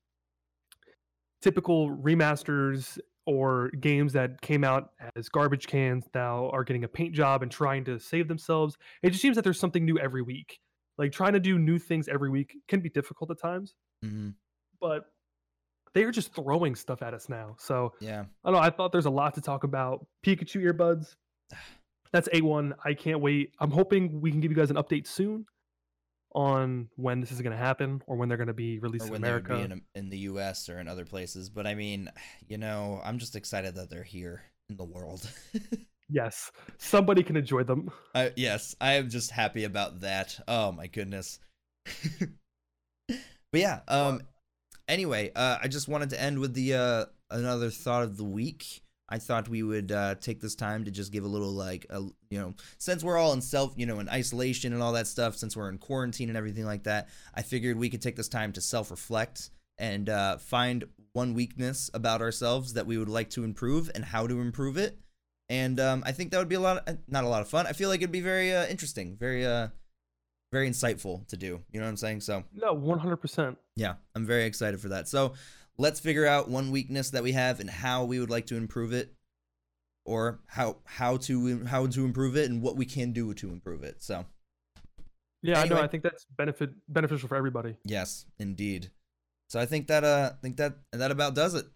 Typical 1.41 1.91
remasters 1.91 2.99
or 3.27 3.71
games 3.81 4.13
that 4.15 4.41
came 4.41 4.65
out 4.65 4.91
as 5.15 5.29
garbage 5.29 5.67
cans 5.67 6.07
now 6.15 6.49
are 6.51 6.65
getting 6.65 6.85
a 6.85 6.89
paint 6.89 7.15
job 7.15 7.43
and 7.43 7.53
trying 7.53 7.85
to 7.85 7.99
save 8.01 8.27
themselves. 8.27 8.77
It 9.03 9.11
just 9.11 9.23
seems 9.23 9.37
that 9.37 9.45
there's 9.45 9.61
something 9.61 9.85
new 9.85 9.99
every 9.99 10.23
week. 10.23 10.59
Like 10.97 11.13
trying 11.13 11.35
to 11.35 11.41
do 11.41 11.59
new 11.59 11.79
things 11.79 12.09
every 12.09 12.31
week 12.31 12.57
can 12.67 12.81
be 12.81 12.89
difficult 12.89 13.31
at 13.31 13.41
times, 13.41 13.75
hmm 14.03 14.31
but 14.81 15.05
they 15.95 16.05
are 16.05 16.11
just 16.11 16.35
throwing 16.35 16.75
stuff 16.75 17.03
at 17.03 17.15
us 17.15 17.29
now. 17.29 17.57
So 17.59 17.93
Yeah. 18.01 18.25
I 18.45 18.51
don't 18.51 18.55
know. 18.55 18.67
I 18.67 18.71
thought 18.71 18.93
there's 18.93 19.07
a 19.07 19.11
lot 19.11 19.35
to 19.35 19.41
talk 19.41 19.65
about. 19.65 20.07
Pikachu 20.25 20.63
earbuds. 20.63 21.17
That's 22.13 22.29
A1. 22.31 22.73
I 22.85 22.95
can't 22.95 23.21
wait. 23.21 23.53
I'm 23.59 23.71
hoping 23.71 24.21
we 24.21 24.31
can 24.31 24.41
give 24.41 24.51
you 24.51 24.57
guys 24.57 24.71
an 24.71 24.77
update 24.77 25.07
soon 25.07 25.45
on 26.35 26.89
when 26.97 27.21
this 27.21 27.33
is 27.33 27.41
going 27.43 27.53
to 27.53 27.59
happen 27.59 28.03
or 28.07 28.17
when 28.17 28.29
they're 28.29 28.39
going 28.39 28.49
to 28.49 28.55
be 28.55 28.79
released 28.79 29.07
in 29.07 29.13
when 29.13 29.21
they 29.21 29.33
would 29.33 29.45
America. 29.47 29.69
be 29.69 29.75
in, 29.75 29.83
in 29.95 30.09
the 30.09 30.19
U.S. 30.19 30.69
or 30.69 30.79
in 30.79 30.89
other 30.89 31.05
places. 31.05 31.51
But 31.51 31.67
I 31.67 31.75
mean, 31.75 32.11
you 32.47 32.57
know, 32.59 33.01
I'm 33.05 33.19
just 33.19 33.37
excited 33.37 33.75
that 33.75 33.91
they're 33.91 34.03
here 34.03 34.43
in 34.71 34.77
the 34.77 34.85
world. 34.85 35.29
yes. 36.09 36.51
Somebody 36.79 37.23
can 37.23 37.37
enjoy 37.37 37.63
them. 37.65 37.91
I, 38.15 38.33
yes, 38.37 38.75
I 38.81 38.95
am 38.95 39.11
just 39.11 39.31
happy 39.31 39.65
about 39.65 40.01
that. 40.01 40.39
Oh 40.49 40.73
my 40.73 40.87
goodness. 40.87 41.41
but 43.09 43.19
yeah, 43.53 43.81
um 43.89 44.23
anyway, 44.89 45.31
uh 45.37 45.59
I 45.63 45.69
just 45.69 45.89
wanted 45.89 46.11
to 46.11 46.21
end 46.21 46.39
with 46.39 46.55
the 46.55 46.75
uh 46.75 47.05
another 47.31 47.71
thought 47.71 48.03
of 48.03 48.17
the 48.17 48.25
week. 48.25 48.83
I 49.11 49.19
thought 49.19 49.49
we 49.49 49.63
would 49.63 49.93
uh 49.93 50.17
take 50.17 50.41
this 50.41 50.55
time 50.55 50.85
to 50.85 50.91
just 50.91 51.13
give 51.13 51.25
a 51.25 51.29
little 51.29 51.53
like 51.53 51.87
a 51.91 52.01
you 52.31 52.39
know, 52.39 52.55
since 52.79 53.05
we're 53.05 53.19
all 53.19 53.33
in 53.33 53.41
self, 53.41 53.75
you 53.77 53.87
know, 53.87 54.01
in 54.01 54.09
isolation 54.09 54.73
and 54.73 54.83
all 54.83 54.93
that 54.93 55.07
stuff, 55.07 55.37
since 55.37 55.57
we're 55.57 55.69
in 55.69 55.79
quarantine 55.79 56.29
and 56.29 56.39
everything 56.39 56.65
like 56.65 56.85
that, 56.85 57.09
I 57.35 57.43
figured 57.43 57.79
we 57.79 57.91
could 57.91 58.03
take 58.03 58.17
this 58.17 58.29
time 58.29 58.53
to 58.53 58.61
self-reflect 58.61 59.51
and 59.79 60.09
uh 60.09 60.39
find 60.39 60.85
one 61.13 61.35
weakness 61.35 61.91
about 61.95 62.21
ourselves 62.23 62.75
that 62.75 62.87
we 62.87 62.99
would 62.99 63.09
like 63.09 63.31
to 63.31 63.45
improve 63.45 63.91
and 63.95 64.05
how 64.05 64.27
to 64.27 64.41
improve 64.41 64.77
it 64.77 64.99
and 65.49 65.81
um, 65.81 66.03
I 66.05 66.13
think 66.13 66.31
that 66.31 66.39
would 66.39 66.49
be 66.49 66.57
a 66.57 66.61
lot, 66.61 66.87
of, 66.87 66.99
not 67.09 67.25
a 67.25 67.29
lot 67.29 67.41
of 67.41 67.49
fun. 67.49 67.67
I 67.67 67.73
feel 67.73 67.89
like 67.89 68.01
it'd 68.01 68.13
be 68.13 68.21
very 68.21 68.55
uh, 68.55 68.67
interesting, 68.67 69.17
very, 69.19 69.47
uh, 69.47 69.69
very 70.53 70.69
insightful 70.69 71.27
to 71.29 71.37
do. 71.37 71.63
You 71.73 71.81
know 71.81 71.87
what 71.87 71.91
I'm 71.91 71.97
saying? 71.97 72.21
So 72.23 72.45
No, 72.55 72.75
100%. 72.75 73.57
yeah, 73.77 73.95
I'm 74.15 74.27
very 74.27 74.45
excited 74.45 74.81
for 74.81 74.89
that. 74.89 75.09
So 75.09 75.35
let's 75.77 76.01
figure 76.01 76.27
out 76.27 76.49
one 76.49 76.71
weakness 76.71 77.11
that 77.11 77.23
we 77.23 77.33
have 77.33 77.61
and 77.61 77.69
how 77.71 78.05
we 78.05 78.19
would 78.21 78.31
like 78.31 78.47
to 78.47 78.57
improve 78.57 78.93
it, 78.93 79.15
or 80.05 80.41
how 80.47 80.77
how 80.85 81.17
to 81.19 81.65
how 81.67 81.87
to 81.87 82.05
improve 82.05 82.37
it 82.37 82.51
and 82.51 82.63
what 82.63 82.77
we 82.77 82.87
can 82.87 83.13
do 83.13 83.35
to 83.35 83.51
improve 83.51 83.83
it. 83.85 84.03
So 84.03 84.25
Yeah, 85.43 85.61
I 85.61 85.67
know. 85.69 85.81
I 85.81 85.87
think 85.87 86.03
that's 86.03 86.25
benefit 86.37 86.71
beneficial 86.89 87.29
for 87.29 87.37
everybody. 87.37 87.77
yes, 87.85 88.25
indeed. 88.39 88.91
So 89.51 89.61
I 89.61 89.67
think 89.67 89.87
that 89.89 90.05
uh, 90.05 90.31
I 90.33 90.37
think 90.43 90.57
that 90.57 90.79
that 90.93 91.11
about 91.11 91.35
does 91.35 91.55
it. 91.55 91.67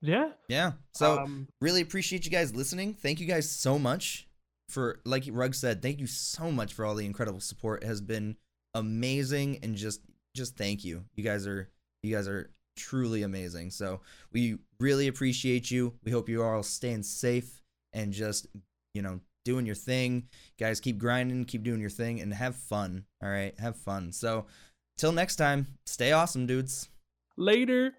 Yeah. 0.00 0.30
Yeah. 0.48 0.72
So 0.94 1.18
um, 1.18 1.48
really 1.60 1.82
appreciate 1.82 2.24
you 2.24 2.30
guys 2.30 2.54
listening. 2.54 2.94
Thank 2.94 3.20
you 3.20 3.26
guys 3.26 3.50
so 3.50 3.78
much 3.78 4.26
for 4.70 5.00
like 5.04 5.24
Rug 5.30 5.54
said, 5.54 5.82
thank 5.82 5.98
you 5.98 6.06
so 6.06 6.50
much 6.50 6.72
for 6.72 6.84
all 6.84 6.94
the 6.94 7.06
incredible 7.06 7.40
support. 7.40 7.82
It 7.82 7.86
has 7.86 8.00
been 8.00 8.36
amazing 8.74 9.58
and 9.62 9.74
just 9.74 10.00
just 10.34 10.56
thank 10.56 10.84
you. 10.84 11.04
You 11.14 11.24
guys 11.24 11.46
are 11.46 11.68
you 12.02 12.14
guys 12.14 12.28
are 12.28 12.50
truly 12.76 13.22
amazing. 13.22 13.70
So 13.70 14.00
we 14.32 14.56
really 14.78 15.08
appreciate 15.08 15.70
you. 15.70 15.94
We 16.04 16.12
hope 16.12 16.28
you 16.28 16.42
are 16.42 16.54
all 16.56 16.62
staying 16.62 17.02
safe 17.02 17.62
and 17.92 18.12
just, 18.12 18.46
you 18.94 19.02
know, 19.02 19.20
doing 19.44 19.66
your 19.66 19.74
thing. 19.74 20.28
Guys, 20.58 20.80
keep 20.80 20.98
grinding, 20.98 21.44
keep 21.44 21.62
doing 21.62 21.80
your 21.80 21.90
thing 21.90 22.20
and 22.20 22.32
have 22.32 22.56
fun. 22.56 23.04
All 23.22 23.28
right? 23.28 23.58
Have 23.58 23.76
fun. 23.76 24.12
So 24.12 24.46
till 24.96 25.12
next 25.12 25.36
time, 25.36 25.66
stay 25.84 26.12
awesome, 26.12 26.46
dudes. 26.46 26.88
later. 27.36 27.94